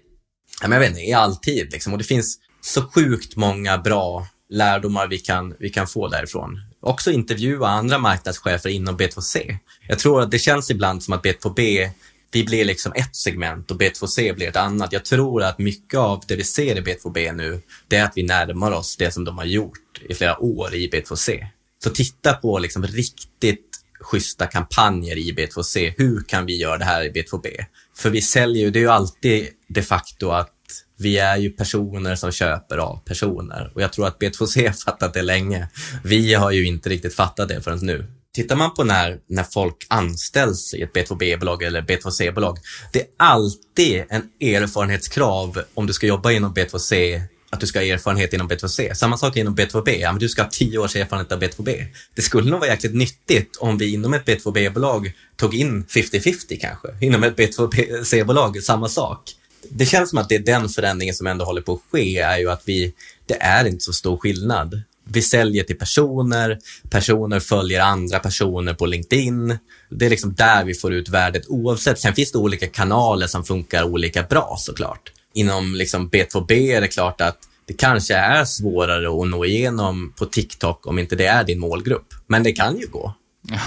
jag 0.61 0.69
vet 0.69 0.89
inte, 0.89 1.01
i 1.01 1.13
alltid 1.13 1.71
liksom. 1.71 1.93
Och 1.93 1.99
det 1.99 2.05
finns 2.05 2.39
så 2.61 2.81
sjukt 2.81 3.35
många 3.35 3.77
bra 3.77 4.27
lärdomar 4.49 5.07
vi 5.07 5.17
kan, 5.17 5.55
vi 5.59 5.69
kan 5.69 5.87
få 5.87 6.07
därifrån. 6.07 6.61
Också 6.79 7.11
intervjua 7.11 7.67
andra 7.67 7.97
marknadschefer 7.97 8.69
inom 8.69 8.97
B2C. 8.97 9.57
Jag 9.87 9.99
tror 9.99 10.21
att 10.21 10.31
det 10.31 10.39
känns 10.39 10.71
ibland 10.71 11.03
som 11.03 11.13
att 11.13 11.23
B2B 11.23 11.89
vi 12.31 12.43
blir 12.43 12.65
liksom 12.65 12.93
ett 12.95 13.15
segment 13.15 13.71
och 13.71 13.77
B2C 13.77 14.35
blir 14.35 14.47
ett 14.47 14.55
annat. 14.55 14.93
Jag 14.93 15.05
tror 15.05 15.43
att 15.43 15.59
mycket 15.59 15.99
av 15.99 16.23
det 16.27 16.35
vi 16.35 16.43
ser 16.43 16.77
i 16.77 16.81
B2B 16.81 17.33
nu, 17.33 17.61
det 17.87 17.95
är 17.95 18.03
att 18.03 18.13
vi 18.15 18.23
närmar 18.23 18.71
oss 18.71 18.97
det 18.97 19.11
som 19.11 19.25
de 19.25 19.37
har 19.37 19.45
gjort 19.45 20.01
i 20.09 20.13
flera 20.13 20.39
år 20.39 20.75
i 20.75 20.89
B2C. 20.89 21.47
Så 21.83 21.89
titta 21.89 22.33
på 22.33 22.59
liksom 22.59 22.83
riktigt 22.83 23.67
schyssta 23.99 24.47
kampanjer 24.47 25.17
i 25.17 25.33
B2C. 25.33 25.93
Hur 25.97 26.23
kan 26.23 26.45
vi 26.45 26.57
göra 26.57 26.77
det 26.77 26.85
här 26.85 27.03
i 27.03 27.11
B2B? 27.11 27.65
För 27.97 28.09
vi 28.09 28.21
säljer 28.21 28.63
ju, 28.63 28.71
det 28.71 28.79
är 28.79 28.81
ju 28.81 28.89
alltid 28.89 29.47
de 29.67 29.81
facto 29.81 30.29
att 30.29 30.49
vi 30.97 31.17
är 31.17 31.37
ju 31.37 31.49
personer 31.49 32.15
som 32.15 32.31
köper 32.31 32.77
av 32.77 32.99
personer 33.05 33.71
och 33.75 33.81
jag 33.81 33.93
tror 33.93 34.07
att 34.07 34.19
B2C 34.19 34.65
har 34.65 34.73
fattat 34.73 35.13
det 35.13 35.21
länge. 35.21 35.67
Vi 36.03 36.33
har 36.33 36.51
ju 36.51 36.65
inte 36.67 36.89
riktigt 36.89 37.15
fattat 37.15 37.49
det 37.49 37.61
förrän 37.61 37.79
nu. 37.81 38.05
Tittar 38.33 38.55
man 38.55 38.73
på 38.73 38.83
när, 38.83 39.19
när 39.29 39.43
folk 39.43 39.85
anställs 39.87 40.73
i 40.73 40.81
ett 40.81 40.93
B2B-bolag 40.93 41.63
eller 41.63 41.81
B2C-bolag, 41.81 42.57
det 42.93 42.99
är 42.99 43.07
alltid 43.17 44.03
en 44.09 44.23
erfarenhetskrav 44.41 45.61
om 45.73 45.87
du 45.87 45.93
ska 45.93 46.07
jobba 46.07 46.31
inom 46.31 46.53
B2C 46.53 47.21
att 47.49 47.59
du 47.59 47.67
ska 47.67 47.79
ha 47.79 47.85
erfarenhet 47.85 48.33
inom 48.33 48.49
B2C. 48.49 48.93
Samma 48.93 49.17
sak 49.17 49.37
inom 49.37 49.55
B2B, 49.55 49.89
ja, 49.89 50.11
men 50.11 50.19
du 50.19 50.29
ska 50.29 50.41
ha 50.41 50.49
tio 50.49 50.77
års 50.77 50.95
erfarenhet 50.95 51.31
av 51.31 51.41
B2B. 51.41 51.85
Det 52.15 52.21
skulle 52.21 52.49
nog 52.49 52.59
vara 52.59 52.69
jäkligt 52.69 52.95
nyttigt 52.95 53.55
om 53.55 53.77
vi 53.77 53.93
inom 53.93 54.13
ett 54.13 54.25
B2B-bolag 54.25 55.13
tog 55.35 55.55
in 55.55 55.85
50-50 55.85 56.59
kanske. 56.61 56.87
Inom 57.01 57.23
ett 57.23 57.35
B2C-bolag, 57.35 58.63
samma 58.63 58.89
sak 58.89 59.33
det 59.69 59.85
känns 59.85 60.09
som 60.09 60.19
att 60.19 60.29
det 60.29 60.35
är 60.35 60.39
den 60.39 60.69
förändringen 60.69 61.15
som 61.15 61.27
ändå 61.27 61.45
håller 61.45 61.61
på 61.61 61.73
att 61.73 61.81
ske, 61.91 62.19
är 62.19 62.37
ju 62.37 62.51
att 62.51 62.61
vi, 62.65 62.93
det 63.25 63.41
är 63.41 63.65
inte 63.65 63.83
så 63.83 63.93
stor 63.93 64.17
skillnad. 64.17 64.81
Vi 65.09 65.21
säljer 65.21 65.63
till 65.63 65.77
personer, 65.77 66.59
personer 66.89 67.39
följer 67.39 67.81
andra 67.81 68.19
personer 68.19 68.73
på 68.73 68.85
LinkedIn. 68.85 69.57
Det 69.89 70.05
är 70.05 70.09
liksom 70.09 70.33
där 70.33 70.63
vi 70.63 70.73
får 70.73 70.93
ut 70.93 71.09
värdet 71.09 71.43
oavsett. 71.47 71.99
Sen 71.99 72.13
finns 72.13 72.31
det 72.31 72.37
olika 72.37 72.67
kanaler 72.67 73.27
som 73.27 73.43
funkar 73.43 73.83
olika 73.83 74.23
bra 74.23 74.55
såklart. 74.59 75.11
Inom 75.33 75.75
liksom 75.75 76.09
B2B 76.09 76.51
är 76.51 76.81
det 76.81 76.87
klart 76.87 77.21
att 77.21 77.37
det 77.65 77.73
kanske 77.73 78.15
är 78.15 78.45
svårare 78.45 79.21
att 79.21 79.27
nå 79.27 79.45
igenom 79.45 80.13
på 80.17 80.25
TikTok 80.25 80.87
om 80.87 80.99
inte 80.99 81.15
det 81.15 81.25
är 81.25 81.43
din 81.43 81.59
målgrupp. 81.59 82.07
Men 82.27 82.43
det 82.43 82.51
kan 82.51 82.77
ju 82.77 82.87
gå. 82.87 83.13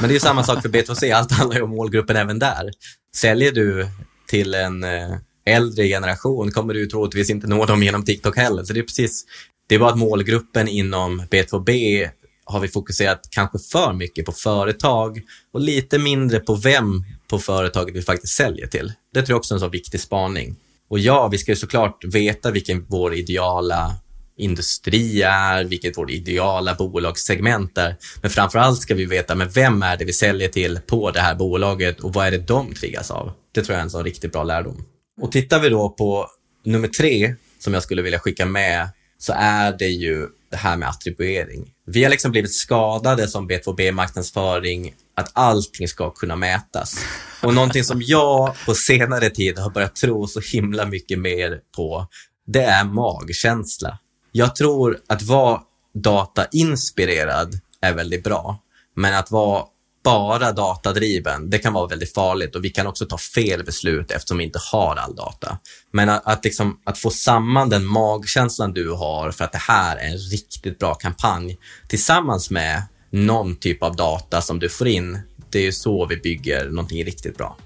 Men 0.01 0.09
det 0.09 0.15
är 0.15 0.21
samma 0.21 0.45
sak 0.45 0.63
för 0.63 0.69
B2C, 0.69 1.15
allt 1.15 1.33
handlar 1.33 1.57
ju 1.57 1.63
om 1.63 1.71
målgruppen 1.71 2.17
även 2.17 2.39
där. 2.39 2.71
Säljer 3.17 3.53
du 3.53 3.89
till 4.29 4.55
en 4.55 4.85
eh, 4.85 5.17
äldre 5.45 5.88
generation 5.88 6.51
kommer 6.51 6.74
du 6.74 6.86
troligtvis 6.86 7.30
inte 7.30 7.47
nå 7.47 7.66
dem 7.66 7.82
genom 7.82 8.05
TikTok 8.05 8.36
heller. 8.36 8.64
Så 8.64 8.72
det 8.72 8.80
är 8.80 8.84
precis, 8.84 9.24
det 9.68 9.74
är 9.74 9.78
bara 9.78 9.91
att 9.91 9.99
målgruppen 9.99 10.68
inom 10.68 11.22
B2B 11.30 12.09
har 12.45 12.61
vi 12.61 12.68
fokuserat 12.68 13.20
kanske 13.30 13.59
för 13.59 13.93
mycket 13.93 14.26
på 14.26 14.32
företag 14.32 15.22
och 15.53 15.61
lite 15.61 15.99
mindre 15.99 16.41
på 16.41 16.55
vem 16.55 17.05
på 17.30 17.38
företaget 17.38 17.97
vi 17.97 18.03
faktiskt 18.03 18.34
säljer 18.34 18.66
till. 18.66 18.93
Det 19.14 19.22
tror 19.22 19.34
jag 19.34 19.38
också 19.38 19.55
är 19.55 19.57
en 19.57 19.61
så 19.61 19.68
viktig 19.68 20.01
spaning. 20.01 20.57
Och 20.91 20.99
ja, 20.99 21.28
vi 21.28 21.38
ska 21.38 21.53
ju 21.53 21.57
såklart 21.57 22.05
veta 22.05 22.51
vilken 22.51 22.86
vår 22.88 23.14
ideala 23.14 23.97
industri 24.36 25.22
är, 25.22 25.64
vilket 25.64 25.99
vårt 25.99 26.11
ideala 26.11 26.74
bolagssegment 26.74 27.78
är. 27.78 27.97
Men 28.20 28.30
framför 28.30 28.59
allt 28.59 28.80
ska 28.80 28.95
vi 28.95 29.05
veta, 29.05 29.34
men 29.34 29.51
vem 29.51 29.82
är 29.82 29.97
det 29.97 30.05
vi 30.05 30.12
säljer 30.12 30.49
till 30.49 30.80
på 30.86 31.11
det 31.11 31.20
här 31.20 31.34
bolaget 31.34 32.01
och 32.01 32.12
vad 32.12 32.26
är 32.26 32.30
det 32.30 32.38
de 32.38 32.74
triggas 32.74 33.11
av? 33.11 33.32
Det 33.55 33.62
tror 33.62 33.74
jag 33.74 33.78
är 33.78 33.84
en 33.84 33.91
sån 33.91 34.05
riktigt 34.05 34.32
bra 34.32 34.45
lärdom. 34.45 34.84
Och 35.21 35.33
tittar 35.33 35.61
vi 35.61 35.68
då 35.68 35.89
på 35.89 36.27
nummer 36.64 36.89
tre 36.89 37.35
som 37.59 37.75
jag 37.75 37.83
skulle 37.83 38.03
vilja 38.03 38.18
skicka 38.18 38.47
med 38.47 38.89
så 39.18 39.33
är 39.37 39.79
det 39.79 39.89
ju 39.89 40.29
det 40.51 40.57
här 40.57 40.77
med 40.77 40.89
attribuering. 40.89 41.73
Vi 41.87 42.03
har 42.03 42.11
liksom 42.11 42.31
blivit 42.31 42.55
skadade 42.55 43.29
som 43.29 43.51
B2B-marknadsföring 43.51 44.95
att 45.16 45.31
allting 45.33 45.89
ska 45.89 46.11
kunna 46.11 46.37
mätas. 46.37 46.97
Och 47.43 47.55
någonting 47.55 47.85
som 47.85 48.03
jag 48.03 48.55
på 48.66 48.75
senare 48.75 49.31
tid 49.31 49.59
har 49.59 49.71
börjat 49.71 49.97
tro 49.97 50.27
så 50.27 50.41
himla 50.41 50.87
mycket 50.87 51.18
mer 51.18 51.61
på, 51.77 52.07
det 52.47 52.62
är 52.62 52.85
magkänsla. 52.85 53.99
Jag 54.33 54.57
tror 54.57 54.99
att 55.09 55.23
vara 55.23 55.61
datainspirerad 55.95 57.61
är 57.81 57.95
väldigt 57.95 58.25
bra, 58.25 58.59
men 58.97 59.14
att 59.14 59.31
vara 59.31 59.64
bara 60.05 60.53
datadriven, 60.53 61.51
det 61.51 61.59
kan 61.59 61.73
vara 61.73 61.87
väldigt 61.87 62.15
farligt 62.15 62.57
och 62.57 62.65
vi 62.65 62.71
kan 62.71 62.87
också 62.87 63.07
ta 63.07 63.19
fel 63.19 63.65
beslut 63.65 64.11
eftersom 64.11 64.39
vi 64.39 64.45
inte 64.45 64.61
har 64.73 64.97
all 64.97 65.15
data. 65.15 65.59
Men 65.93 66.09
att, 66.09 66.27
att, 66.27 66.45
liksom, 66.45 66.81
att 66.85 66.99
få 66.99 67.11
samman 67.11 67.69
den 67.69 67.87
magkänslan 67.87 68.73
du 68.73 68.91
har 68.91 69.31
för 69.31 69.45
att 69.45 69.53
det 69.53 69.59
här 69.59 69.97
är 69.97 70.09
en 70.11 70.19
riktigt 70.19 70.79
bra 70.79 70.95
kampanj 70.95 71.59
tillsammans 71.89 72.51
med 72.51 72.83
någon 73.11 73.57
typ 73.57 73.83
av 73.83 73.97
data 73.97 74.41
som 74.41 74.59
du 74.59 74.69
får 74.69 74.89
in, 74.89 75.19
det 75.51 75.67
är 75.67 75.73
så 75.73 76.07
vi 76.07 76.17
bygger 76.17 76.71
någonting 76.71 77.05
riktigt 77.05 77.37
bra. 77.37 77.57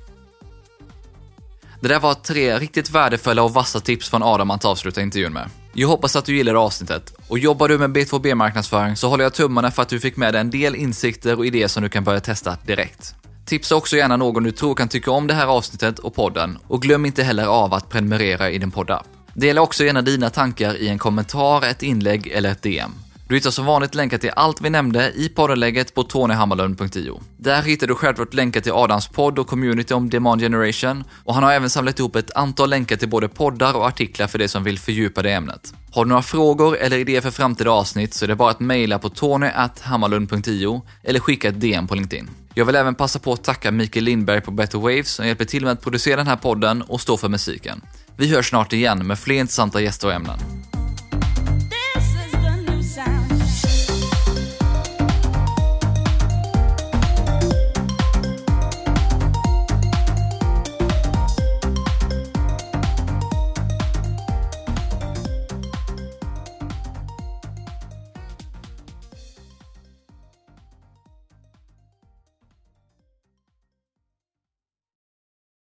Det 1.80 1.88
där 1.88 2.00
var 2.00 2.14
tre 2.14 2.58
riktigt 2.58 2.90
värdefulla 2.90 3.42
och 3.42 3.54
vassa 3.54 3.80
tips 3.80 4.10
från 4.10 4.22
Adam 4.22 4.50
att 4.50 4.64
avsluta 4.64 5.02
intervjun 5.02 5.32
med. 5.32 5.50
Jag 5.76 5.88
hoppas 5.88 6.16
att 6.16 6.24
du 6.24 6.36
gillar 6.36 6.54
avsnittet 6.54 7.14
och 7.28 7.38
jobbar 7.38 7.68
du 7.68 7.78
med 7.78 7.96
B2B-marknadsföring 7.96 8.96
så 8.96 9.08
håller 9.08 9.24
jag 9.24 9.34
tummarna 9.34 9.70
för 9.70 9.82
att 9.82 9.88
du 9.88 10.00
fick 10.00 10.16
med 10.16 10.34
dig 10.34 10.40
en 10.40 10.50
del 10.50 10.74
insikter 10.74 11.38
och 11.38 11.46
idéer 11.46 11.68
som 11.68 11.82
du 11.82 11.88
kan 11.88 12.04
börja 12.04 12.20
testa 12.20 12.56
direkt. 12.66 13.14
Tipsa 13.46 13.76
också 13.76 13.96
gärna 13.96 14.16
någon 14.16 14.42
du 14.42 14.50
tror 14.50 14.74
kan 14.74 14.88
tycka 14.88 15.10
om 15.10 15.26
det 15.26 15.34
här 15.34 15.46
avsnittet 15.46 15.98
och 15.98 16.14
podden 16.14 16.58
och 16.66 16.82
glöm 16.82 17.06
inte 17.06 17.22
heller 17.22 17.46
av 17.46 17.74
att 17.74 17.88
prenumerera 17.88 18.50
i 18.50 18.58
din 18.58 18.70
poddapp. 18.70 19.06
Dela 19.34 19.60
också 19.60 19.84
gärna 19.84 20.02
dina 20.02 20.30
tankar 20.30 20.76
i 20.76 20.88
en 20.88 20.98
kommentar, 20.98 21.66
ett 21.66 21.82
inlägg 21.82 22.26
eller 22.26 22.50
ett 22.50 22.62
DM. 22.62 22.92
Du 23.28 23.34
hittar 23.34 23.50
som 23.50 23.66
vanligt 23.66 23.94
länkar 23.94 24.18
till 24.18 24.30
allt 24.36 24.60
vi 24.60 24.70
nämnde 24.70 25.12
i 25.14 25.28
poddenlägget 25.28 25.94
på 25.94 26.02
tonyhammarlund.io. 26.02 27.20
Där 27.36 27.62
hittar 27.62 27.86
du 27.86 27.94
självklart 27.94 28.34
länkar 28.34 28.60
till 28.60 28.72
Adams 28.72 29.08
podd 29.08 29.38
och 29.38 29.46
community 29.46 29.94
om 29.94 30.10
demand 30.10 30.40
generation 30.40 31.04
och 31.24 31.34
han 31.34 31.42
har 31.42 31.52
även 31.52 31.70
samlat 31.70 31.98
ihop 31.98 32.16
ett 32.16 32.30
antal 32.34 32.70
länkar 32.70 32.96
till 32.96 33.08
både 33.08 33.28
poddar 33.28 33.76
och 33.76 33.86
artiklar 33.86 34.26
för 34.26 34.38
dig 34.38 34.48
som 34.48 34.64
vill 34.64 34.78
fördjupa 34.78 35.22
det 35.22 35.32
ämnet. 35.32 35.74
Har 35.92 36.04
du 36.04 36.08
några 36.08 36.22
frågor 36.22 36.76
eller 36.76 36.98
idéer 36.98 37.20
för 37.20 37.30
framtida 37.30 37.70
avsnitt 37.70 38.14
så 38.14 38.24
är 38.24 38.28
det 38.28 38.36
bara 38.36 38.50
att 38.50 38.60
mejla 38.60 38.98
på 38.98 39.08
tonyhammarlund.io 39.08 40.82
eller 41.02 41.20
skicka 41.20 41.48
ett 41.48 41.60
DM 41.60 41.86
på 41.86 41.94
LinkedIn. 41.94 42.30
Jag 42.54 42.64
vill 42.64 42.76
även 42.76 42.94
passa 42.94 43.18
på 43.18 43.32
att 43.32 43.44
tacka 43.44 43.70
Mikael 43.70 44.04
Lindberg 44.04 44.40
på 44.40 44.50
Better 44.50 44.78
Waves 44.78 45.10
som 45.10 45.26
hjälper 45.26 45.44
till 45.44 45.64
med 45.64 45.72
att 45.72 45.82
producera 45.82 46.16
den 46.16 46.26
här 46.26 46.36
podden 46.36 46.82
och 46.82 47.00
stå 47.00 47.16
för 47.16 47.28
musiken. 47.28 47.82
Vi 48.16 48.34
hörs 48.34 48.48
snart 48.48 48.72
igen 48.72 49.06
med 49.06 49.18
fler 49.18 49.34
intressanta 49.40 49.80
gäster 49.80 50.08
och 50.08 50.14
ämnen. 50.14 50.63